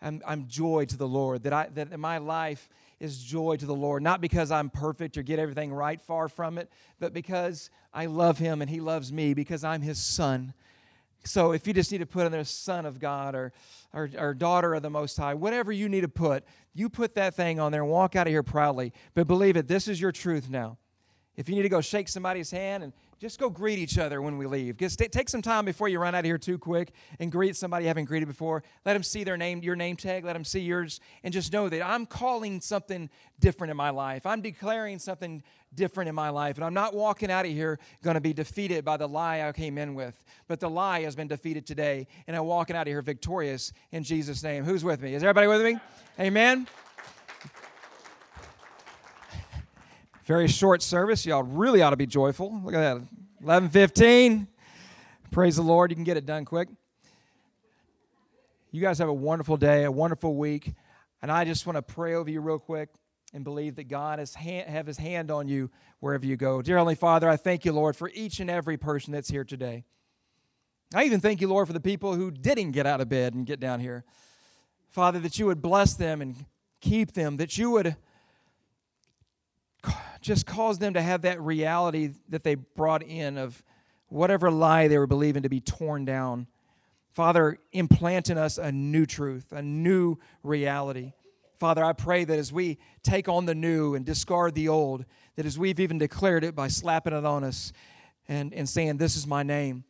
I'm, 0.00 0.22
I'm 0.26 0.46
joy 0.46 0.84
to 0.86 0.96
the 0.96 1.08
Lord, 1.08 1.42
that, 1.42 1.52
I, 1.52 1.68
that 1.74 1.98
my 1.98 2.18
life 2.18 2.68
is 3.00 3.22
joy 3.22 3.56
to 3.56 3.66
the 3.66 3.74
Lord, 3.74 4.02
not 4.02 4.20
because 4.20 4.50
I'm 4.50 4.70
perfect 4.70 5.16
or 5.16 5.22
get 5.22 5.38
everything 5.38 5.72
right, 5.72 6.00
far 6.00 6.28
from 6.28 6.58
it, 6.58 6.70
but 6.98 7.12
because 7.12 7.70
I 7.92 8.06
love 8.06 8.38
him 8.38 8.60
and 8.60 8.70
he 8.70 8.80
loves 8.80 9.12
me, 9.12 9.34
because 9.34 9.64
I'm 9.64 9.82
his 9.82 9.98
son. 9.98 10.54
So 11.24 11.52
if 11.52 11.66
you 11.66 11.74
just 11.74 11.92
need 11.92 11.98
to 11.98 12.06
put 12.06 12.26
in 12.26 12.32
there 12.32 12.44
son 12.44 12.86
of 12.86 12.98
God 12.98 13.34
or, 13.34 13.52
or, 13.92 14.10
or, 14.16 14.34
daughter 14.34 14.74
of 14.74 14.82
the 14.82 14.90
Most 14.90 15.16
High, 15.16 15.34
whatever 15.34 15.70
you 15.70 15.88
need 15.88 16.00
to 16.00 16.08
put, 16.08 16.44
you 16.72 16.88
put 16.88 17.14
that 17.16 17.34
thing 17.34 17.60
on 17.60 17.72
there 17.72 17.82
and 17.82 17.90
walk 17.90 18.16
out 18.16 18.26
of 18.26 18.30
here 18.30 18.42
proudly. 18.42 18.92
But 19.14 19.26
believe 19.26 19.56
it, 19.56 19.68
this 19.68 19.86
is 19.86 20.00
your 20.00 20.12
truth 20.12 20.48
now. 20.48 20.78
If 21.36 21.48
you 21.48 21.54
need 21.54 21.62
to 21.62 21.68
go 21.68 21.80
shake 21.80 22.08
somebody's 22.08 22.50
hand 22.50 22.82
and 22.82 22.92
just 23.20 23.38
go 23.38 23.50
greet 23.50 23.78
each 23.78 23.98
other 23.98 24.22
when 24.22 24.38
we 24.38 24.46
leave. 24.46 24.78
Just 24.78 24.98
take 24.98 25.28
some 25.28 25.42
time 25.42 25.66
before 25.66 25.88
you 25.88 25.98
run 25.98 26.14
out 26.14 26.20
of 26.20 26.24
here 26.24 26.38
too 26.38 26.56
quick 26.56 26.92
and 27.18 27.30
greet 27.30 27.54
somebody 27.54 27.84
you 27.84 27.88
haven't 27.88 28.06
greeted 28.06 28.26
before. 28.26 28.62
Let 28.86 28.94
them 28.94 29.02
see 29.02 29.24
their 29.24 29.36
name, 29.36 29.62
your 29.62 29.76
name 29.76 29.96
tag. 29.96 30.24
Let 30.24 30.32
them 30.32 30.44
see 30.44 30.60
yours, 30.60 31.00
and 31.22 31.32
just 31.32 31.52
know 31.52 31.68
that 31.68 31.86
I'm 31.86 32.06
calling 32.06 32.62
something 32.62 33.10
different 33.38 33.70
in 33.70 33.76
my 33.76 33.90
life. 33.90 34.24
I'm 34.24 34.40
declaring 34.40 34.98
something 34.98 35.42
different 35.74 36.08
in 36.08 36.14
my 36.14 36.30
life, 36.30 36.56
and 36.56 36.64
I'm 36.64 36.72
not 36.72 36.94
walking 36.94 37.30
out 37.30 37.44
of 37.44 37.50
here 37.52 37.78
going 38.02 38.14
to 38.14 38.22
be 38.22 38.32
defeated 38.32 38.86
by 38.86 38.96
the 38.96 39.06
lie 39.06 39.42
I 39.42 39.52
came 39.52 39.76
in 39.76 39.94
with. 39.94 40.24
But 40.48 40.58
the 40.58 40.70
lie 40.70 41.02
has 41.02 41.14
been 41.14 41.28
defeated 41.28 41.66
today, 41.66 42.06
and 42.26 42.34
I'm 42.34 42.46
walking 42.46 42.74
out 42.74 42.86
of 42.86 42.88
here 42.88 43.02
victorious 43.02 43.74
in 43.92 44.02
Jesus' 44.02 44.42
name. 44.42 44.64
Who's 44.64 44.82
with 44.82 45.02
me? 45.02 45.14
Is 45.14 45.22
everybody 45.22 45.46
with 45.46 45.62
me? 45.62 45.78
Amen. 46.18 46.66
Very 50.30 50.46
short 50.46 50.80
service. 50.80 51.26
Y'all 51.26 51.42
really 51.42 51.82
ought 51.82 51.90
to 51.90 51.96
be 51.96 52.06
joyful. 52.06 52.60
Look 52.62 52.72
at 52.72 53.00
that. 53.00 53.02
11:15. 53.42 54.46
Praise 55.32 55.56
the 55.56 55.62
Lord. 55.62 55.90
You 55.90 55.96
can 55.96 56.04
get 56.04 56.16
it 56.16 56.24
done 56.24 56.44
quick. 56.44 56.68
You 58.70 58.80
guys 58.80 59.00
have 59.00 59.08
a 59.08 59.12
wonderful 59.12 59.56
day, 59.56 59.82
a 59.82 59.90
wonderful 59.90 60.36
week. 60.36 60.72
And 61.20 61.32
I 61.32 61.44
just 61.44 61.66
want 61.66 61.78
to 61.78 61.82
pray 61.82 62.14
over 62.14 62.30
you 62.30 62.40
real 62.40 62.60
quick 62.60 62.90
and 63.34 63.42
believe 63.42 63.74
that 63.74 63.88
God 63.88 64.20
has 64.20 64.36
hand, 64.36 64.70
have 64.70 64.86
his 64.86 64.98
hand 64.98 65.32
on 65.32 65.48
you 65.48 65.68
wherever 65.98 66.24
you 66.24 66.36
go. 66.36 66.62
Dear 66.62 66.76
Heavenly 66.76 66.94
Father, 66.94 67.28
I 67.28 67.36
thank 67.36 67.64
you, 67.64 67.72
Lord, 67.72 67.96
for 67.96 68.08
each 68.14 68.38
and 68.38 68.48
every 68.48 68.76
person 68.76 69.12
that's 69.12 69.30
here 69.30 69.42
today. 69.42 69.82
I 70.94 71.02
even 71.06 71.18
thank 71.18 71.40
you, 71.40 71.48
Lord, 71.48 71.66
for 71.66 71.72
the 71.72 71.80
people 71.80 72.14
who 72.14 72.30
didn't 72.30 72.70
get 72.70 72.86
out 72.86 73.00
of 73.00 73.08
bed 73.08 73.34
and 73.34 73.44
get 73.44 73.58
down 73.58 73.80
here. 73.80 74.04
Father, 74.90 75.18
that 75.18 75.40
you 75.40 75.46
would 75.46 75.60
bless 75.60 75.94
them 75.94 76.22
and 76.22 76.36
keep 76.80 77.14
them, 77.14 77.36
that 77.38 77.58
you 77.58 77.72
would 77.72 77.96
just 80.20 80.46
cause 80.46 80.78
them 80.78 80.94
to 80.94 81.02
have 81.02 81.22
that 81.22 81.40
reality 81.40 82.12
that 82.28 82.42
they 82.44 82.54
brought 82.54 83.02
in 83.02 83.38
of 83.38 83.62
whatever 84.08 84.50
lie 84.50 84.88
they 84.88 84.98
were 84.98 85.06
believing 85.06 85.42
to 85.42 85.48
be 85.48 85.60
torn 85.60 86.04
down. 86.04 86.46
Father, 87.12 87.58
implant 87.72 88.30
in 88.30 88.38
us 88.38 88.58
a 88.58 88.70
new 88.70 89.06
truth, 89.06 89.52
a 89.52 89.62
new 89.62 90.16
reality. 90.42 91.12
Father, 91.58 91.84
I 91.84 91.92
pray 91.92 92.24
that 92.24 92.38
as 92.38 92.52
we 92.52 92.78
take 93.02 93.28
on 93.28 93.44
the 93.44 93.54
new 93.54 93.94
and 93.94 94.04
discard 94.04 94.54
the 94.54 94.68
old, 94.68 95.04
that 95.36 95.44
as 95.44 95.58
we've 95.58 95.80
even 95.80 95.98
declared 95.98 96.44
it 96.44 96.54
by 96.54 96.68
slapping 96.68 97.12
it 97.12 97.24
on 97.24 97.44
us 97.44 97.72
and, 98.28 98.54
and 98.54 98.68
saying, 98.68 98.96
This 98.96 99.16
is 99.16 99.26
my 99.26 99.42
name, 99.42 99.84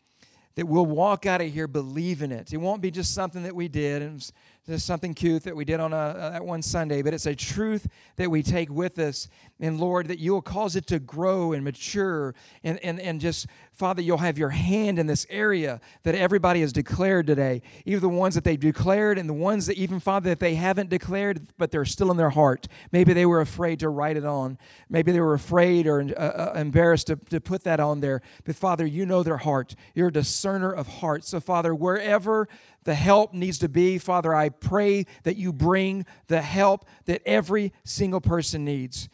that 0.57 0.67
we'll 0.67 0.87
walk 0.87 1.27
out 1.27 1.41
of 1.41 1.53
here 1.53 1.69
believing 1.69 2.33
it. 2.33 2.53
It 2.53 2.57
won't 2.57 2.83
be 2.83 2.91
just 2.91 3.15
something 3.15 3.45
that 3.45 3.55
we 3.55 3.69
did 3.69 4.03
and 4.03 4.31
just 4.67 4.87
something 4.87 5.15
cute 5.15 5.45
that 5.45 5.57
we 5.57 5.65
did 5.65 5.81
on 5.81 5.93
a, 5.93 6.31
that 6.33 6.45
one 6.45 6.63
Sunday, 6.63 7.03
but 7.03 7.15
it's 7.15 7.27
a 7.27 7.35
truth 7.35 7.89
that 8.17 8.31
we 8.31 8.43
take 8.43 8.71
with 8.71 8.99
us. 8.99 9.29
And 9.59 9.81
Lord, 9.81 10.09
that 10.09 10.19
you'll 10.19 10.43
cause 10.43 10.77
it 10.77 10.87
to 10.89 10.99
grow 10.99 11.53
and 11.53 11.65
mature 11.65 12.35
and, 12.63 12.79
and, 12.81 13.01
and 13.01 13.21
just, 13.21 13.47
Father, 13.81 14.03
you'll 14.03 14.19
have 14.19 14.37
your 14.37 14.51
hand 14.51 14.99
in 14.99 15.07
this 15.07 15.27
area 15.31 15.81
that 16.03 16.15
everybody 16.15 16.61
has 16.61 16.71
declared 16.71 17.27
today, 17.27 17.63
even 17.87 18.03
the 18.03 18.11
ones 18.11 18.35
that 18.35 18.45
they've 18.45 18.61
declared 18.61 19.17
and 19.17 19.27
the 19.27 19.33
ones 19.33 19.65
that 19.69 19.79
even, 19.79 20.01
Father, 20.01 20.29
that 20.29 20.39
they 20.39 20.55
haven't 20.55 20.91
declared, 20.91 21.47
but 21.57 21.71
they're 21.71 21.87
still 21.87 22.11
in 22.11 22.19
their 22.19 22.29
heart. 22.29 22.69
Maybe 22.93 23.15
they 23.15 23.25
were 23.25 23.41
afraid 23.41 23.81
to 23.81 23.89
write 23.89 24.19
it 24.19 24.27
on. 24.27 24.59
Maybe 24.91 25.13
they 25.13 25.21
were 25.21 25.33
afraid 25.33 25.87
or 25.87 26.03
uh, 26.03 26.13
uh, 26.13 26.53
embarrassed 26.57 27.07
to, 27.07 27.17
to 27.31 27.41
put 27.41 27.65
that 27.65 27.81
on 27.81 28.01
there. 28.01 28.21
But 28.45 28.55
Father, 28.55 28.85
you 28.85 29.07
know 29.07 29.23
their 29.23 29.39
heart. 29.39 29.75
You're 29.95 30.09
a 30.09 30.13
discerner 30.13 30.71
of 30.71 30.87
hearts. 30.87 31.31
So, 31.31 31.41
Father, 31.41 31.75
wherever 31.75 32.49
the 32.85 32.95
help 32.95 33.33
needs 33.33 33.59
to 33.61 33.69
be. 33.71 33.97
Father, 33.97 34.35
I 34.35 34.51
pray 34.51 35.07
that 35.23 35.37
you 35.37 35.55
bring 35.55 36.05
the 36.29 36.43
help 36.43 36.87
that 37.07 37.23
every 37.25 37.73
single 37.85 38.21
person 38.21 38.63
needs. 38.63 39.09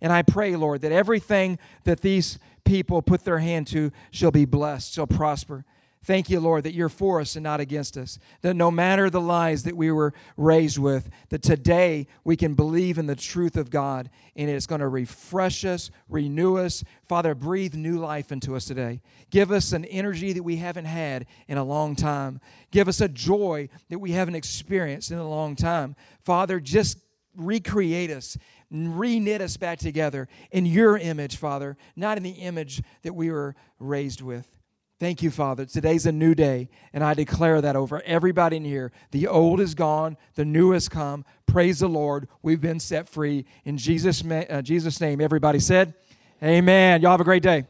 And 0.00 0.12
I 0.12 0.22
pray, 0.22 0.56
Lord, 0.56 0.80
that 0.80 0.92
everything 0.92 1.58
that 1.84 2.00
these 2.00 2.38
people 2.64 3.02
put 3.02 3.24
their 3.24 3.38
hand 3.38 3.66
to 3.68 3.90
shall 4.10 4.30
be 4.30 4.44
blessed, 4.44 4.94
shall 4.94 5.06
prosper. 5.06 5.64
Thank 6.02 6.30
you, 6.30 6.40
Lord, 6.40 6.64
that 6.64 6.72
you're 6.72 6.88
for 6.88 7.20
us 7.20 7.36
and 7.36 7.44
not 7.44 7.60
against 7.60 7.98
us. 7.98 8.18
That 8.40 8.54
no 8.54 8.70
matter 8.70 9.10
the 9.10 9.20
lies 9.20 9.64
that 9.64 9.76
we 9.76 9.92
were 9.92 10.14
raised 10.38 10.78
with, 10.78 11.10
that 11.28 11.42
today 11.42 12.06
we 12.24 12.36
can 12.36 12.54
believe 12.54 12.96
in 12.96 13.06
the 13.06 13.14
truth 13.14 13.58
of 13.58 13.68
God 13.68 14.08
and 14.34 14.48
it's 14.48 14.66
going 14.66 14.80
to 14.80 14.88
refresh 14.88 15.66
us, 15.66 15.90
renew 16.08 16.56
us. 16.56 16.82
Father, 17.02 17.34
breathe 17.34 17.74
new 17.74 17.98
life 17.98 18.32
into 18.32 18.56
us 18.56 18.64
today. 18.64 19.02
Give 19.28 19.52
us 19.52 19.72
an 19.72 19.84
energy 19.84 20.32
that 20.32 20.42
we 20.42 20.56
haven't 20.56 20.86
had 20.86 21.26
in 21.48 21.58
a 21.58 21.64
long 21.64 21.94
time. 21.94 22.40
Give 22.70 22.88
us 22.88 23.02
a 23.02 23.08
joy 23.08 23.68
that 23.90 23.98
we 23.98 24.12
haven't 24.12 24.36
experienced 24.36 25.10
in 25.10 25.18
a 25.18 25.28
long 25.28 25.54
time. 25.54 25.96
Father, 26.24 26.60
just 26.60 26.96
recreate 27.36 28.10
us 28.10 28.38
re-knit 28.70 29.40
us 29.40 29.56
back 29.56 29.78
together 29.78 30.28
in 30.50 30.66
your 30.66 30.96
image, 30.96 31.36
Father, 31.36 31.76
not 31.96 32.16
in 32.16 32.22
the 32.22 32.30
image 32.30 32.82
that 33.02 33.14
we 33.14 33.30
were 33.30 33.54
raised 33.78 34.20
with. 34.20 34.46
Thank 35.00 35.22
you, 35.22 35.30
Father. 35.30 35.64
Today's 35.64 36.04
a 36.04 36.12
new 36.12 36.34
day, 36.34 36.68
and 36.92 37.02
I 37.02 37.14
declare 37.14 37.62
that 37.62 37.74
over 37.74 38.02
everybody 38.02 38.58
in 38.58 38.64
here. 38.66 38.92
The 39.12 39.26
old 39.28 39.58
is 39.58 39.74
gone, 39.74 40.18
the 40.34 40.44
new 40.44 40.72
has 40.72 40.90
come. 40.90 41.24
Praise 41.46 41.78
the 41.78 41.88
Lord. 41.88 42.28
We've 42.42 42.60
been 42.60 42.78
set 42.80 43.08
free. 43.08 43.46
In 43.64 43.78
Jesus, 43.78 44.22
uh, 44.22 44.60
Jesus' 44.60 45.00
name, 45.00 45.22
everybody 45.22 45.58
said, 45.58 45.94
Amen. 46.42 47.00
Y'all 47.00 47.12
have 47.12 47.20
a 47.20 47.24
great 47.24 47.42
day. 47.42 47.64